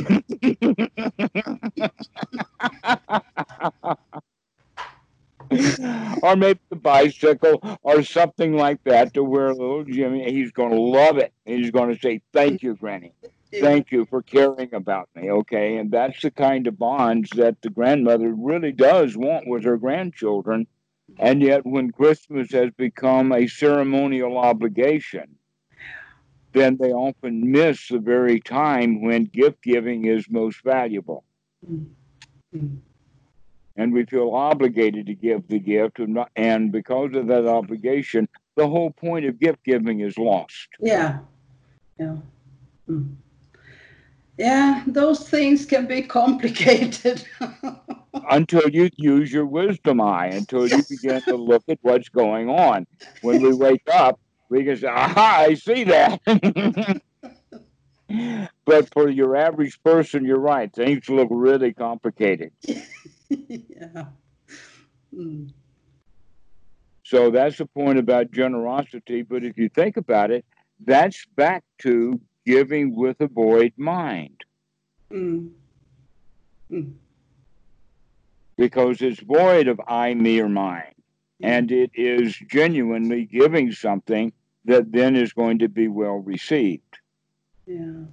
or 6.21 6.36
maybe 6.36 6.59
the 6.69 6.75
bicycle 6.75 7.80
or 7.82 8.03
something 8.03 8.53
like 8.53 8.84
that 8.84 9.15
to 9.15 9.23
where 9.23 9.51
little 9.51 9.84
Jimmy, 9.84 10.32
he's 10.32 10.51
going 10.51 10.71
to 10.71 10.80
love 10.80 11.17
it. 11.17 11.34
He's 11.45 11.71
going 11.71 11.93
to 11.93 11.99
say, 11.99 12.21
Thank 12.34 12.61
you, 12.61 12.75
Granny. 12.75 13.13
Thank 13.52 13.91
you 13.91 14.06
for 14.06 14.22
caring 14.22 14.74
about 14.74 15.10
me. 15.16 15.32
Okay. 15.32 15.78
And 15.78 15.91
that's 15.91 16.22
the 16.22 16.32
kind 16.32 16.68
of 16.68 16.78
bonds 16.78 17.32
that 17.32 17.62
the 17.62 17.70
grandmother 17.70 18.32
really 18.32 18.72
does 18.72 19.18
want 19.18 19.47
with 19.47 19.64
her 19.64 19.78
grandchildren. 19.78 20.68
And 21.18 21.41
yet, 21.41 21.66
when 21.66 21.91
Christmas 21.91 22.52
has 22.52 22.70
become 22.78 23.32
a 23.32 23.47
ceremonial 23.47 24.38
obligation, 24.38 25.36
then 26.54 26.78
they 26.78 26.91
often 26.91 27.52
miss 27.52 27.88
the 27.88 27.97
very 27.97 28.39
time 28.39 29.02
when 29.02 29.26
gift 29.26 29.64
giving 29.64 30.06
is 30.06 30.30
most 30.30 30.64
valuable. 30.64 31.24
Mm-hmm. 31.68 32.76
And 33.76 33.93
we 33.93 34.06
feel 34.06 34.32
obligated 34.32 35.08
to 35.08 35.16
give 35.16 35.47
the 35.47 35.60
gift, 35.60 36.00
and 36.36 36.72
because 36.72 37.16
of 37.16 37.28
that 37.28 37.47
obligation, 37.47 38.28
the 38.56 38.68
whole 38.68 38.91
point 38.91 39.26
of 39.26 39.39
gift 39.39 39.64
giving 39.64 40.02
is 40.02 40.18
lost. 40.18 40.68
Yeah. 40.80 41.20
Yeah. 41.97 42.18
Mm 42.88 43.16
yeah, 44.39 44.83
those 44.87 45.27
things 45.27 45.65
can 45.65 45.85
be 45.85 46.01
complicated. 46.01 47.27
until 48.31 48.69
you 48.69 48.89
use 48.95 49.33
your 49.33 49.45
wisdom 49.45 49.99
eye, 49.99 50.27
until 50.27 50.65
you 50.65 50.81
begin 50.89 51.21
to 51.27 51.35
look 51.35 51.61
at 51.67 51.77
what's 51.81 52.07
going 52.07 52.49
on. 52.49 52.87
When 53.21 53.41
we 53.41 53.51
wake 53.51 53.83
up, 53.91 54.17
we 54.49 54.63
can 54.63 54.77
say, 54.77 54.87
aha, 54.87 55.45
I 55.49 55.55
see 55.55 55.83
that. 55.83 56.21
but 58.65 58.93
for 58.93 59.09
your 59.09 59.35
average 59.35 59.77
person, 59.83 60.23
you're 60.23 60.39
right. 60.39 60.73
Things 60.73 61.09
look 61.09 61.27
really 61.29 61.73
complicated. 61.73 62.53
yeah. 63.29 64.05
Mm. 65.13 65.51
So 67.03 67.29
that's 67.29 67.57
the 67.57 67.65
point 67.65 67.99
about 67.99 68.31
generosity. 68.31 69.21
But 69.21 69.43
if 69.43 69.57
you 69.57 69.67
think 69.67 69.97
about 69.97 70.31
it, 70.31 70.45
that's 70.85 71.25
back 71.35 71.65
to 71.79 72.21
giving 72.45 72.95
with 72.95 73.19
a 73.21 73.27
void 73.27 73.73
mind. 73.77 74.43
Mm. 75.11 75.51
Mm. 76.71 76.93
Because 78.57 79.01
it's 79.01 79.21
void 79.21 79.67
of 79.67 79.79
I, 79.87 80.13
me, 80.13 80.39
or 80.39 80.49
mine. 80.49 80.93
And 81.41 81.71
it 81.71 81.91
is 81.93 82.35
genuinely 82.35 83.25
giving 83.25 83.71
something 83.71 84.33
that 84.65 84.91
then 84.91 85.15
is 85.15 85.31
going 85.31 85.59
to 85.59 85.69
be 85.69 85.87
well 85.87 86.17
received. 86.17 86.99
Yeah. 87.65 88.03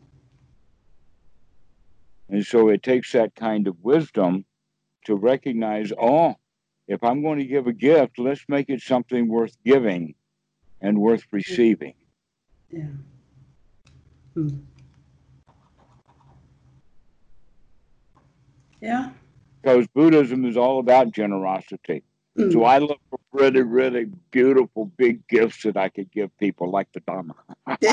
And 2.29 2.47
so 2.47 2.69
it 2.69 2.83
takes 2.83 3.13
that 3.13 3.35
kind 3.35 3.67
of 3.67 3.77
wisdom 3.83 4.45
to 5.07 5.15
recognize, 5.15 5.93
oh, 6.01 6.37
if 6.89 7.03
I'm 7.03 7.23
going 7.23 7.39
to 7.39 7.45
give 7.45 7.67
a 7.67 7.73
gift, 7.73 8.19
let's 8.19 8.45
make 8.49 8.69
it 8.69 8.81
something 8.81 9.29
worth 9.29 9.57
giving 9.65 10.15
and 10.81 10.99
worth 10.99 11.25
receiving. 11.33 11.95
Yeah. 12.71 12.89
Hmm. 14.37 14.49
Yeah. 18.83 19.11
Because 19.63 19.87
Buddhism 19.89 20.45
is 20.45 20.59
all 20.59 20.79
about 20.79 21.11
generosity. 21.11 22.03
Mm. 22.39 22.53
So 22.53 22.65
I 22.65 22.79
look 22.79 23.01
for 23.09 23.19
really, 23.33 23.63
really 23.63 24.05
beautiful 24.31 24.93
big 24.99 25.27
gifts 25.27 25.63
that 25.63 25.79
I 25.79 25.89
could 25.89 26.13
give 26.13 26.37
people, 26.37 26.71
like 26.71 26.89
the 26.93 27.01
Dhamma. 27.01 27.35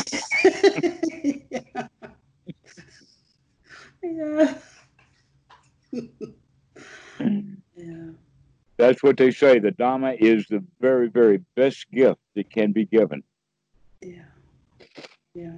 yeah. 4.04 4.56
yeah. 7.22 7.41
yeah. 7.78 8.10
That's 8.78 9.02
what 9.02 9.16
they 9.16 9.32
say. 9.32 9.60
The 9.60 9.72
Dhamma 9.72 10.18
is 10.20 10.46
the 10.50 10.62
very, 10.82 11.08
very 11.08 11.39
best 11.56 11.89
gift 11.89 12.20
that 12.36 12.50
can 12.50 12.74
be 12.74 12.86
given. 12.86 13.24
Yeah. 14.02 14.26
Yeah. 15.34 15.56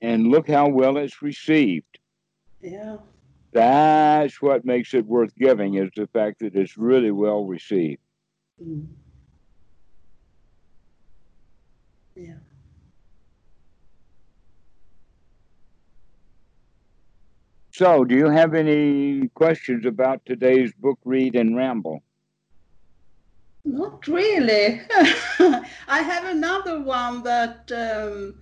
And 0.00 0.28
look 0.28 0.48
how 0.48 0.68
well 0.68 0.96
it's 0.96 1.22
received. 1.22 1.98
Yeah. 2.60 2.98
That's 3.52 4.40
what 4.40 4.64
makes 4.64 4.94
it 4.94 5.06
worth 5.06 5.34
giving 5.36 5.74
is 5.74 5.90
the 5.96 6.06
fact 6.08 6.40
that 6.40 6.54
it's 6.54 6.76
really 6.76 7.10
well 7.10 7.44
received. 7.44 8.00
Mm. 8.62 8.86
Yeah. 12.14 12.34
So, 17.72 18.04
do 18.04 18.16
you 18.16 18.28
have 18.28 18.54
any 18.54 19.28
questions 19.34 19.86
about 19.86 20.26
today's 20.26 20.72
book 20.72 20.98
read 21.04 21.36
and 21.36 21.56
ramble? 21.56 22.02
Not 23.64 24.08
really. 24.08 24.80
I 24.90 26.02
have 26.02 26.24
another 26.24 26.80
one 26.80 27.22
that 27.22 27.70
um, 27.70 28.34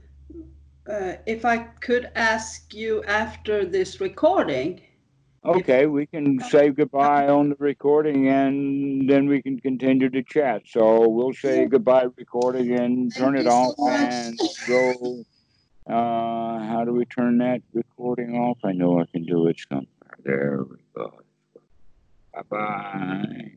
uh, 0.89 1.15
if 1.27 1.45
I 1.45 1.59
could 1.59 2.11
ask 2.15 2.73
you 2.75 3.03
after 3.05 3.65
this 3.65 4.01
recording. 4.01 4.81
Okay, 5.45 5.87
we 5.87 6.07
can 6.07 6.41
say 6.41 6.71
goodbye 6.71 7.29
on 7.29 7.51
the 7.51 7.57
recording 7.59 8.29
and 8.29 9.09
then 9.09 9.29
we 9.29 9.41
can 9.43 9.61
continue 9.61 10.11
to 10.11 10.23
chat. 10.23 10.63
So 10.67 11.09
we'll 11.09 11.35
say 11.35 11.67
goodbye 11.67 12.07
recording 12.17 12.73
and 12.73 13.15
turn 13.15 13.35
Thank 13.35 13.47
it 13.47 13.51
off 13.51 13.75
and 13.79 14.41
go. 14.67 15.25
Uh, 15.89 16.59
how 16.67 16.83
do 16.85 16.93
we 16.93 17.05
turn 17.05 17.39
that 17.39 17.63
recording 17.73 18.35
off? 18.35 18.59
I 18.65 18.73
know 18.73 19.01
I 19.01 19.05
can 19.13 19.25
do 19.25 19.47
it 19.47 19.61
somewhere. 19.69 19.87
There 20.25 20.65
we 20.69 20.77
go. 20.95 21.21
Bye 22.35 22.43
bye. 22.51 23.57